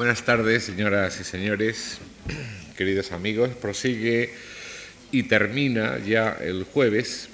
Buenas 0.00 0.24
tardes, 0.24 0.64
señoras 0.64 1.20
y 1.20 1.24
señores, 1.24 1.98
queridos 2.78 3.12
amigos. 3.12 3.50
Prosigue 3.50 4.32
y 5.12 5.24
termina 5.24 5.98
ya 5.98 6.38
el 6.40 6.64
jueves 6.64 7.28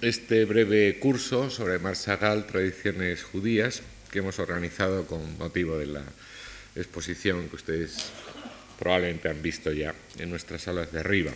este 0.00 0.44
breve 0.44 0.98
curso 0.98 1.48
sobre 1.48 1.78
Marshall, 1.78 2.44
tradiciones 2.46 3.22
judías, 3.22 3.82
que 4.10 4.18
hemos 4.18 4.40
organizado 4.40 5.06
con 5.06 5.38
motivo 5.38 5.78
de 5.78 5.86
la 5.86 6.02
exposición 6.74 7.48
que 7.48 7.54
ustedes 7.54 8.10
probablemente 8.80 9.28
han 9.28 9.40
visto 9.40 9.70
ya 9.70 9.94
en 10.18 10.28
nuestras 10.28 10.62
salas 10.62 10.90
de 10.90 10.98
arriba. 10.98 11.30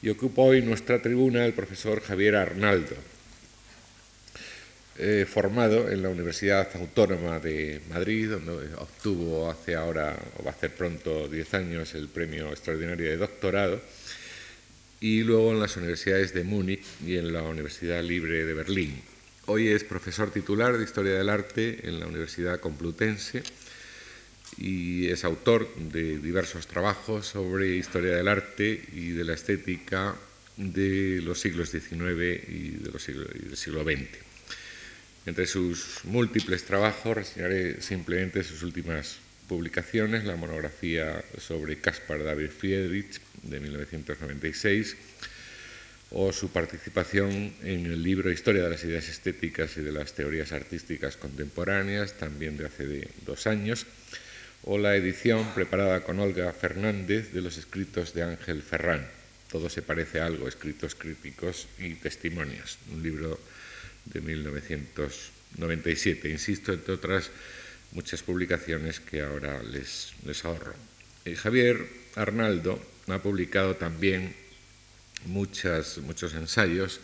Y 0.00 0.10
ocupa 0.10 0.42
hoy 0.42 0.62
nuestra 0.62 1.02
tribuna 1.02 1.44
el 1.44 1.54
profesor 1.54 2.00
Javier 2.02 2.36
Arnaldo, 2.36 2.94
eh, 4.98 5.26
formado 5.28 5.90
en 5.90 6.02
la 6.02 6.08
Universidad 6.08 6.68
Autónoma 6.74 7.38
de 7.38 7.80
Madrid, 7.90 8.30
donde 8.30 8.74
obtuvo 8.76 9.50
hace 9.50 9.74
ahora, 9.74 10.16
o 10.38 10.42
va 10.42 10.50
a 10.50 10.54
hacer 10.54 10.74
pronto, 10.74 11.28
10 11.28 11.54
años, 11.54 11.94
el 11.94 12.08
premio 12.08 12.50
extraordinario 12.50 13.10
de 13.10 13.16
doctorado, 13.16 13.80
y 15.00 15.22
luego 15.22 15.52
en 15.52 15.60
las 15.60 15.76
universidades 15.76 16.32
de 16.32 16.44
Múnich 16.44 16.84
y 17.04 17.16
en 17.16 17.32
la 17.32 17.42
Universidad 17.42 18.02
Libre 18.02 18.44
de 18.46 18.54
Berlín. 18.54 19.02
Hoy 19.46 19.68
es 19.68 19.84
profesor 19.84 20.30
titular 20.32 20.76
de 20.76 20.84
Historia 20.84 21.12
del 21.12 21.28
Arte 21.28 21.86
en 21.86 22.00
la 22.00 22.06
Universidad 22.06 22.58
Complutense 22.58 23.42
y 24.58 25.08
es 25.08 25.24
autor 25.24 25.72
de 25.76 26.18
diversos 26.18 26.66
trabajos 26.66 27.26
sobre 27.26 27.76
historia 27.76 28.16
del 28.16 28.28
arte 28.28 28.82
y 28.92 29.10
de 29.10 29.24
la 29.24 29.34
estética 29.34 30.16
de 30.56 31.20
los 31.22 31.40
siglos 31.40 31.70
XIX 31.70 32.48
y, 32.48 32.70
del 32.70 33.56
siglo 33.56 33.84
XX. 33.84 34.25
Entre 35.26 35.48
sus 35.48 36.04
múltiples 36.04 36.62
trabajos 36.62 37.16
reseñaré 37.16 37.82
simplemente 37.82 38.44
sus 38.44 38.62
últimas 38.62 39.16
publicaciones, 39.48 40.24
la 40.24 40.36
monografía 40.36 41.24
sobre 41.38 41.80
Caspar 41.80 42.22
David 42.22 42.50
Friedrich 42.50 43.20
de 43.42 43.58
1996 43.58 44.96
o 46.12 46.32
su 46.32 46.50
participación 46.50 47.52
en 47.64 47.86
el 47.86 48.04
libro 48.04 48.30
Historia 48.30 48.62
de 48.62 48.70
las 48.70 48.84
ideas 48.84 49.08
estéticas 49.08 49.76
y 49.76 49.80
de 49.80 49.90
las 49.90 50.12
teorías 50.12 50.52
artísticas 50.52 51.16
contemporáneas, 51.16 52.16
también 52.16 52.56
de 52.56 52.66
hace 52.66 53.08
dos 53.26 53.48
años, 53.48 53.84
o 54.62 54.78
la 54.78 54.94
edición 54.94 55.44
preparada 55.56 56.04
con 56.04 56.20
Olga 56.20 56.52
Fernández 56.52 57.32
de 57.32 57.42
los 57.42 57.58
escritos 57.58 58.14
de 58.14 58.22
Ángel 58.22 58.62
Ferrán. 58.62 59.04
Todo 59.50 59.68
se 59.70 59.82
parece 59.82 60.20
a 60.20 60.26
algo, 60.26 60.46
escritos 60.46 60.94
críticos 60.94 61.66
y 61.80 61.94
testimonios, 61.94 62.78
un 62.92 63.02
libro 63.02 63.40
de 64.06 64.20
1997, 64.20 66.28
insisto, 66.28 66.72
entre 66.72 66.94
otras 66.94 67.30
muchas 67.92 68.22
publicaciones 68.22 69.00
que 69.00 69.20
ahora 69.20 69.62
les, 69.62 70.12
les 70.24 70.44
ahorro. 70.44 70.74
Eh, 71.24 71.34
Javier 71.34 71.86
Arnaldo 72.14 72.80
ha 73.08 73.22
publicado 73.22 73.76
también 73.76 74.34
muchas, 75.26 75.98
muchos 75.98 76.34
ensayos 76.34 77.00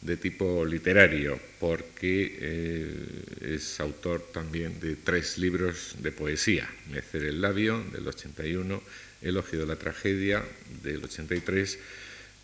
de 0.00 0.16
tipo 0.16 0.64
literario, 0.64 1.40
porque 1.58 2.38
eh, 2.40 3.56
es 3.56 3.80
autor 3.80 4.30
también 4.32 4.78
de 4.80 4.94
tres 4.94 5.38
libros 5.38 5.96
de 5.98 6.12
poesía, 6.12 6.70
Mecer 6.90 7.24
el 7.24 7.40
labio 7.40 7.84
del 7.92 8.06
81, 8.06 8.80
Elogio 9.22 9.58
de 9.58 9.66
la 9.66 9.76
tragedia 9.76 10.44
del 10.82 11.02
83 11.02 11.78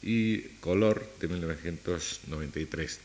y 0.03 0.41
Color 0.61 1.09
de 1.21 1.29
1993 1.29 2.99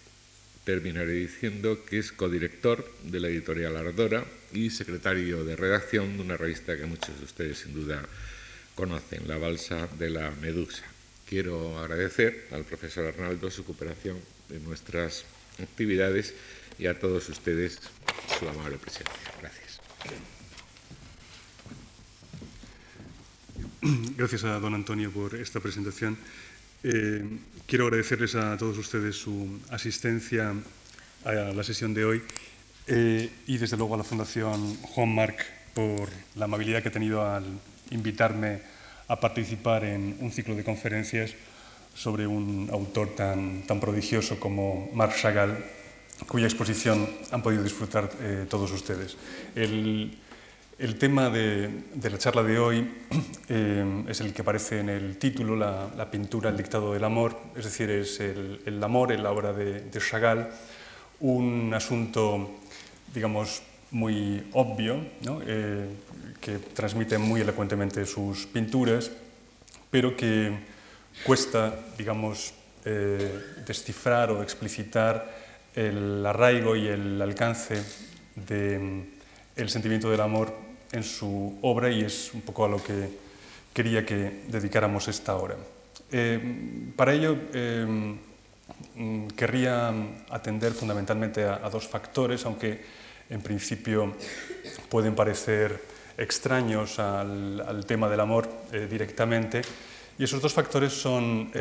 terminaré 0.64 1.14
diciendo 1.14 1.84
que 1.86 2.00
es 2.00 2.12
codirector 2.12 2.90
de 3.04 3.20
la 3.20 3.28
editorial 3.28 3.78
Ardora 3.78 4.26
y 4.54 4.70
secretario 4.70 5.44
de 5.44 5.56
redacción 5.56 6.18
de 6.18 6.24
una 6.24 6.38
revista 6.38 6.78
que 6.78 6.86
muchos 6.86 7.18
de 7.18 7.26
ustedes 7.26 7.60
sin 7.60 7.74
duda 7.74 8.04
conocen, 8.76 9.28
La 9.28 9.38
Balsa 9.38 9.88
de 9.98 10.10
la 10.10 10.32
Medusa. 10.42 10.84
Quiero 11.28 11.78
agradecer 11.80 12.48
al 12.52 12.64
profesor 12.64 13.06
Arnaldo 13.06 13.52
su 13.52 13.66
cooperación 13.66 14.18
en 14.50 14.64
nuestras 14.64 15.26
actividades 15.62 16.34
y 16.78 16.88
a 16.88 16.98
todos 16.98 17.30
ustedes 17.30 17.80
su 18.40 18.48
amable 18.48 18.78
presencia. 18.78 19.14
Gracias. 19.42 19.80
Gracias 24.18 24.44
a 24.44 24.60
don 24.60 24.74
Antonio 24.74 25.12
por 25.12 25.36
esta 25.36 25.60
presentación. 25.60 26.18
Eh, 26.82 27.26
quiero 27.68 27.88
agradecerles 27.88 28.36
a 28.36 28.56
todos 28.56 28.78
ustedes 28.78 29.18
su 29.18 29.60
asistencia 29.70 30.54
a 31.26 31.32
la 31.32 31.64
sesión 31.64 31.94
de 31.94 32.06
hoy 32.06 32.24
eh, 32.88 33.30
y 33.48 33.58
desde 33.58 33.76
luego 33.76 33.96
a 33.96 33.98
la 33.98 34.06
Fundación 34.06 34.78
Juan 34.78 35.14
Marc 35.14 35.46
por 35.74 36.08
la 36.36 36.46
amabilidad 36.46 36.82
que 36.82 36.88
ha 36.88 36.92
tenido 36.92 37.26
al 37.26 37.44
invitarme 37.92 38.62
a 39.10 39.20
participar 39.20 39.84
en 39.84 40.16
un 40.22 40.32
ciclo 40.32 40.56
de 40.56 40.64
conferencias 40.64 41.34
sobre 41.96 42.26
un 42.26 42.70
autor 42.72 43.14
tan, 43.14 43.64
tan 43.68 43.82
prodigioso 43.82 44.40
como 44.40 44.90
Marc 44.94 45.20
Chagall, 45.20 45.58
cuya 46.28 46.46
exposición 46.46 47.10
han 47.32 47.42
podido 47.42 47.62
disfrutar 47.62 48.10
eh, 48.22 48.46
todos 48.50 48.72
ustedes. 48.72 49.18
El 50.80 50.98
tema 50.98 51.30
de, 51.30 51.70
la 52.02 52.18
charla 52.18 52.42
de 52.42 52.58
hoy 52.58 52.90
eh, 53.50 54.04
es 54.08 54.22
el 54.22 54.34
que 54.34 54.42
aparece 54.42 54.80
en 54.80 54.90
el 54.90 55.18
título, 55.18 55.56
la, 55.56 56.10
pintura 56.10 56.50
El 56.50 56.58
dictado 56.58 56.94
del 56.94 57.04
amor, 57.04 57.38
es 57.56 57.66
decir, 57.66 57.90
es 57.90 58.20
el, 58.20 58.82
amor 58.82 59.12
en 59.12 59.24
la 59.24 59.32
obra 59.32 59.52
de, 59.52 59.90
Chagall, 60.00 60.50
un 61.20 61.74
asunto, 61.74 62.60
digamos, 63.14 63.62
muy 63.92 64.48
obvio, 64.54 65.02
eh, 65.46 65.86
que 66.40 66.60
transmite 66.60 67.18
muy 67.18 67.42
elocuentemente 67.42 68.06
sus 68.06 68.46
pinturas, 68.46 69.12
pero 69.92 70.16
que 70.16 70.58
cuesta, 71.26 71.76
digamos, 71.98 72.54
eh, 72.86 73.42
descifrar 73.66 74.32
o 74.32 74.42
explicitar 74.42 75.38
el 75.76 76.26
arraigo 76.26 76.76
y 76.78 76.88
el 76.88 77.22
alcance 77.22 77.84
del 78.36 79.70
sentimiento 79.70 80.10
del 80.10 80.22
amor 80.22 80.69
en 80.92 81.04
su 81.04 81.58
obra 81.62 81.90
y 81.92 82.02
es 82.02 82.32
un 82.34 82.42
poco 82.42 82.66
a 82.66 82.70
lo 82.70 82.84
que 82.84 83.10
quería 83.74 84.06
que 84.06 84.44
dedicáramos 84.48 85.08
esta 85.08 85.36
hora. 85.36 85.56
Eh, 86.12 86.92
para 86.96 87.14
ello 87.14 87.38
eh, 87.54 87.86
mm, 88.96 89.28
querría 89.30 89.94
atender 90.30 90.74
fundamentalmente 90.74 91.44
a, 91.44 91.70
dos 91.70 91.88
factores, 91.88 92.46
aunque 92.46 92.84
en 93.30 93.42
principio 93.42 94.16
pueden 94.90 95.14
parecer 95.14 95.82
extraños 96.18 97.00
al, 97.00 97.86
tema 97.88 98.10
del 98.10 98.20
amor 98.20 98.50
eh, 98.72 98.88
directamente. 98.90 99.62
Y 100.18 100.24
esos 100.24 100.42
dos 100.42 100.54
factores 100.54 100.92
son 100.92 101.52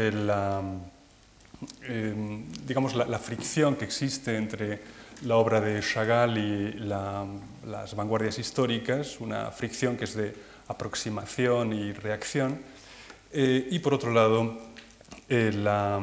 digamos, 2.66 2.94
la 2.94 3.18
fricción 3.18 3.76
que 3.76 3.84
existe 3.84 4.36
entre 4.36 4.80
la 5.22 5.36
obra 5.36 5.60
de 5.60 5.80
Chagall 5.80 6.38
y 6.38 6.72
las 6.74 7.94
vanguardias 7.94 8.38
históricas, 8.38 9.20
una 9.20 9.50
fricción 9.50 9.96
que 9.96 10.04
es 10.04 10.14
de 10.14 10.34
aproximación 10.68 11.72
y 11.72 11.92
reacción, 11.92 12.58
eh, 13.32 13.68
y 13.70 13.78
por 13.80 13.94
otro 13.94 14.12
lado 14.12 14.58
eh, 15.28 15.52
la, 15.52 16.00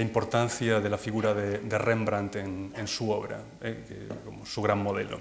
importancia 0.00 0.80
de 0.80 0.90
la 0.90 0.98
figura 0.98 1.34
de, 1.34 1.78
Rembrandt 1.78 2.36
en, 2.36 2.88
su 2.88 3.10
obra, 3.10 3.40
eh, 3.60 4.08
como 4.24 4.46
su 4.46 4.62
gran 4.62 4.82
modelo. 4.82 5.20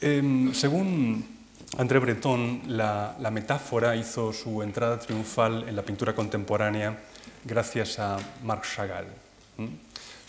Em, 0.00 0.52
según 0.54 1.24
André 1.78 1.98
Breton, 1.98 2.62
la, 2.68 3.30
metáfora 3.30 3.94
hizo 3.94 4.32
su 4.32 4.62
entrada 4.62 4.98
triunfal 4.98 5.68
en 5.68 5.76
la 5.76 5.82
pintura 5.82 6.14
contemporánea 6.14 6.98
gracias 7.44 7.98
a 7.98 8.18
Marc 8.42 8.64
Chagall. 8.64 9.06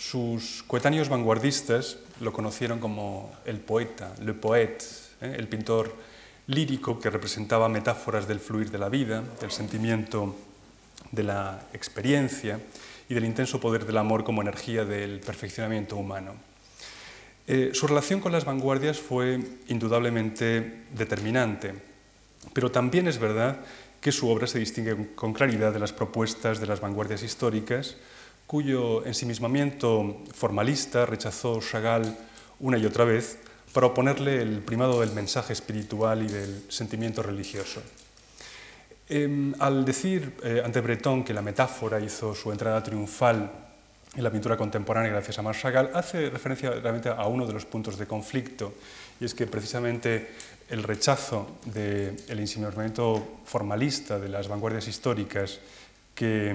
Sus 0.02 0.64
coetáneos 0.66 1.10
vanguardistas 1.10 1.98
lo 2.22 2.34
conocieron 2.34 2.80
como 2.80 3.32
el 3.46 3.60
poeta, 3.60 4.16
le 4.26 4.34
poète, 4.34 4.84
¿eh? 5.22 5.36
el 5.38 5.46
pintor 5.48 5.94
lírico 6.48 7.00
que 7.00 7.12
representaba 7.12 7.70
metáforas 7.70 8.28
del 8.28 8.40
fluir 8.40 8.72
de 8.72 8.80
la 8.80 8.90
vida, 8.90 9.22
del 9.40 9.52
sentimiento 9.52 10.36
de 11.12 11.22
la 11.22 11.68
experiencia 11.74 12.60
y 13.10 13.14
del 13.14 13.26
intenso 13.26 13.62
poder 13.62 13.86
del 13.86 13.98
amor 13.98 14.24
como 14.24 14.42
energía 14.42 14.86
del 14.86 15.20
perfeccionamiento 15.20 15.98
humano. 15.98 16.34
Eh, 17.46 17.70
su 17.74 17.86
relación 17.86 18.22
con 18.22 18.32
las 18.32 18.44
vanguardias 18.44 18.98
fue 18.98 19.40
indudablemente 19.68 20.88
determinante, 20.98 21.76
pero 22.54 22.72
también 22.72 23.08
es 23.08 23.20
verdad 23.20 23.62
que 24.02 24.12
su 24.12 24.30
obra 24.30 24.48
se 24.48 24.58
distingue 24.58 25.14
con 25.14 25.32
claridad 25.32 25.72
de 25.72 25.80
las 25.80 25.94
propuestas 25.94 26.60
de 26.60 26.66
las 26.66 26.82
vanguardias 26.82 27.22
históricas, 27.22 27.98
cuyo 28.52 29.06
ensimismamiento 29.06 30.24
formalista 30.36 31.06
rechazó 31.06 31.62
Chagall 31.62 32.18
una 32.60 32.78
y 32.78 32.86
otra 32.86 33.06
vez 33.06 33.40
para 33.72 33.88
oponerle 33.88 34.42
el 34.42 34.60
primado 34.60 35.00
del 35.00 35.14
mensaje 35.14 35.54
espiritual 35.54 36.22
y 36.24 36.28
del 36.28 36.66
sentimiento 36.68 37.24
religioso. 37.24 37.82
Em, 39.08 39.54
al 39.58 39.86
decir 39.86 40.36
eh, 40.44 40.62
ante 40.66 40.82
Breton 40.82 41.24
que 41.24 41.34
la 41.34 41.42
metáfora 41.42 42.02
hizo 42.02 42.36
su 42.36 42.52
entrada 42.52 42.84
triunfal 42.84 43.50
en 44.18 44.22
la 44.22 44.30
pintura 44.30 44.58
contemporánea 44.58 45.12
gracias 45.12 45.40
a 45.40 45.44
Marc 45.44 45.58
Chagall, 45.58 45.92
hace 45.94 46.30
referencia 46.30 46.72
realmente 46.72 47.08
a 47.08 47.26
uno 47.28 47.48
de 47.48 47.54
los 47.54 47.64
puntos 47.64 47.98
de 47.98 48.06
conflicto, 48.06 48.74
y 49.22 49.24
es 49.24 49.34
que 49.34 49.48
precisamente 49.48 50.28
el 50.68 50.84
rechazo 50.84 51.56
del 51.68 52.18
de 52.28 52.92
formalista 53.46 54.20
de 54.20 54.28
las 54.28 54.50
vanguardias 54.50 54.90
históricas 54.90 55.62
que, 56.14 56.54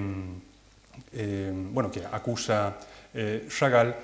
eh, 1.13 1.51
bueno, 1.53 1.91
que 1.91 2.03
acusa 2.05 2.77
eh, 3.13 3.47
Chagall 3.49 3.95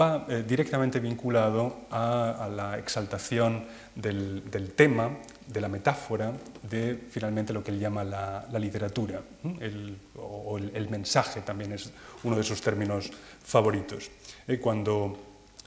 va 0.00 0.26
eh, 0.28 0.42
directamente 0.46 0.98
vinculado 0.98 1.86
a, 1.90 2.48
la 2.50 2.78
exaltación 2.78 3.64
del, 3.94 4.72
tema, 4.74 5.18
de 5.46 5.60
la 5.60 5.68
metáfora, 5.68 6.32
de 6.68 6.98
finalmente 7.08 7.52
lo 7.52 7.62
que 7.62 7.70
él 7.70 7.78
llama 7.78 8.02
la, 8.02 8.58
literatura. 8.58 9.22
El, 9.60 9.96
o 10.16 10.58
el, 10.58 10.88
mensaje 10.90 11.42
también 11.42 11.72
es 11.72 11.92
uno 12.24 12.36
de 12.36 12.42
sus 12.42 12.60
términos 12.60 13.10
favoritos. 13.44 14.10
Eh, 14.48 14.58
cuando 14.58 15.16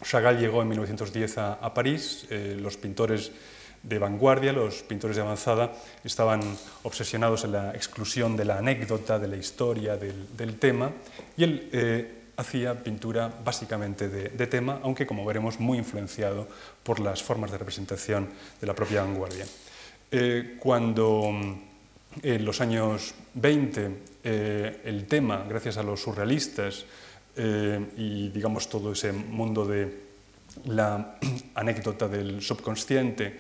Chagall 0.04 0.40
llegó 0.40 0.62
en 0.62 0.68
1910 0.68 1.38
a, 1.38 1.74
París, 1.74 2.28
los 2.30 2.76
pintores 2.76 3.32
de 3.84 4.00
vanguardia, 4.00 4.54
los 4.54 4.84
pintores 4.84 5.16
de 5.16 5.22
avanzada, 5.22 5.74
estaban 6.04 6.42
obsesionados 6.84 7.44
en 7.44 7.54
la 7.54 7.72
exclusión 7.72 8.36
de 8.36 8.46
la 8.46 8.58
anécdota, 8.58 9.20
de 9.20 9.28
la 9.28 9.38
historia, 9.38 9.98
del, 9.98 10.60
tema, 10.60 10.92
y 11.38 11.44
él 11.44 12.20
hacía 12.40 12.84
pintura 12.84 13.30
básicamente 13.44 14.08
de, 14.08 14.48
tema, 14.48 14.80
aunque 14.84 15.06
como 15.06 15.26
veremos 15.26 15.60
muy 15.60 15.78
influenciado 15.78 16.48
por 16.84 17.00
las 17.00 17.22
formas 17.22 17.52
de 17.52 17.58
representación 17.58 18.30
de 18.62 18.68
la 18.68 18.74
propia 18.74 19.02
vanguardia. 19.02 19.46
Eh, 20.10 20.56
cuando 20.58 21.32
mm, 21.32 21.62
en 22.24 22.46
los 22.46 22.62
años 22.62 23.14
20 23.34 23.92
eh, 24.24 24.82
el 24.86 25.06
tema, 25.06 25.46
gracias 25.48 25.78
a 25.78 25.84
los 25.84 26.02
surrealistas 26.02 26.86
eh, 27.36 27.80
y 27.98 28.30
digamos 28.30 28.70
todo 28.70 28.94
ese 28.94 29.12
mundo 29.12 29.66
de 29.66 30.10
la 30.66 31.20
anécdota 31.56 32.08
del 32.08 32.42
subconsciente, 32.42 33.38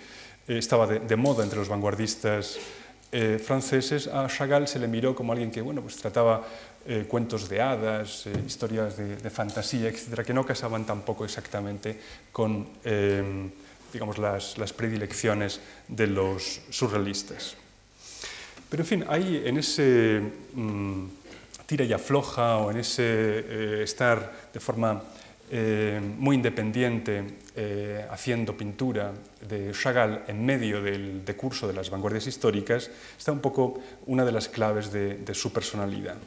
estaba 0.57 0.87
de, 0.87 1.15
moda 1.15 1.43
entre 1.43 1.59
los 1.59 1.69
vanguardistas 1.69 2.57
franceses, 3.43 4.07
a 4.07 4.27
Chagall 4.27 4.67
se 4.67 4.77
le 4.77 4.87
miró 4.87 5.15
como 5.15 5.31
alguien 5.31 5.49
que 5.49 5.61
bueno, 5.61 5.81
pues 5.81 5.95
trataba 5.95 6.45
eh, 6.85 7.05
cuentos 7.07 7.49
de 7.49 7.61
hadas, 7.61 8.25
eh, 8.25 8.33
historias 8.47 8.95
de, 8.97 9.29
fantasía, 9.29 9.89
etcétera, 9.89 10.23
que 10.23 10.33
no 10.33 10.45
casaban 10.45 10.85
tampoco 10.85 11.25
exactamente 11.25 11.99
con 12.31 12.65
eh, 12.85 13.49
digamos, 13.91 14.17
las, 14.17 14.73
predilecciones 14.73 15.59
de 15.87 16.07
los 16.07 16.61
surrealistas. 16.69 17.55
Pero 18.69 18.83
en 18.83 18.87
fin, 18.87 19.05
ahí 19.09 19.43
en 19.45 19.57
ese 19.57 20.21
mm, 20.53 21.03
tira 21.65 21.83
y 21.83 21.91
afloja 21.91 22.57
o 22.57 22.71
en 22.71 22.77
ese 22.77 23.83
estar 23.83 24.49
de 24.53 24.59
forma 24.59 25.03
muy 25.51 26.35
independiente 26.35 27.23
haciendo 28.11 28.55
pintura 28.55 29.11
de 29.47 29.71
Chagall 29.71 30.23
en 30.27 30.45
medio 30.45 30.81
del 30.81 31.25
decurso 31.25 31.67
de 31.67 31.73
las 31.73 31.89
vanguardias 31.89 32.27
históricas, 32.27 32.91
está 33.17 33.31
un 33.31 33.39
poco 33.39 33.81
una 34.05 34.23
de 34.25 34.31
las 34.31 34.47
claves 34.47 34.91
de 34.91 35.33
su 35.33 35.51
personalidad. 35.51 36.17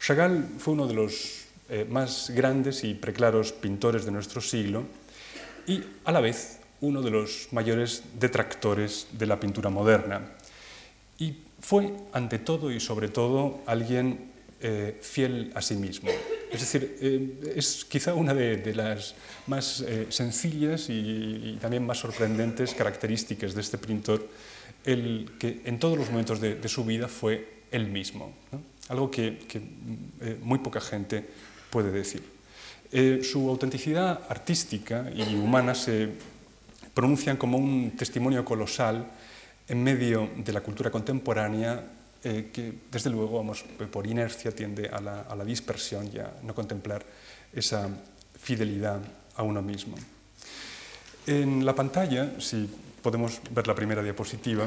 Chagall 0.00 0.46
fue 0.58 0.74
uno 0.74 0.86
de 0.86 0.94
los 0.94 1.48
eh, 1.70 1.84
más 1.88 2.30
grandes 2.30 2.82
y 2.84 2.94
preclaros 2.94 3.52
pintores 3.52 4.06
de 4.06 4.10
nuestro 4.10 4.40
siglo 4.40 4.84
y 5.66 5.82
a 6.04 6.12
la 6.12 6.20
vez 6.20 6.60
uno 6.80 7.02
de 7.02 7.10
los 7.10 7.48
mayores 7.52 8.04
detractores 8.18 9.08
de 9.12 9.26
la 9.26 9.38
pintura 9.38 9.68
moderna. 9.68 10.32
Y 11.18 11.36
fue, 11.60 11.92
ante 12.12 12.38
todo 12.38 12.70
y 12.70 12.80
sobre 12.80 13.08
todo, 13.08 13.60
alguien 13.66 14.30
eh, 14.60 14.98
fiel 15.02 15.52
a 15.54 15.60
sí 15.60 15.74
mismo. 15.74 16.10
Es 16.50 16.60
decir, 16.60 16.96
eh, 17.00 17.52
es 17.56 17.84
quizá 17.84 18.14
una 18.14 18.34
de, 18.34 18.74
las 18.74 19.14
más 19.46 19.84
sencillas 20.08 20.88
y, 20.88 21.58
también 21.60 21.84
más 21.86 21.98
sorprendentes 21.98 22.74
características 22.74 23.54
de 23.54 23.60
este 23.60 23.78
pintor, 23.78 24.28
el 24.84 25.32
que 25.38 25.62
en 25.64 25.78
todos 25.78 25.98
los 25.98 26.10
momentos 26.10 26.40
de, 26.40 26.68
su 26.68 26.84
vida 26.84 27.08
fue 27.08 27.58
él 27.70 27.88
mismo 27.88 28.32
algo 28.88 29.10
que, 29.10 29.38
eh, 30.20 30.38
muy 30.42 30.58
poca 30.58 30.80
gente 30.80 31.24
puede 31.70 31.90
decir. 31.90 32.22
Eh, 32.90 33.20
su 33.22 33.48
autenticidad 33.48 34.22
artística 34.28 35.10
y 35.14 35.34
humana 35.34 35.74
se 35.74 36.08
pronuncian 36.94 37.36
como 37.36 37.58
un 37.58 37.92
testimonio 37.96 38.44
colosal 38.44 39.06
en 39.68 39.82
medio 39.82 40.30
de 40.36 40.52
la 40.52 40.62
cultura 40.62 40.90
contemporánea 40.90 41.84
eh, 42.24 42.50
que, 42.52 42.72
desde 42.90 43.10
luego, 43.10 43.38
vamos, 43.38 43.64
por 43.90 44.06
inercia 44.06 44.50
tiende 44.52 44.88
a 44.88 45.00
la, 45.00 45.22
a 45.22 45.36
la 45.36 45.44
dispersión 45.44 46.10
y 46.12 46.18
a 46.18 46.32
no 46.42 46.54
contemplar 46.54 47.04
esa 47.52 47.88
fidelidad 48.38 49.00
a 49.36 49.42
uno 49.42 49.62
mismo. 49.62 49.96
En 51.26 51.64
la 51.64 51.74
pantalla, 51.74 52.40
si 52.40 52.68
podemos 53.02 53.40
ver 53.50 53.66
la 53.66 53.74
primera 53.74 54.02
diapositiva, 54.02 54.66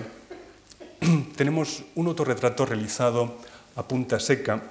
tenemos 1.35 1.83
un 1.95 2.07
autorretrato 2.07 2.65
realizado 2.65 3.37
a 3.75 3.87
punta 3.87 4.19
seca 4.19 4.61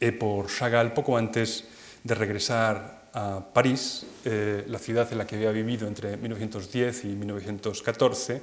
eh, 0.00 0.12
por 0.12 0.46
Chagall 0.48 0.92
poco 0.92 1.16
antes 1.16 1.64
de 2.04 2.14
regresar 2.14 3.08
a 3.12 3.40
París, 3.52 4.06
eh, 4.24 4.64
la 4.68 4.78
ciudad 4.78 5.10
en 5.10 5.18
la 5.18 5.26
que 5.26 5.36
había 5.36 5.50
vivido 5.50 5.88
entre 5.88 6.16
1910 6.16 7.04
y 7.04 7.08
1914, 7.08 8.42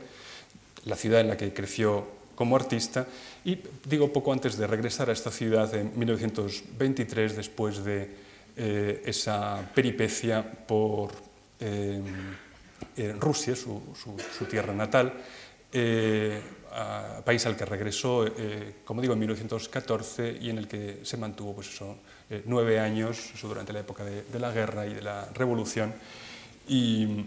la 0.86 0.96
ciudad 0.96 1.22
en 1.22 1.28
la 1.28 1.38
que 1.38 1.54
creció 1.54 2.08
como 2.36 2.56
artista, 2.56 3.08
y 3.46 3.60
digo 3.86 4.12
poco 4.12 4.34
antes 4.34 4.58
de 4.58 4.68
regresar 4.68 5.10
a 5.10 5.14
esta 5.14 5.32
ciudad 5.32 5.74
en 5.76 5.98
1923, 5.98 7.36
después 7.36 7.84
de 7.84 8.10
eh, 8.56 9.02
esa 9.06 9.70
peripecia 9.74 10.44
por 10.44 11.12
Rusia, 13.20 13.56
su, 13.56 13.82
su, 13.96 14.46
tierra 14.46 14.74
natal, 14.74 15.14
país 17.24 17.46
al 17.46 17.56
que 17.56 17.66
regresó, 17.66 18.26
eh, 18.26 18.76
como 18.86 19.02
digo, 19.02 19.14
en 19.14 19.20
1914 19.20 20.38
y 20.42 20.50
en 20.50 20.58
el 20.58 20.68
que 20.68 21.00
se 21.04 21.18
mantuvo 21.18 21.54
pues 21.54 21.70
eso, 21.70 21.98
eh, 22.30 22.44
nueve 22.46 22.80
años, 22.80 23.32
eso 23.34 23.48
durante 23.48 23.74
la 23.74 23.80
época 23.80 24.04
de, 24.04 24.40
la 24.40 24.52
guerra 24.52 24.86
y 24.86 24.94
de 24.94 25.02
la 25.02 25.30
revolución, 25.34 25.94
y 26.68 27.26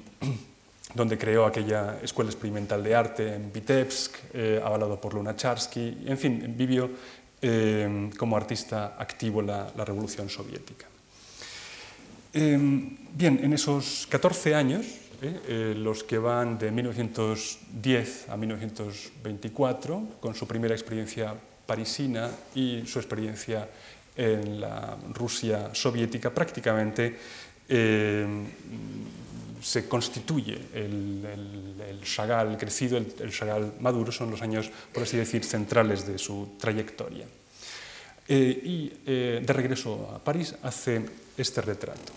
donde 0.97 1.19
creó 1.19 1.45
aquella 1.45 1.99
escuela 2.03 2.31
experimental 2.31 2.83
de 2.83 2.95
arte 2.95 3.35
en 3.35 3.53
Vitebsk, 3.53 4.17
eh, 4.33 4.61
avalado 4.65 4.99
por 5.01 5.15
Lunacharsky, 5.15 6.05
en 6.07 6.19
fin, 6.19 6.55
vivió 6.57 6.91
como 8.19 8.37
artista 8.37 8.97
activo 8.99 9.41
la, 9.41 9.71
revolución 9.77 10.29
soviética. 10.29 10.87
bien, 12.33 13.39
en 13.41 13.53
esos 13.53 14.09
14 14.11 14.55
años, 14.55 14.85
¿eh? 15.23 15.41
Eh, 15.47 15.75
los 15.77 16.05
que 16.05 16.19
van 16.19 16.59
de 16.59 16.71
1910 16.71 18.29
a 18.29 18.37
1924, 18.37 20.21
con 20.21 20.35
su 20.35 20.47
primera 20.47 20.75
experiencia 20.75 21.35
parisina 21.67 22.31
y 22.55 22.87
su 22.87 22.99
experiencia 22.99 23.69
en 24.17 24.61
la 24.61 24.97
Rusia 25.13 25.71
soviética, 25.75 26.31
prácticamente 26.31 27.17
eh, 27.69 28.27
se 29.63 29.89
constituye 29.89 30.59
el, 30.75 31.25
el, 31.89 32.03
Chagall 32.03 32.57
crecido, 32.57 32.99
el, 32.99 33.13
el, 33.21 33.31
Chagall 33.31 33.75
maduro, 33.81 34.13
son 34.13 34.31
los 34.31 34.43
años, 34.43 34.71
por 34.93 35.03
así 35.03 35.17
decir, 35.17 35.45
centrales 35.45 36.07
de 36.07 36.19
su 36.19 36.57
trayectoria. 36.59 37.27
y 38.29 38.89
de 39.07 39.53
regreso 39.53 40.11
a 40.15 40.19
París 40.19 40.55
hace 40.63 41.05
este 41.37 41.61
retrato. 41.61 42.13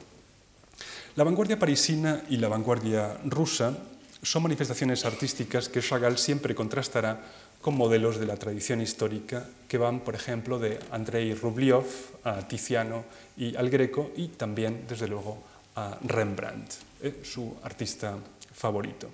La 1.15 1.23
vanguardia 1.23 1.59
parisina 1.59 2.23
y 2.29 2.37
la 2.37 2.47
vanguardia 2.47 3.17
rusa 3.25 3.75
son 4.21 4.43
manifestaciones 4.43 5.05
artísticas 5.05 5.69
que 5.69 5.81
Chagall 5.81 6.17
siempre 6.17 6.55
contrastará 6.55 7.19
con 7.61 7.75
modelos 7.75 8.19
de 8.19 8.25
la 8.25 8.37
tradición 8.37 8.79
histórica 8.79 9.45
que 9.67 9.77
van, 9.77 9.99
por 9.99 10.15
ejemplo, 10.15 10.59
de 10.59 10.79
Andrei 10.91 11.33
Rublev 11.33 11.83
a 12.23 12.47
Tiziano 12.47 13.03
y 13.35 13.55
al 13.55 13.69
Greco 13.69 14.11
y 14.15 14.29
también, 14.29 14.85
desde 14.87 15.07
luego, 15.07 15.43
Rembrandt, 16.03 16.73
eh, 17.01 17.21
su 17.23 17.57
artista 17.63 18.17
favorito. 18.53 19.09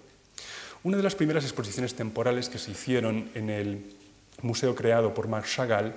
Una 0.83 0.97
de 0.97 1.03
las 1.03 1.15
primeras 1.15 1.43
exposiciones 1.43 1.95
temporales 1.95 2.49
que 2.49 2.59
se 2.59 2.71
hicieron 2.71 3.29
en 3.33 3.49
el 3.49 3.95
museo 4.41 4.75
creado 4.75 5.13
por 5.13 5.27
Marc 5.27 5.47
Chagall 5.47 5.95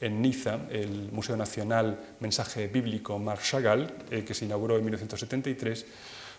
en 0.00 0.20
Niza, 0.20 0.58
el 0.70 1.10
Museo 1.12 1.36
Nacional 1.36 1.98
Mensaje 2.20 2.68
Bíblico 2.68 3.18
Marc 3.18 3.42
Chagall, 3.42 3.92
eh, 4.10 4.24
que 4.24 4.34
se 4.34 4.44
inauguró 4.44 4.76
en 4.76 4.84
1973, 4.84 5.86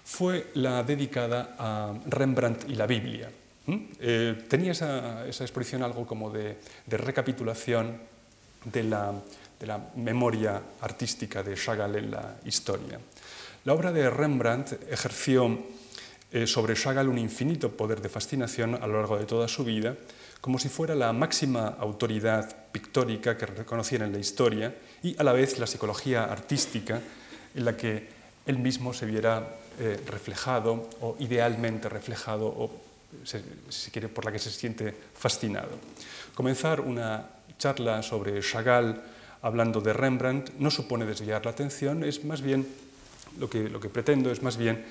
fue 0.03 0.51
la 0.53 0.83
dedicada 0.83 1.55
a 1.57 1.93
Rembrandt 2.07 2.69
y 2.69 2.75
la 2.75 2.87
Biblia. 2.87 3.29
Eh, 3.99 4.45
tenía 4.47 4.71
esa, 4.71 5.27
exposición 5.27 5.83
algo 5.83 6.07
como 6.07 6.29
de, 6.31 6.57
recapitulación 6.87 7.99
de 8.63 8.83
la, 8.83 9.13
memoria 9.95 10.61
artística 10.81 11.43
de 11.43 11.55
Chagall 11.55 11.95
en 11.95 12.11
la 12.11 12.35
historia. 12.45 12.99
La 13.67 13.73
obra 13.73 13.91
de 13.91 14.09
Rembrandt 14.09 14.79
ejerció 14.89 15.59
eh, 16.31 16.47
sobre 16.47 16.73
Chagall 16.73 17.09
un 17.09 17.17
infinito 17.17 17.69
poder 17.75 17.99
de 17.99 18.07
fascinación 18.07 18.75
a 18.75 18.87
lo 18.87 18.93
largo 18.93 19.17
de 19.17 19.25
toda 19.25 19.49
su 19.49 19.65
vida, 19.65 19.97
como 20.39 20.57
si 20.57 20.69
fuera 20.69 20.95
la 20.95 21.11
máxima 21.11 21.75
autoridad 21.77 22.71
pictórica 22.71 23.35
que 23.37 23.45
reconociera 23.45 24.05
en 24.05 24.13
la 24.13 24.19
historia 24.19 24.73
y 25.03 25.19
a 25.19 25.23
la 25.25 25.33
vez 25.33 25.59
la 25.59 25.67
psicología 25.67 26.23
artística 26.23 27.01
en 27.55 27.65
la 27.65 27.75
que 27.75 28.07
él 28.45 28.57
mismo 28.57 28.93
se 28.93 29.05
viera 29.05 29.57
eh, 29.81 29.99
reflejado 30.07 30.89
o 31.01 31.17
idealmente 31.19 31.89
reflejado 31.89 32.47
o 32.47 32.71
si 33.25 33.91
quiere 33.91 34.07
por 34.07 34.23
la 34.23 34.31
que 34.31 34.39
se 34.39 34.49
siente 34.49 34.95
fascinado. 35.13 35.71
Comenzar 36.33 36.79
una 36.79 37.31
charla 37.59 38.01
sobre 38.01 38.39
Chagall 38.39 39.03
hablando 39.41 39.81
de 39.81 39.91
Rembrandt 39.91 40.51
no 40.57 40.71
supone 40.71 41.05
desviar 41.05 41.43
la 41.43 41.51
atención, 41.51 42.05
es 42.05 42.23
más 42.23 42.41
bien 42.41 42.86
lo 43.39 43.49
que, 43.49 43.89
pretendo 43.89 44.31
es 44.31 44.41
más 44.41 44.57
bien 44.57 44.83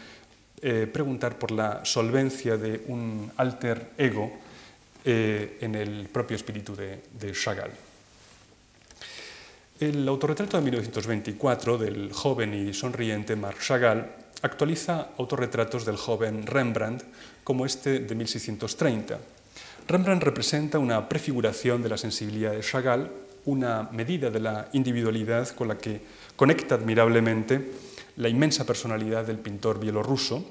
eh, 0.62 0.88
preguntar 0.91 1.38
por 1.38 1.50
la 1.50 1.85
solvencia 1.85 2.57
de 2.57 2.83
un 2.88 3.31
alter 3.37 3.91
ego 3.99 4.33
eh, 5.05 5.59
en 5.61 5.75
el 5.75 6.09
propio 6.09 6.37
espíritu 6.37 6.75
de, 6.75 7.03
de 7.19 7.33
Chagall. 7.33 7.71
El 9.79 10.09
autorretrato 10.09 10.57
de 10.57 10.62
1924 10.62 11.76
del 11.76 12.11
joven 12.12 12.55
y 12.55 12.73
sonriente 12.73 13.37
Marc 13.37 13.61
Chagall 13.61 14.11
actualiza 14.41 15.11
autorretratos 15.19 15.85
del 15.85 15.97
joven 15.97 16.47
Rembrandt 16.47 17.05
como 17.45 17.67
este 17.67 18.00
de 18.00 18.15
1630. 18.15 19.19
Rembrandt 19.87 20.25
representa 20.25 20.79
una 20.79 21.09
prefiguración 21.09 21.83
de 21.83 21.91
la 21.91 21.99
sensibilidad 21.99 22.53
de 22.53 22.61
Chagall, 22.61 23.11
una 23.45 23.88
medida 23.93 24.31
de 24.31 24.41
la 24.41 24.69
individualidad 24.73 25.49
con 25.50 25.69
la 25.69 25.79
que 25.79 26.00
conecta 26.35 26.75
admirablemente 26.75 27.71
la 28.16 28.28
inmensa 28.28 28.64
personalidad 28.64 29.25
del 29.25 29.38
pintor 29.38 29.78
bielorruso 29.78 30.44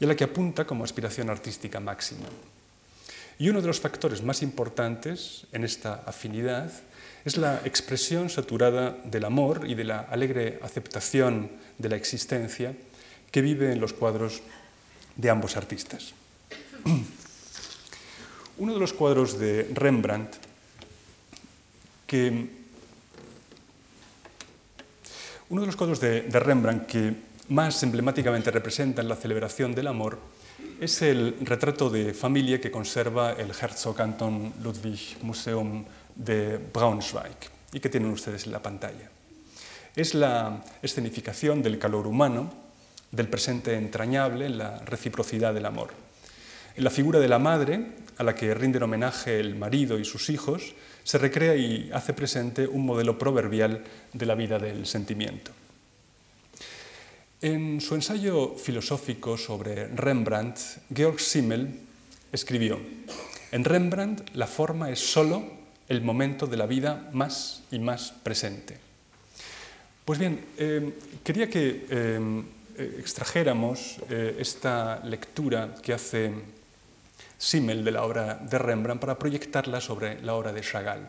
y 0.00 0.04
a 0.04 0.08
la 0.08 0.16
que 0.16 0.24
apunta 0.24 0.66
como 0.66 0.84
aspiración 0.84 1.30
artística 1.30 1.80
máxima. 1.80 2.26
Y 3.38 3.48
uno 3.50 3.60
de 3.60 3.66
los 3.66 3.80
factores 3.80 4.22
más 4.22 4.42
importantes 4.42 5.46
en 5.52 5.64
esta 5.64 6.02
afinidad 6.06 6.72
es 7.24 7.36
la 7.36 7.60
expresión 7.64 8.30
saturada 8.30 8.96
del 9.04 9.24
amor 9.24 9.66
y 9.68 9.74
de 9.74 9.84
la 9.84 10.00
alegre 10.00 10.58
aceptación 10.62 11.50
de 11.76 11.88
la 11.88 11.96
existencia 11.96 12.74
que 13.30 13.42
vive 13.42 13.72
en 13.72 13.80
los 13.80 13.92
cuadros 13.92 14.42
de 15.16 15.28
ambos 15.28 15.56
artistas. 15.56 16.14
Uno 18.58 18.72
de 18.72 18.80
los 18.80 18.94
cuadros 18.94 19.38
de 19.38 19.68
Rembrandt 19.74 20.36
que 22.06 22.65
uno 25.48 25.60
de 25.60 25.66
los 25.66 25.76
cuadros 25.76 26.00
de, 26.00 26.22
de 26.22 26.40
Rembrandt 26.40 26.86
que 26.86 27.14
más 27.48 27.82
emblemáticamente 27.82 28.50
representan 28.50 29.08
la 29.08 29.16
celebración 29.16 29.74
del 29.74 29.86
amor 29.86 30.18
es 30.80 31.00
el 31.02 31.36
retrato 31.40 31.88
de 31.88 32.12
familia 32.12 32.60
que 32.60 32.70
conserva 32.70 33.32
el 33.32 33.50
Herzog 33.50 34.00
Anton 34.00 34.52
Ludwig 34.62 35.16
Museum 35.22 35.84
de 36.14 36.58
Braunschweig 36.58 37.36
y 37.72 37.80
que 37.80 37.88
tienen 37.88 38.10
ustedes 38.10 38.46
en 38.46 38.52
la 38.52 38.62
pantalla. 38.62 39.10
Es 39.94 40.14
la 40.14 40.62
escenificación 40.82 41.62
del 41.62 41.78
calor 41.78 42.06
humano, 42.06 42.52
del 43.10 43.28
presente 43.28 43.74
entrañable 43.74 44.46
en 44.46 44.58
la 44.58 44.78
reciprocidad 44.80 45.54
del 45.54 45.66
amor. 45.66 45.90
En 46.74 46.84
la 46.84 46.90
figura 46.90 47.20
de 47.20 47.28
la 47.28 47.38
madre, 47.38 47.92
a 48.18 48.22
la 48.22 48.34
que 48.34 48.52
rinden 48.52 48.82
homenaje 48.82 49.40
el 49.40 49.54
marido 49.56 49.98
y 49.98 50.04
sus 50.04 50.28
hijos, 50.28 50.74
se 51.06 51.18
recrea 51.18 51.54
y 51.54 51.88
hace 51.94 52.12
presente 52.14 52.66
un 52.66 52.84
modelo 52.84 53.16
proverbial 53.16 53.84
de 54.12 54.26
la 54.26 54.34
vida 54.34 54.58
del 54.58 54.86
sentimiento. 54.86 55.52
En 57.40 57.80
su 57.80 57.94
ensayo 57.94 58.56
filosófico 58.56 59.38
sobre 59.38 59.86
Rembrandt, 59.86 60.58
Georg 60.92 61.20
Simmel 61.20 61.78
escribió, 62.32 62.80
en 63.52 63.62
Rembrandt 63.62 64.34
la 64.34 64.48
forma 64.48 64.90
es 64.90 64.98
sólo 64.98 65.44
el 65.88 66.02
momento 66.02 66.48
de 66.48 66.56
la 66.56 66.66
vida 66.66 67.08
más 67.12 67.62
y 67.70 67.78
más 67.78 68.10
presente. 68.10 68.76
Pues 70.04 70.18
bien, 70.18 70.44
eh, 70.58 70.92
quería 71.22 71.48
que 71.48 71.86
eh, 71.88 72.42
extrajéramos 72.98 73.98
eh, 74.10 74.38
esta 74.40 75.00
lectura 75.04 75.72
que 75.80 75.92
hace 75.92 76.32
Simmel 77.38 77.84
de 77.84 77.92
la 77.92 78.04
obra 78.04 78.34
de 78.34 78.58
Rembrandt 78.58 79.00
para 79.00 79.18
proyectarla 79.18 79.80
sobre 79.80 80.20
la 80.22 80.34
obra 80.34 80.52
de 80.52 80.60
Chagall. 80.60 81.06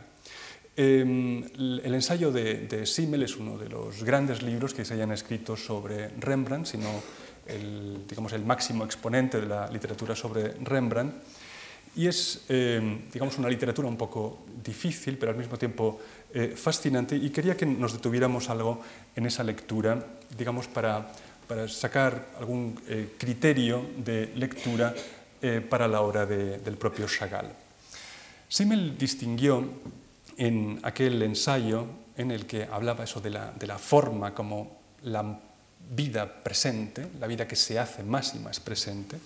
Em, 0.79 1.43
el 1.57 1.93
ensayo 1.95 2.31
de, 2.31 2.85
Simmel 2.85 3.23
es 3.23 3.35
uno 3.37 3.57
de 3.57 3.67
los 3.67 4.03
grandes 4.03 4.43
libros 4.43 4.75
que 4.75 4.85
se 4.85 4.93
hayan 4.93 5.11
escrito 5.11 5.57
sobre 5.57 6.09
Rembrandt, 6.19 6.67
sino 6.67 7.01
el, 7.47 8.05
digamos, 8.07 8.33
el 8.33 8.45
máximo 8.45 8.85
exponente 8.85 9.41
de 9.41 9.47
la 9.47 9.67
literatura 9.71 10.15
sobre 10.15 10.53
Rembrandt. 10.61 11.15
Y 11.95 12.05
es, 12.05 12.45
em, 12.49 13.09
digamos, 13.11 13.39
una 13.39 13.49
literatura 13.49 13.87
un 13.87 13.97
poco 13.97 14.45
difícil, 14.63 15.17
pero 15.17 15.31
al 15.31 15.37
mismo 15.37 15.57
tiempo 15.57 15.99
eh, 16.31 16.53
fascinante. 16.55 17.15
Y 17.15 17.31
quería 17.31 17.57
que 17.57 17.65
nos 17.65 17.93
detuviéramos 17.93 18.47
algo 18.51 18.79
en 19.15 19.25
esa 19.25 19.43
lectura, 19.43 19.97
digamos, 20.37 20.67
para, 20.67 21.11
para 21.47 21.67
sacar 21.67 22.35
algún 22.37 22.79
eh, 22.87 23.15
criterio 23.17 23.83
de 23.97 24.31
lectura 24.35 24.93
eh, 25.41 25.61
para 25.61 25.87
la 25.87 26.01
obra 26.01 26.25
de, 26.25 26.59
del 26.59 26.77
propio 26.77 27.07
Chagall. 27.07 27.51
Simmel 28.49 28.97
distinguió 28.97 29.63
en 30.37 30.79
aquel 30.83 31.21
ensayo 31.21 31.85
en 32.15 32.31
el 32.31 32.45
que 32.45 32.63
hablaba 32.63 33.03
eso 33.03 33.21
de 33.21 33.29
la, 33.29 33.77
forma 33.77 34.33
como 34.33 34.77
la 35.03 35.39
vida 35.91 36.43
presente, 36.43 37.07
la 37.19 37.27
vida 37.27 37.47
que 37.47 37.55
se 37.55 37.77
hace 37.77 38.03
más 38.03 38.33
y 38.35 38.39
más 38.39 38.59
presente, 38.59 39.17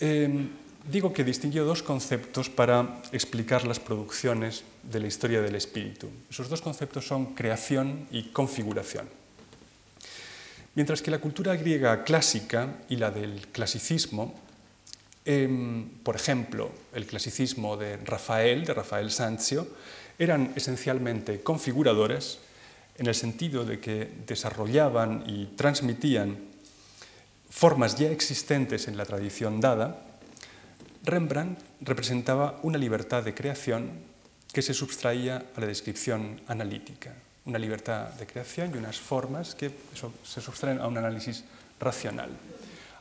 eh, 0.00 0.48
digo 0.90 1.12
que 1.12 1.24
distinguió 1.24 1.64
dos 1.64 1.82
conceptos 1.82 2.50
para 2.50 3.00
explicar 3.12 3.66
las 3.66 3.80
producciones 3.80 4.64
de 4.82 5.00
la 5.00 5.06
historia 5.06 5.40
del 5.40 5.54
espíritu. 5.54 6.08
Esos 6.28 6.48
dos 6.48 6.60
conceptos 6.60 7.06
son 7.06 7.34
creación 7.34 8.06
y 8.10 8.24
configuración. 8.24 9.08
Mientras 10.74 11.02
que 11.02 11.10
la 11.10 11.20
cultura 11.20 11.54
griega 11.56 12.02
clásica 12.02 12.80
y 12.88 12.96
la 12.96 13.10
del 13.10 13.48
clasicismo 13.48 14.34
por 15.24 16.16
ejemplo, 16.16 16.72
el 16.92 17.06
clasicismo 17.06 17.76
de 17.76 17.96
Rafael, 17.98 18.64
de 18.64 18.74
Rafael 18.74 19.10
Sanzio, 19.10 19.68
eran 20.18 20.52
esencialmente 20.56 21.42
configuradores 21.42 22.38
en 22.98 23.06
el 23.06 23.14
sentido 23.14 23.64
de 23.64 23.80
que 23.80 24.10
desarrollaban 24.26 25.24
y 25.26 25.46
transmitían 25.56 26.38
formas 27.48 27.96
ya 27.96 28.10
existentes 28.10 28.88
en 28.88 28.96
la 28.96 29.04
tradición 29.04 29.60
dada, 29.60 30.02
Rembrandt 31.04 31.58
representaba 31.80 32.58
una 32.62 32.78
libertad 32.78 33.22
de 33.22 33.34
creación 33.34 33.90
que 34.52 34.62
se 34.62 34.74
sustraía 34.74 35.44
a 35.56 35.60
la 35.60 35.66
descripción 35.66 36.40
analítica, 36.46 37.14
una 37.44 37.58
libertad 37.58 38.10
de 38.14 38.26
creación 38.26 38.72
y 38.74 38.78
unas 38.78 38.98
formas 38.98 39.54
que 39.54 39.70
se 40.24 40.40
sustraen 40.40 40.80
a 40.80 40.86
un 40.86 40.98
análisis 40.98 41.44
racional 41.80 42.30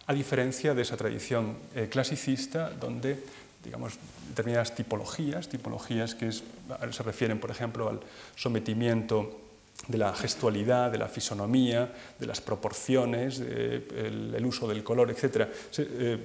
a 0.07 0.13
diferencia 0.13 0.73
de 0.73 0.81
esa 0.81 0.97
tradición 0.97 1.57
eh, 1.75 1.87
clasicista 1.89 2.69
donde 2.69 3.23
digamos, 3.63 3.93
determinadas 4.29 4.73
tipologías, 4.75 5.47
tipologías 5.47 6.15
que 6.15 6.31
se 6.31 7.03
refieren, 7.03 7.39
por 7.39 7.51
ejemplo, 7.51 7.89
al 7.89 7.99
sometimiento 8.35 9.39
de 9.87 9.97
la 9.97 10.13
gestualidad, 10.13 10.91
de 10.91 10.97
la 10.97 11.07
fisonomía, 11.07 11.91
de 12.19 12.25
las 12.25 12.41
proporciones, 12.41 13.39
el, 13.39 14.45
uso 14.45 14.67
del 14.67 14.83
color, 14.83 15.11
etc., 15.11 15.47
se, 15.69 15.87
eh, 15.89 16.17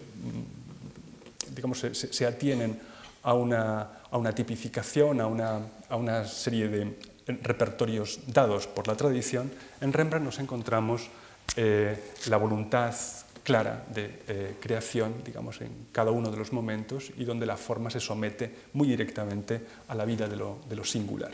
digamos, 1.54 1.78
se, 1.78 2.26
atienen 2.26 2.78
a 3.22 3.34
una, 3.34 3.80
a 4.10 4.18
una 4.18 4.34
tipificación, 4.34 5.20
a 5.20 5.26
una, 5.26 5.60
a 5.88 5.96
una, 5.96 6.24
serie 6.26 6.68
de 6.68 6.98
repertorios 7.42 8.20
dados 8.26 8.66
por 8.66 8.86
la 8.86 8.94
tradición, 8.94 9.50
en 9.80 9.92
Rembrandt 9.92 10.24
nos 10.24 10.38
encontramos 10.38 11.08
eh, 11.56 12.12
la 12.28 12.36
voluntad 12.36 12.94
clara 13.46 13.86
de 13.94 14.22
eh, 14.26 14.56
creación, 14.58 15.22
digamos, 15.24 15.60
en 15.60 15.86
cada 15.92 16.10
uno 16.10 16.32
de 16.32 16.36
los 16.36 16.52
momentos 16.52 17.12
y 17.16 17.24
donde 17.24 17.46
la 17.46 17.56
forma 17.56 17.90
se 17.90 18.00
somete 18.00 18.50
muy 18.72 18.88
directamente 18.88 19.86
a 19.86 19.94
la 19.94 20.04
vida 20.04 20.26
de 20.26 20.34
lo, 20.34 20.58
de 20.68 20.74
lo 20.74 20.82
singular. 20.82 21.30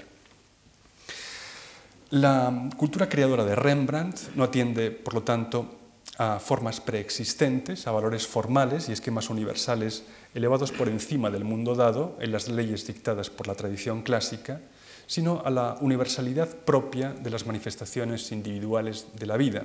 La 2.10 2.68
cultura 2.76 3.08
creadora 3.08 3.46
de 3.46 3.56
Rembrandt 3.56 4.36
no 4.36 4.44
atiende, 4.44 4.90
por 4.90 5.14
lo 5.14 5.22
tanto, 5.22 5.78
a 6.18 6.38
formas 6.38 6.82
preexistentes, 6.82 7.86
a 7.86 7.92
valores 7.92 8.26
formales 8.26 8.90
y 8.90 8.92
esquemas 8.92 9.30
universales 9.30 10.04
elevados 10.34 10.70
por 10.70 10.90
encima 10.90 11.30
del 11.30 11.44
mundo 11.44 11.74
dado 11.74 12.18
en 12.20 12.30
las 12.30 12.46
leyes 12.48 12.86
dictadas 12.86 13.30
por 13.30 13.46
la 13.46 13.54
tradición 13.54 14.02
clásica, 14.02 14.60
sino 15.06 15.40
a 15.46 15.50
la 15.50 15.78
universalidad 15.80 16.54
propia 16.54 17.14
de 17.14 17.30
las 17.30 17.46
manifestaciones 17.46 18.30
individuales 18.32 19.06
de 19.18 19.26
la 19.26 19.38
vida, 19.38 19.64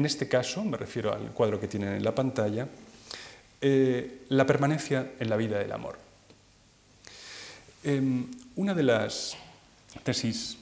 en 0.00 0.06
este 0.06 0.28
caso, 0.28 0.64
me 0.64 0.78
refiero 0.78 1.12
al 1.12 1.30
cuadro 1.32 1.60
que 1.60 1.68
tienen 1.68 1.94
en 1.94 2.02
la 2.02 2.14
pantalla, 2.14 2.66
eh, 3.60 4.24
la 4.30 4.46
permanencia 4.46 5.12
en 5.20 5.28
la 5.28 5.36
vida 5.36 5.58
del 5.58 5.72
amor. 5.72 5.98
Em, 7.84 8.26
una 8.56 8.74
de 8.74 8.82
las 8.82 9.36
tesis 10.02 10.56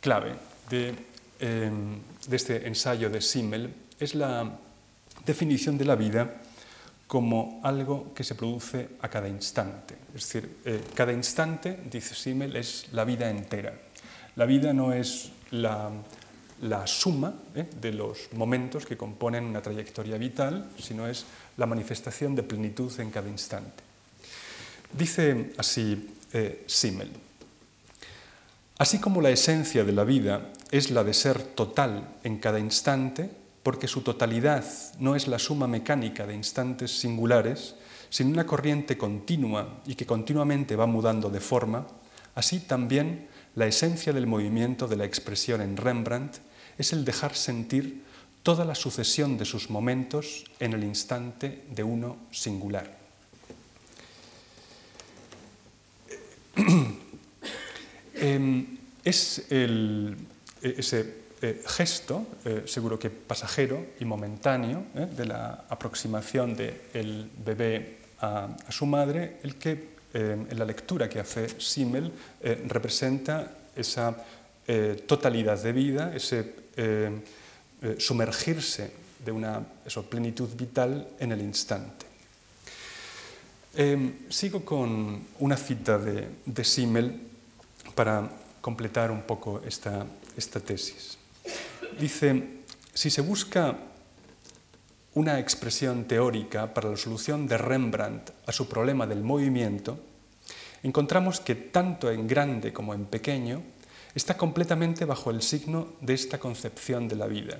clave 0.00 0.34
de, 0.70 0.94
em, 1.40 1.98
de, 2.28 2.36
este 2.36 2.66
ensayo 2.68 3.10
de 3.10 3.20
Simmel 3.20 3.74
es 3.98 4.14
la 4.14 4.48
definición 5.26 5.76
de 5.76 5.84
la 5.84 5.96
vida 5.96 6.40
como 7.08 7.60
algo 7.64 8.14
que 8.14 8.22
se 8.22 8.36
produce 8.36 8.90
a 9.00 9.08
cada 9.08 9.28
instante. 9.28 9.96
Es 10.14 10.22
decir, 10.22 10.58
eh, 10.64 10.82
cada 10.94 11.12
instante, 11.12 11.80
dice 11.90 12.14
Simmel, 12.14 12.54
es 12.54 12.86
la 12.92 13.04
vida 13.04 13.28
entera. 13.28 13.74
La 14.36 14.46
vida 14.46 14.72
no 14.72 14.92
es 14.92 15.32
la, 15.50 15.90
suma 16.86 17.34
eh, 17.54 17.68
de 17.80 17.92
los 17.92 18.32
momentos 18.32 18.86
que 18.86 18.96
componen 18.96 19.44
una 19.44 19.62
trayectoria 19.62 20.18
vital, 20.18 20.70
sino 20.78 21.06
es 21.06 21.24
la 21.56 21.66
manifestación 21.66 22.34
de 22.34 22.42
plenitud 22.42 22.92
en 23.00 23.10
cada 23.10 23.28
instante. 23.28 23.82
Dice 24.92 25.52
así 25.58 26.14
eh, 26.32 26.64
Simmel, 26.66 27.10
así 28.78 28.98
como 28.98 29.20
la 29.20 29.30
esencia 29.30 29.84
de 29.84 29.92
la 29.92 30.04
vida 30.04 30.52
es 30.70 30.90
la 30.90 31.04
de 31.04 31.14
ser 31.14 31.42
total 31.42 32.16
en 32.24 32.38
cada 32.38 32.58
instante, 32.58 33.30
porque 33.62 33.88
su 33.88 34.00
totalidad 34.00 34.64
no 34.98 35.14
es 35.14 35.28
la 35.28 35.38
suma 35.38 35.66
mecánica 35.66 36.26
de 36.26 36.34
instantes 36.34 36.98
singulares, 36.98 37.74
sino 38.10 38.30
una 38.30 38.46
corriente 38.46 38.96
continua 38.96 39.80
y 39.86 39.94
que 39.94 40.06
continuamente 40.06 40.76
va 40.76 40.86
mudando 40.86 41.28
de 41.28 41.40
forma, 41.40 41.86
así 42.34 42.60
también 42.60 43.28
la 43.54 43.66
esencia 43.66 44.12
del 44.12 44.26
movimiento 44.26 44.88
de 44.88 44.96
la 44.96 45.04
expresión 45.04 45.60
en 45.60 45.76
Rembrandt 45.76 46.38
es 46.78 46.92
el 46.92 47.04
dejar 47.04 47.34
sentir 47.34 48.02
toda 48.42 48.64
la 48.64 48.74
sucesión 48.74 49.36
de 49.36 49.44
sus 49.44 49.68
momentos 49.68 50.44
en 50.60 50.72
el 50.72 50.84
instante 50.84 51.64
de 51.70 51.82
uno 51.82 52.16
singular. 52.30 52.96
Em, 58.20 58.78
es 59.04 59.46
ese 59.48 61.14
eh, 61.40 61.62
gesto, 61.64 62.26
eh, 62.44 62.64
seguro 62.66 62.98
que 62.98 63.10
pasajero 63.10 63.94
y 64.00 64.04
momentáneo, 64.04 64.86
de 64.92 65.24
la 65.24 65.66
aproximación 65.68 66.56
del 66.56 67.30
bebé 67.44 67.98
a, 68.20 68.48
su 68.70 68.86
madre, 68.86 69.38
el 69.44 69.54
que 69.54 69.98
en 70.14 70.58
la 70.58 70.64
lectura 70.64 71.08
que 71.08 71.20
hace 71.20 71.60
Simmel 71.60 72.10
representa 72.66 73.52
esa 73.76 74.16
totalidad 75.06 75.62
de 75.62 75.72
vida, 75.72 76.12
ese 76.16 76.67
sumergirse 77.98 78.92
de 79.24 79.32
una 79.32 79.64
plenitud 80.08 80.48
vital 80.56 81.08
en 81.18 81.32
el 81.32 81.40
instante. 81.40 82.06
sigo 84.28 84.64
con 84.64 85.26
una 85.40 85.56
cita 85.56 85.98
de, 85.98 86.28
de 86.44 86.64
Simmel 86.64 87.20
para 87.94 88.30
completar 88.60 89.10
un 89.10 89.22
poco 89.22 89.62
esta 89.66 90.06
tesis. 90.64 91.18
Dice, 91.98 92.62
si 92.94 93.10
se 93.10 93.22
busca 93.22 93.76
una 95.14 95.38
expresión 95.38 96.04
teórica 96.04 96.72
para 96.74 96.90
la 96.90 96.96
solución 96.96 97.48
de 97.48 97.58
Rembrandt 97.58 98.30
a 98.46 98.52
su 98.52 98.68
problema 98.68 99.06
del 99.06 99.22
movimiento, 99.22 99.98
encontramos 100.82 101.40
que 101.40 101.54
tanto 101.54 102.10
en 102.10 102.28
grande 102.28 102.72
como 102.72 102.94
en 102.94 103.06
pequeño 103.06 103.62
está 104.14 104.36
completamente 104.36 105.04
bajo 105.04 105.30
el 105.30 105.42
signo 105.42 105.88
de 106.00 106.14
esta 106.14 106.38
concepción 106.38 107.08
de 107.08 107.16
la 107.16 107.26
vida. 107.26 107.58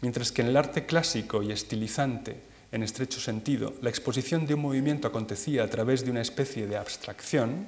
Mientras 0.00 0.32
que 0.32 0.42
en 0.42 0.48
el 0.48 0.56
arte 0.56 0.84
clásico 0.86 1.42
y 1.42 1.52
estilizante, 1.52 2.42
en 2.72 2.82
estrecho 2.82 3.20
sentido, 3.20 3.74
la 3.82 3.90
exposición 3.90 4.46
de 4.46 4.54
un 4.54 4.60
movimiento 4.60 5.06
acontecía 5.06 5.62
a 5.62 5.68
través 5.68 6.04
de 6.04 6.10
una 6.10 6.22
especie 6.22 6.66
de 6.66 6.76
abstracción, 6.76 7.66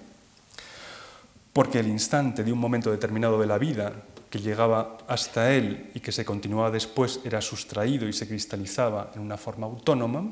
porque 1.53 1.79
el 1.79 1.89
instante 1.89 2.43
de 2.43 2.53
un 2.53 2.59
momento 2.59 2.91
determinado 2.91 3.39
de 3.39 3.47
la 3.47 3.59
vida 3.59 3.93
que 4.29 4.41
llegaba 4.41 4.99
hasta 5.07 5.55
él 5.55 5.91
y 5.95 6.01
que 6.01 6.11
se 6.11 6.25
continuaba 6.25 6.73
después 6.73 7.21
era 7.25 7.41
sustraído 7.41 8.09
y 8.09 8.13
se 8.13 8.27
cristalizaba 8.27 9.13
en 9.15 9.21
una 9.21 9.37
forma 9.37 9.67
autónoma, 9.67 10.25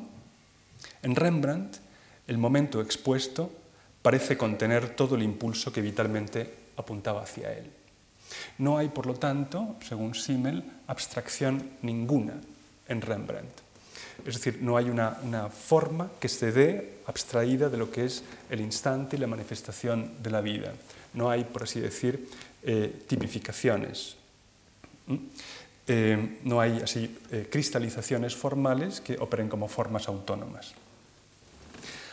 en 1.02 1.14
Rembrandt 1.14 1.76
el 2.26 2.38
momento 2.38 2.81
expuesto 2.81 3.50
parece 4.02 4.37
contener 4.37 4.97
todo 4.97 5.14
el 5.14 5.23
impulso 5.23 5.73
que 5.73 5.81
vitalmente 5.81 6.62
apuntaba 6.76 7.22
hacia 7.22 7.52
él. 7.52 7.70
No 8.58 8.78
hay, 8.78 8.88
por 8.88 9.06
lo 9.06 9.14
tanto, 9.14 9.76
según 9.86 10.14
Simmel, 10.14 10.64
abstracción 10.86 11.70
ninguna 11.82 12.34
en 12.88 13.00
Rembrandt. 13.00 13.60
Es 14.26 14.34
decir, 14.34 14.58
no 14.62 14.76
hay 14.76 14.88
una, 14.88 15.18
una, 15.24 15.48
forma 15.48 16.10
que 16.20 16.28
se 16.28 16.52
dé 16.52 16.98
abstraída 17.06 17.68
de 17.68 17.76
lo 17.76 17.90
que 17.90 18.04
es 18.04 18.22
el 18.50 18.60
instante 18.60 19.16
y 19.16 19.18
la 19.18 19.26
manifestación 19.26 20.22
de 20.22 20.30
la 20.30 20.40
vida. 20.40 20.72
No 21.14 21.30
hay, 21.30 21.44
por 21.44 21.64
así 21.64 21.80
decir, 21.80 22.28
eh, 22.62 23.02
tipificaciones. 23.08 24.16
Eh, 25.88 26.38
no 26.44 26.61
hay 26.61 26.80
así 26.80 27.18
eh, 27.32 27.48
cristalizaciones 27.50 28.37
formales 28.37 29.00
que 29.00 29.16
operen 29.18 29.48
como 29.48 29.66
formas 29.66 30.06
autónomas. 30.06 30.72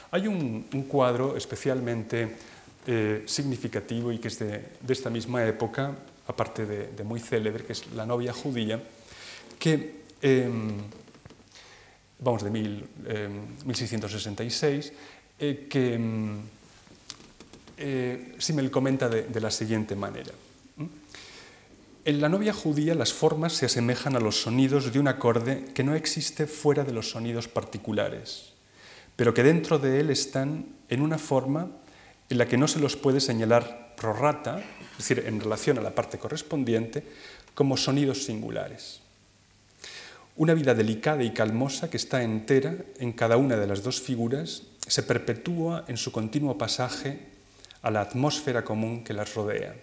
Hay 0.10 0.26
un, 0.26 0.63
cuadro 0.89 1.38
especialmente 1.38 2.36
significativo 3.25 4.12
y 4.12 4.19
que 4.19 4.28
es 4.30 4.39
de, 4.39 4.65
esta 4.88 5.10
misma 5.10 5.45
época, 5.45 5.95
aparte 6.28 6.65
de, 6.65 7.04
muy 7.04 7.19
célebre, 7.19 7.65
que 7.65 7.73
es 7.73 7.91
La 7.93 8.06
novia 8.06 8.32
judía, 8.34 8.82
que, 9.60 10.04
em, 10.21 10.78
vamos, 12.19 12.43
de 12.43 12.49
1666, 12.49 14.93
que 15.38 15.93
em, 15.93 16.41
eh, 17.82 18.36
Simmel 18.38 18.69
comenta 18.69 19.08
de, 19.08 19.39
la 19.39 19.49
siguiente 19.49 19.95
manera. 19.95 20.32
En 22.04 22.21
la 22.21 22.28
novia 22.28 22.54
judía 22.54 22.93
las 22.93 23.13
formas 23.13 23.54
se 23.54 23.67
asemejan 23.67 24.17
a 24.17 24.19
los 24.19 24.41
sonidos 24.41 24.91
de 24.91 24.99
un 24.99 25.08
acorde 25.08 25.65
que 25.73 25.84
no 25.84 25.95
existe 25.95 26.45
fuera 26.45 26.84
de 26.84 26.91
los 26.91 27.12
sonidos 27.12 27.47
particulares, 27.47 28.54
pero 29.15 29.34
que 29.34 29.43
dentro 29.43 29.80
de 29.80 30.02
él 30.02 30.10
están 30.10 30.65
en 30.89 31.02
una 31.02 31.17
forma 31.17 31.71
en 32.30 32.38
la 32.38 32.48
que 32.48 32.58
no 32.58 32.68
se 32.68 32.80
los 32.80 32.96
puede 32.96 33.20
señalar 33.20 33.96
prorata, 33.96 34.60
es 34.92 34.98
decir, 34.98 35.24
en 35.26 35.39
relación 35.39 35.78
a 35.78 35.82
la 35.82 35.96
parte 35.96 36.18
correspondiente, 36.18 37.04
como 37.56 37.76
sonidos 37.76 38.24
singulares. 38.26 39.02
Una 40.38 40.54
vida 40.54 40.74
delicada 40.74 41.24
y 41.24 41.34
calmosa 41.34 41.89
que 41.89 41.98
está 41.98 42.24
entera 42.24 42.76
en 42.98 43.12
cada 43.12 43.36
una 43.36 43.58
de 43.58 43.68
las 43.68 43.84
dos 43.84 44.00
figuras 44.00 44.63
se 44.88 45.04
perpetúa 45.04 45.84
en 45.88 45.98
su 45.98 46.12
continuo 46.12 46.58
pasaje 46.58 47.20
a 47.82 47.92
la 47.92 48.02
atmósfera 48.02 48.63
común 48.63 49.04
que 49.04 49.13
las 49.13 49.34
rodea. 49.34 49.76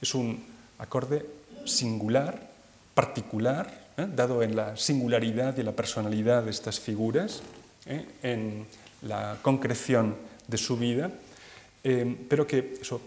Es 0.00 0.14
un 0.14 0.44
acorde 0.78 1.26
singular, 1.64 2.50
particular, 2.94 3.92
¿eh? 3.96 4.06
dado 4.14 4.42
en 4.42 4.56
la 4.56 4.76
singularidad 4.76 5.56
y 5.56 5.62
la 5.62 5.72
personalidad 5.72 6.42
de 6.42 6.50
estas 6.50 6.80
figuras, 6.80 7.42
¿eh? 7.86 8.04
en 8.22 8.66
la 9.02 9.38
concreción 9.42 10.16
de 10.48 10.58
su 10.58 10.76
vida, 10.76 11.10
eh, 11.84 12.16
pero 12.28 12.46
que 12.46 12.74
eso, 12.80 13.00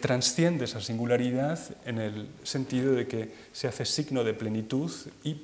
transciende 0.00 0.64
esa 0.64 0.80
singularidad 0.80 1.60
en 1.84 1.98
el 1.98 2.28
sentido 2.42 2.94
de 2.94 3.06
que 3.06 3.28
se 3.52 3.68
hace 3.68 3.84
signo 3.84 4.24
de 4.24 4.32
plenitud 4.32 4.90
y 5.24 5.36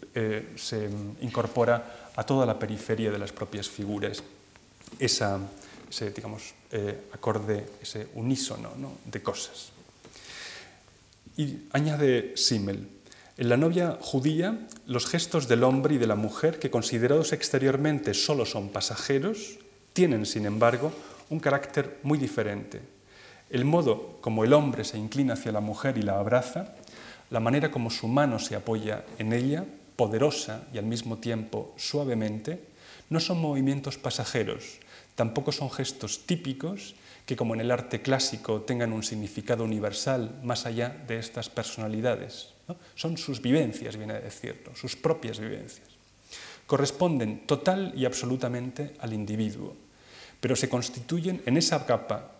se 0.56 0.88
incorpora 1.20 2.08
a 2.16 2.24
toda 2.24 2.46
la 2.46 2.58
periferia 2.58 3.10
de 3.10 3.18
las 3.18 3.32
propias 3.32 3.68
figuras 3.68 4.22
esa, 4.98 5.38
ese 5.88 6.10
digamos, 6.10 6.54
eh, 6.72 7.08
acorde, 7.12 7.66
ese 7.80 8.08
unísono 8.14 8.70
de 9.04 9.22
cosas. 9.22 9.70
Y 11.36 11.68
añade 11.72 12.36
Simmel, 12.36 12.88
en 13.36 13.48
la 13.48 13.56
novia 13.56 13.98
judía, 14.00 14.66
los 14.86 15.06
gestos 15.06 15.48
del 15.48 15.64
hombre 15.64 15.94
y 15.94 15.98
de 15.98 16.06
la 16.06 16.16
mujer, 16.16 16.58
que 16.58 16.70
considerados 16.70 17.32
exteriormente 17.32 18.12
solo 18.12 18.44
son 18.44 18.68
pasajeros, 18.68 19.58
tienen, 19.92 20.26
sin 20.26 20.44
embargo, 20.44 20.92
un 21.30 21.40
carácter 21.40 21.98
muy 22.02 22.18
diferente. 22.18 22.80
El 23.48 23.64
modo 23.64 24.18
como 24.20 24.44
el 24.44 24.52
hombre 24.52 24.84
se 24.84 24.98
inclina 24.98 25.34
hacia 25.34 25.52
la 25.52 25.60
mujer 25.60 25.96
y 25.96 26.02
la 26.02 26.18
abraza, 26.18 26.74
la 27.30 27.40
manera 27.40 27.70
como 27.70 27.90
su 27.90 28.06
mano 28.08 28.38
se 28.38 28.56
apoya 28.56 29.04
en 29.18 29.32
ella, 29.32 29.64
poderosa 29.96 30.64
y 30.72 30.78
al 30.78 30.84
mismo 30.84 31.18
tiempo 31.18 31.72
suavemente, 31.76 32.68
no 33.08 33.18
son 33.18 33.40
movimientos 33.40 33.98
pasajeros, 33.98 34.80
Tampoco 35.20 35.52
son 35.52 35.70
gestos 35.70 36.24
típicos 36.24 36.94
que, 37.26 37.36
como 37.36 37.52
en 37.52 37.60
el 37.60 37.70
arte 37.70 38.00
clásico, 38.00 38.62
tengan 38.62 38.90
un 38.90 39.02
significado 39.02 39.64
universal 39.64 40.40
más 40.42 40.64
allá 40.64 40.96
de 41.06 41.18
estas 41.18 41.50
personalidades. 41.50 42.54
Son 42.94 43.18
sus 43.18 43.42
vivencias, 43.42 43.98
viene 43.98 44.14
a 44.14 44.20
decirlo, 44.20 44.74
sus 44.74 44.96
propias 44.96 45.38
vivencias. 45.38 45.88
Corresponden 46.66 47.46
total 47.46 47.92
y 47.94 48.06
absolutamente 48.06 48.96
al 48.98 49.12
individuo, 49.12 49.76
pero 50.40 50.56
se 50.56 50.68
constituyen 50.68 51.42
en 51.46 51.56
esa 51.56 51.86
capa 51.86 52.32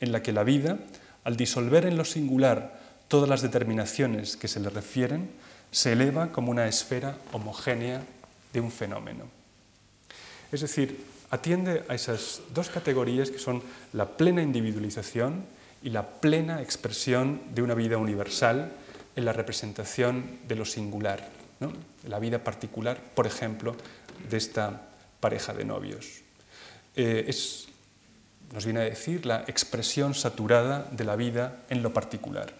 en 0.00 0.12
la 0.12 0.22
que 0.22 0.32
la 0.32 0.44
vida, 0.44 0.78
al 1.24 1.36
disolver 1.36 1.86
en 1.86 1.96
lo 1.96 2.04
singular 2.04 2.80
todas 3.08 3.28
las 3.28 3.42
determinaciones 3.42 4.36
que 4.36 4.48
se 4.48 4.60
le 4.60 4.70
refieren, 4.70 5.30
se 5.70 5.92
eleva 5.92 6.32
como 6.32 6.50
una 6.50 6.68
esfera 6.68 7.18
homogénea 7.32 8.02
de 8.52 8.60
un 8.60 8.70
fenómeno. 8.70 9.24
Es 10.52 10.60
decir, 10.60 11.04
atiende 11.30 11.84
a 11.88 11.94
esas 11.94 12.40
dos 12.54 12.68
categorías 12.68 13.30
que 13.30 13.38
son 13.38 13.62
la 13.92 14.16
plena 14.16 14.42
individualización 14.42 15.44
y 15.82 15.90
la 15.90 16.06
plena 16.06 16.62
expresión 16.62 17.40
de 17.54 17.62
una 17.62 17.74
vida 17.74 17.98
universal 17.98 18.72
en 19.16 19.24
la 19.24 19.32
representación 19.32 20.38
de 20.46 20.56
lo 20.56 20.64
singular, 20.64 21.28
la 22.06 22.18
vida 22.18 22.44
particular, 22.44 23.00
por 23.14 23.26
ejemplo, 23.26 23.76
de 24.28 24.36
esta 24.36 24.88
pareja 25.20 25.52
de 25.54 25.64
novios. 25.64 26.25
Es, 26.96 27.68
nos 28.52 28.64
viene 28.64 28.80
a 28.80 28.84
decir, 28.84 29.26
la 29.26 29.44
expresión 29.46 30.14
saturada 30.14 30.88
de 30.90 31.04
la 31.04 31.16
vida 31.16 31.62
en 31.68 31.82
lo 31.82 31.92
particular. 31.92 32.52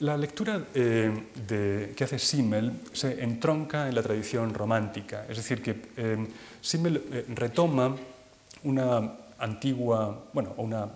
La 0.00 0.16
lectura 0.16 0.58
de, 0.58 1.92
que 1.96 2.04
hace 2.04 2.18
Simmel 2.18 2.72
se 2.92 3.22
entronca 3.22 3.88
en 3.88 3.94
la 3.94 4.02
tradición 4.02 4.54
romántica, 4.54 5.26
es 5.28 5.36
decir, 5.36 5.60
que 5.60 5.76
Simmel 6.60 7.26
retoma 7.34 7.96
una 8.62 9.12
antigua, 9.38 10.24
bueno, 10.32 10.54
una 10.56 10.88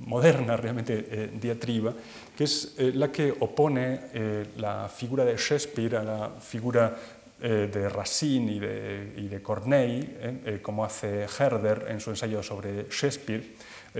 moderna 0.00 0.56
realmente 0.56 1.06
eh, 1.10 1.30
diatriba, 1.40 1.92
que 2.36 2.44
es 2.44 2.74
eh, 2.78 2.92
la 2.94 3.12
que 3.12 3.34
opone 3.40 4.00
eh, 4.14 4.46
la 4.56 4.88
figura 4.88 5.24
de 5.24 5.36
Shakespeare 5.36 5.96
a 5.96 6.02
la 6.02 6.30
figura 6.40 6.96
de 7.40 7.88
Racine 7.88 8.52
y 8.52 8.58
de, 8.58 9.12
y 9.16 9.28
de 9.28 9.42
Corneille, 9.42 10.60
como 10.62 10.84
hace 10.84 11.26
Herder 11.38 11.86
en 11.88 12.00
su 12.00 12.10
ensayo 12.10 12.42
sobre 12.42 12.86
Shakespeare, 12.90 13.54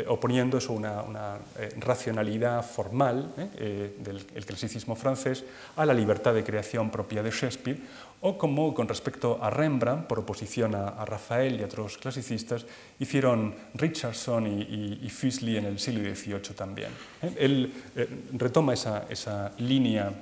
oponiendo 0.09 0.59
eso 0.59 0.72
una, 0.72 1.03
una 1.03 1.38
racionalidad 1.79 2.64
formal 2.64 3.35
del 3.35 4.44
clasicismo 4.44 4.94
francés 4.94 5.44
a 5.76 5.87
la 5.87 5.94
libertad 5.94 6.35
de 6.35 6.44
creación 6.44 6.90
propia 6.90 7.22
de 7.22 7.31
Shakespeare, 7.31 7.79
o 8.20 8.37
como 8.37 8.74
con 8.74 8.88
respecto 8.88 9.38
a 9.40 9.48
Rembrandt, 9.48 10.07
por 10.07 10.20
oposición 10.20 10.74
a, 10.74 11.05
Rafael 11.05 11.59
y 11.59 11.62
a 11.62 11.66
otros 11.66 11.96
clasicistas, 11.96 12.66
hicieron 12.98 13.55
Richardson 13.74 14.46
y, 14.46 15.00
y, 15.00 15.57
en 15.57 15.64
el 15.64 15.79
siglo 15.79 16.14
XVIII 16.14 16.55
también. 16.55 16.90
¿eh? 17.22 17.33
Él 17.38 17.72
eh, 17.96 18.07
retoma 18.33 18.74
esa, 18.74 19.07
esa 19.09 19.53
línea 19.59 20.12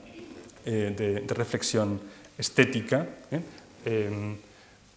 eh, 0.65 0.95
de, 0.97 1.35
reflexión 1.35 2.01
estética 2.39 3.07
em, 3.85 4.37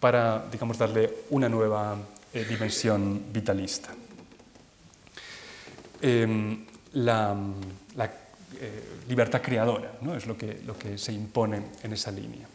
para, 0.00 0.46
digamos, 0.50 0.78
darle 0.78 1.26
una 1.30 1.48
nueva 1.48 1.96
dimensión 2.32 3.32
vitalista. 3.32 3.90
Em, 6.00 6.64
la, 6.94 7.36
libertad 9.08 9.42
creadora 9.42 9.98
¿no? 10.02 10.14
es 10.14 10.26
lo 10.26 10.38
que, 10.38 10.62
lo 10.64 10.78
que 10.78 10.96
se 10.96 11.12
impone 11.12 11.60
en 11.82 11.92
esa 11.92 12.10
línea. 12.12 12.46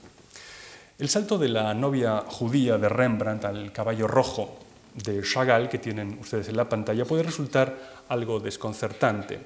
El 0.98 1.10
salto 1.10 1.38
de 1.38 1.50
la 1.50 1.74
novia 1.74 2.24
judía 2.26 2.78
de 2.78 2.90
Rembrandt 2.90 3.46
al 3.46 3.72
caballo 3.72 4.08
rojo 4.08 4.58
de 4.96 5.22
Chagall, 5.22 5.70
que 5.70 5.78
tienen 5.78 6.18
ustedes 6.20 6.50
en 6.50 6.58
la 6.58 6.68
pantalla, 6.68 7.06
puede 7.06 7.24
resultar 7.24 8.04
algo 8.10 8.40
desconcertante. 8.40 9.40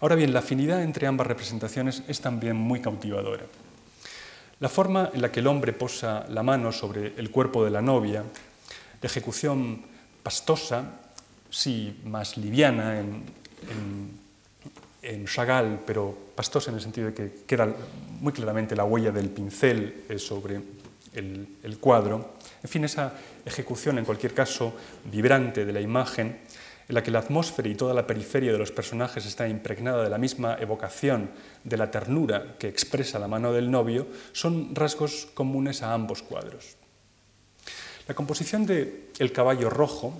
Ahora 0.00 0.14
bien, 0.14 0.32
la 0.32 0.38
afinidad 0.38 0.82
entre 0.82 1.06
ambas 1.06 1.26
representaciones 1.26 2.02
es 2.08 2.20
también 2.20 2.56
muy 2.56 2.80
cautivadora. 2.80 3.44
La 4.60 4.68
forma 4.68 5.10
en 5.12 5.20
la 5.20 5.30
que 5.30 5.40
el 5.40 5.46
hombre 5.46 5.72
posa 5.72 6.26
la 6.30 6.42
mano 6.42 6.72
sobre 6.72 7.14
el 7.16 7.30
cuerpo 7.30 7.64
de 7.64 7.70
la 7.70 7.82
novia, 7.82 8.22
de 8.22 9.06
ejecución 9.06 9.82
pastosa, 10.22 11.00
sí 11.50 12.00
más 12.04 12.36
liviana 12.36 12.98
en, 12.98 13.24
en 15.06 15.26
Chagall, 15.26 15.80
pero 15.86 16.16
pastosa 16.34 16.70
en 16.70 16.76
el 16.76 16.82
sentido 16.82 17.08
de 17.08 17.14
que 17.14 17.32
queda 17.46 17.72
muy 18.20 18.32
claramente 18.32 18.74
la 18.74 18.84
huella 18.84 19.12
del 19.12 19.30
pincel 19.30 20.04
eh, 20.08 20.18
sobre 20.18 20.60
el, 21.14 21.78
cuadro. 21.80 22.34
En 22.62 22.68
fin, 22.68 22.84
esa 22.84 23.14
ejecución, 23.44 23.98
en 23.98 24.04
cualquier 24.04 24.34
caso, 24.34 24.74
vibrante 25.04 25.64
de 25.64 25.72
la 25.72 25.80
imagen, 25.80 26.40
en 26.88 26.94
la 26.94 27.02
que 27.02 27.10
la 27.10 27.18
atmósfera 27.18 27.68
y 27.68 27.74
toda 27.74 27.94
la 27.94 28.06
periferia 28.06 28.52
de 28.52 28.58
los 28.58 28.70
personajes 28.70 29.26
está 29.26 29.48
impregnada 29.48 30.04
de 30.04 30.10
la 30.10 30.18
misma 30.18 30.56
evocación 30.60 31.30
de 31.64 31.76
la 31.76 31.90
ternura 31.90 32.56
que 32.58 32.68
expresa 32.68 33.18
la 33.18 33.28
mano 33.28 33.52
del 33.52 33.70
novio, 33.70 34.06
son 34.32 34.74
rasgos 34.74 35.28
comunes 35.34 35.82
a 35.82 35.92
ambos 35.92 36.22
cuadros. 36.22 36.76
La 38.06 38.14
composición 38.14 38.66
de 38.66 39.10
El 39.18 39.32
caballo 39.32 39.68
rojo 39.68 40.14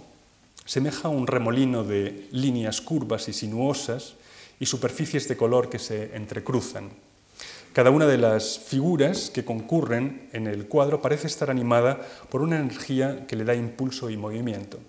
semeja 0.65 1.07
a 1.07 1.11
un 1.11 1.29
remolino 1.29 1.85
de 1.85 2.29
líneas 2.33 2.81
curvas 2.81 3.29
y 3.29 3.33
sinuosas 3.33 4.15
y 4.59 4.67
superficies 4.67 5.29
de 5.29 5.37
color 5.37 5.71
que 5.71 5.79
se 5.79 6.17
entrecruzan. 6.17 6.91
Cada 7.73 7.91
una 7.91 8.07
de 8.07 8.19
las 8.19 8.59
figuras 8.59 9.31
que 9.31 9.45
concurren 9.45 10.29
en 10.33 10.47
el 10.49 10.67
cuadro 10.67 11.01
parece 11.01 11.29
estar 11.29 11.51
animada 11.51 12.01
por 12.31 12.41
una 12.41 12.59
energía 12.59 13.27
que 13.29 13.37
le 13.37 13.45
da 13.45 13.55
impulso 13.55 14.11
y 14.11 14.17
movimiento. 14.17 14.81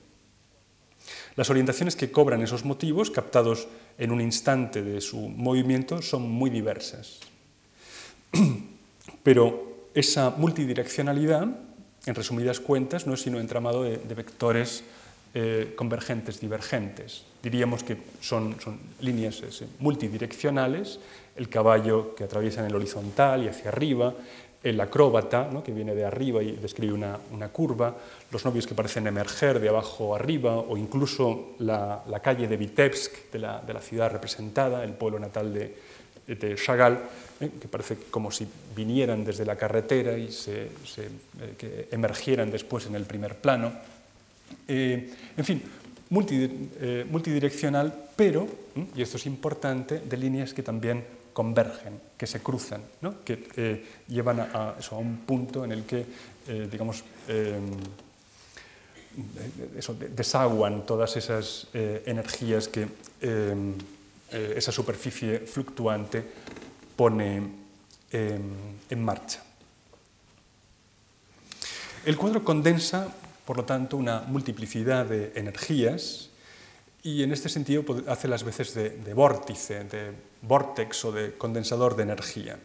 Las 1.38 1.52
orientaciones 1.52 1.96
que 1.96 2.12
cobran 2.12 2.42
esos 2.42 2.66
motivos, 2.66 3.12
captados 3.12 3.68
en 4.00 4.12
un 4.12 4.22
instante 4.22 4.82
de 4.82 5.00
su 5.02 5.20
movimiento, 5.20 6.02
son 6.02 6.28
muy 6.28 6.50
diversas. 6.50 7.20
Pero 9.24 9.90
esa 9.94 10.32
multidireccionalidad, 10.32 11.48
en 12.08 12.16
resumidas 12.16 12.60
cuentas, 12.60 13.06
no 13.06 13.14
es 13.14 13.22
sino 13.22 13.40
entramado 13.40 13.84
de, 13.84 13.98
vectores 14.16 14.84
eh, 15.36 15.74
convergentes, 15.76 16.40
divergentes. 16.40 17.24
Diríamos 17.44 17.84
que 17.84 17.98
son, 18.20 18.56
líneas 19.00 19.44
multidireccionales, 19.78 21.00
el 21.36 21.50
caballo 21.50 22.16
que 22.16 22.24
atraviesa 22.24 22.62
en 22.62 22.68
el 22.68 22.76
horizontal 22.76 23.44
y 23.44 23.48
hacia 23.48 23.70
arriba, 23.70 24.16
el 24.70 24.80
acróbata, 24.82 25.50
que 25.64 25.72
viene 25.72 25.96
de 25.96 26.06
arriba 26.06 26.44
y 26.44 26.52
describe 26.54 26.94
una, 26.94 27.50
curva, 27.50 27.96
los 28.32 28.44
novios 28.46 28.68
que 28.68 28.76
parecen 28.76 29.08
emerger 29.08 29.60
de 29.60 29.70
abajo 29.70 30.16
arriba, 30.16 30.58
o 30.58 30.78
incluso 30.78 31.56
la, 31.60 32.04
calle 32.22 32.48
de 32.48 32.58
Vitebsk, 32.58 33.32
de 33.32 33.40
la, 33.40 33.82
ciudad 33.82 34.12
representada, 34.12 34.84
el 34.84 34.94
pueblo 34.94 35.20
natal 35.20 35.54
de, 35.54 35.76
de 36.28 36.56
Chagall, 36.56 37.00
¿eh? 37.40 37.52
que 37.60 37.68
parece 37.68 37.98
como 38.10 38.32
si 38.32 38.48
vinieran 38.76 39.24
desde 39.24 39.46
la 39.46 39.56
carretera 39.56 40.18
y 40.18 40.32
se, 40.32 40.64
eh, 40.64 40.70
que 41.58 41.88
emergieran 41.92 42.52
después 42.52 42.86
en 42.88 42.96
el 42.96 43.06
primer 43.06 43.36
plano. 43.36 43.72
Eh, 44.68 45.14
en 45.38 45.46
fin, 45.46 45.62
eh, 46.10 47.06
multidireccional, 47.10 47.94
pero, 48.16 48.48
y 48.96 49.02
esto 49.02 49.18
es 49.18 49.26
importante, 49.26 50.00
de 50.00 50.18
líneas 50.18 50.54
que 50.54 50.64
también 50.64 51.04
convergen, 51.38 52.02
que 52.18 52.26
se 52.26 52.42
cruzan, 52.42 52.82
que 53.24 53.48
eh, 53.56 53.86
llevan 54.08 54.40
a, 54.40 54.74
un 54.98 55.18
punto 55.22 55.64
en 55.64 55.72
el 55.72 55.86
que, 55.86 56.04
digamos, 56.66 57.04
desaguan 60.16 60.84
todas 60.86 61.16
esas 61.16 61.68
energías 61.74 62.68
que 62.68 62.88
esa 64.32 64.72
superficie 64.72 65.40
fluctuante 65.46 66.26
pone 66.96 67.42
en 68.12 69.04
marcha. 69.06 69.44
El 72.04 72.18
cuadro 72.18 72.44
condensa 72.44 73.14
por 73.48 73.56
lo 73.56 73.64
tanto, 73.64 73.96
una 73.96 74.24
multiplicidad 74.28 75.06
de 75.06 75.32
energías 75.36 76.30
y 77.08 77.24
en 77.24 77.32
este 77.32 77.48
sentido 77.48 77.86
hace 78.08 78.28
las 78.28 78.44
veces 78.44 78.74
de, 78.74 79.14
vórtice, 79.14 79.86
de 79.86 80.12
vórtex 80.42 81.06
o 81.06 81.14
de 81.14 81.38
condensador 81.38 81.96
de 81.96 82.04
energía. 82.04 82.60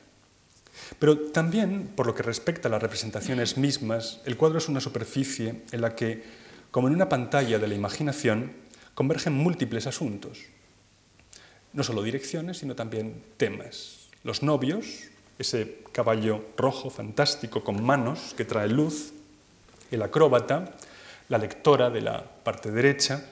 Pero 0.99 1.17
también, 1.31 1.93
por 1.95 2.09
lo 2.09 2.15
que 2.17 2.25
respecta 2.25 2.67
a 2.67 2.71
las 2.73 2.83
representaciones 2.83 3.57
mismas, 3.57 4.21
el 4.25 4.37
cuadro 4.37 4.59
es 4.59 4.69
una 4.69 4.81
superficie 4.81 5.63
en 5.71 5.81
la 5.81 5.95
que, 5.95 6.25
como 6.73 6.89
en 6.89 6.95
una 6.95 7.09
pantalla 7.09 7.61
de 7.61 7.69
la 7.69 7.77
imaginación, 7.77 8.51
convergen 8.97 9.33
múltiples 9.33 9.87
asuntos. 9.87 10.41
No 11.73 11.85
solo 11.85 12.03
direcciones, 12.03 12.59
sino 12.59 12.75
también 12.75 13.23
temas. 13.37 14.09
Los 14.25 14.43
novios, 14.43 15.05
ese 15.39 15.85
caballo 15.93 16.47
rojo 16.57 16.91
fantástico 16.91 17.63
con 17.63 17.81
manos 17.81 18.35
que 18.37 18.45
trae 18.45 18.67
luz, 18.67 19.13
el 19.93 20.03
acróbata, 20.03 20.75
la 21.29 21.39
lectora 21.39 21.91
de 21.91 22.01
la 22.01 22.25
parte 22.43 22.73
derecha, 22.73 23.25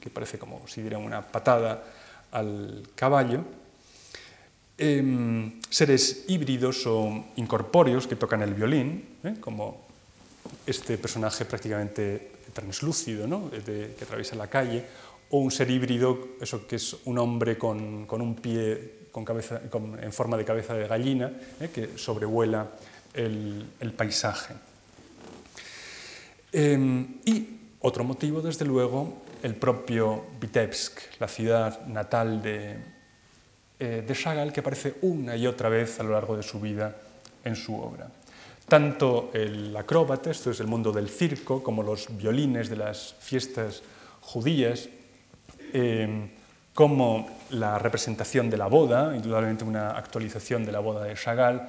que 0.00 0.10
parece 0.10 0.38
como 0.38 0.66
si 0.68 0.82
diera 0.82 0.98
una 0.98 1.22
patada 1.22 1.84
al 2.32 2.88
caballo, 2.94 3.44
em, 4.78 5.60
seres 5.68 6.24
híbridos 6.28 6.86
o 6.86 7.32
incorpóreos 7.36 8.06
que 8.06 8.16
tocan 8.16 8.42
el 8.42 8.54
violín, 8.54 9.18
¿eh? 9.24 9.36
como 9.40 9.86
este 10.66 10.98
personaje 10.98 11.44
prácticamente 11.44 12.32
translúcido 12.52 13.26
que 13.64 13.96
atraviesa 14.02 14.36
la 14.36 14.48
calle, 14.48 14.84
o 15.30 15.38
un 15.38 15.50
ser 15.50 15.70
híbrido, 15.70 16.36
eso 16.40 16.66
que 16.66 16.76
es 16.76 16.96
un 17.04 17.18
hombre 17.18 17.56
con, 17.56 18.06
un 18.08 18.34
pie 18.36 19.08
con 19.10 19.24
cabeza, 19.24 19.60
en 20.00 20.12
forma 20.12 20.36
de 20.36 20.44
cabeza 20.44 20.74
de 20.74 20.86
gallina, 20.86 21.32
¿eh? 21.60 21.70
que 21.72 21.96
sobrevuela 21.96 22.70
el 23.14 23.92
paisaje. 23.96 24.54
Em, 26.52 27.16
y 27.24 27.48
otro 27.80 28.04
motivo, 28.04 28.42
desde 28.42 28.66
luego, 28.66 29.21
el 29.42 29.54
propio 29.54 30.26
Vitebsk, 30.40 31.20
la 31.20 31.28
ciudad 31.28 31.86
natal 31.86 32.42
de, 32.42 32.76
eh, 33.78 34.04
de 34.06 34.14
Chagall, 34.14 34.52
que 34.52 34.60
aparece 34.60 34.94
una 35.02 35.36
y 35.36 35.46
otra 35.46 35.68
vez 35.68 35.98
a 36.00 36.02
lo 36.02 36.12
largo 36.12 36.36
de 36.36 36.42
su 36.42 36.60
vida 36.60 36.96
en 37.44 37.56
su 37.56 37.74
obra. 37.74 38.08
Tanto 38.68 39.30
el 39.34 39.76
acróbata, 39.76 40.30
esto 40.30 40.50
es 40.50 40.60
el 40.60 40.66
mundo 40.66 40.92
del 40.92 41.10
circo, 41.10 41.62
como 41.62 41.82
los 41.82 42.06
violines 42.16 42.68
de 42.70 42.76
las 42.76 43.14
fiestas 43.20 43.82
judías, 44.20 44.88
em, 45.72 46.30
como 46.72 47.28
la 47.50 47.78
representación 47.78 48.48
de 48.48 48.56
la 48.56 48.66
boda, 48.66 49.14
indudablemente 49.14 49.64
una 49.64 49.90
actualización 49.90 50.64
de 50.64 50.72
la 50.72 50.80
boda 50.80 51.04
de 51.04 51.14
Chagall, 51.14 51.68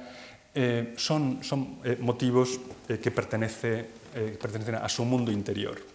eh, 0.54 0.94
son, 0.96 1.42
son 1.42 1.80
eh, 1.84 1.98
motivos 2.00 2.60
que 2.86 2.94
eh, 2.94 2.98
pertenecen 3.10 4.76
a 4.76 4.88
su 4.88 5.04
mundo 5.04 5.32
interior. 5.32 5.93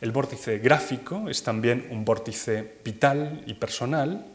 El 0.00 0.12
vórtice 0.12 0.58
gráfico 0.58 1.28
es 1.28 1.42
también 1.42 1.86
un 1.90 2.04
vórtice 2.04 2.78
vital 2.84 3.42
y 3.46 3.54
personal, 3.54 4.26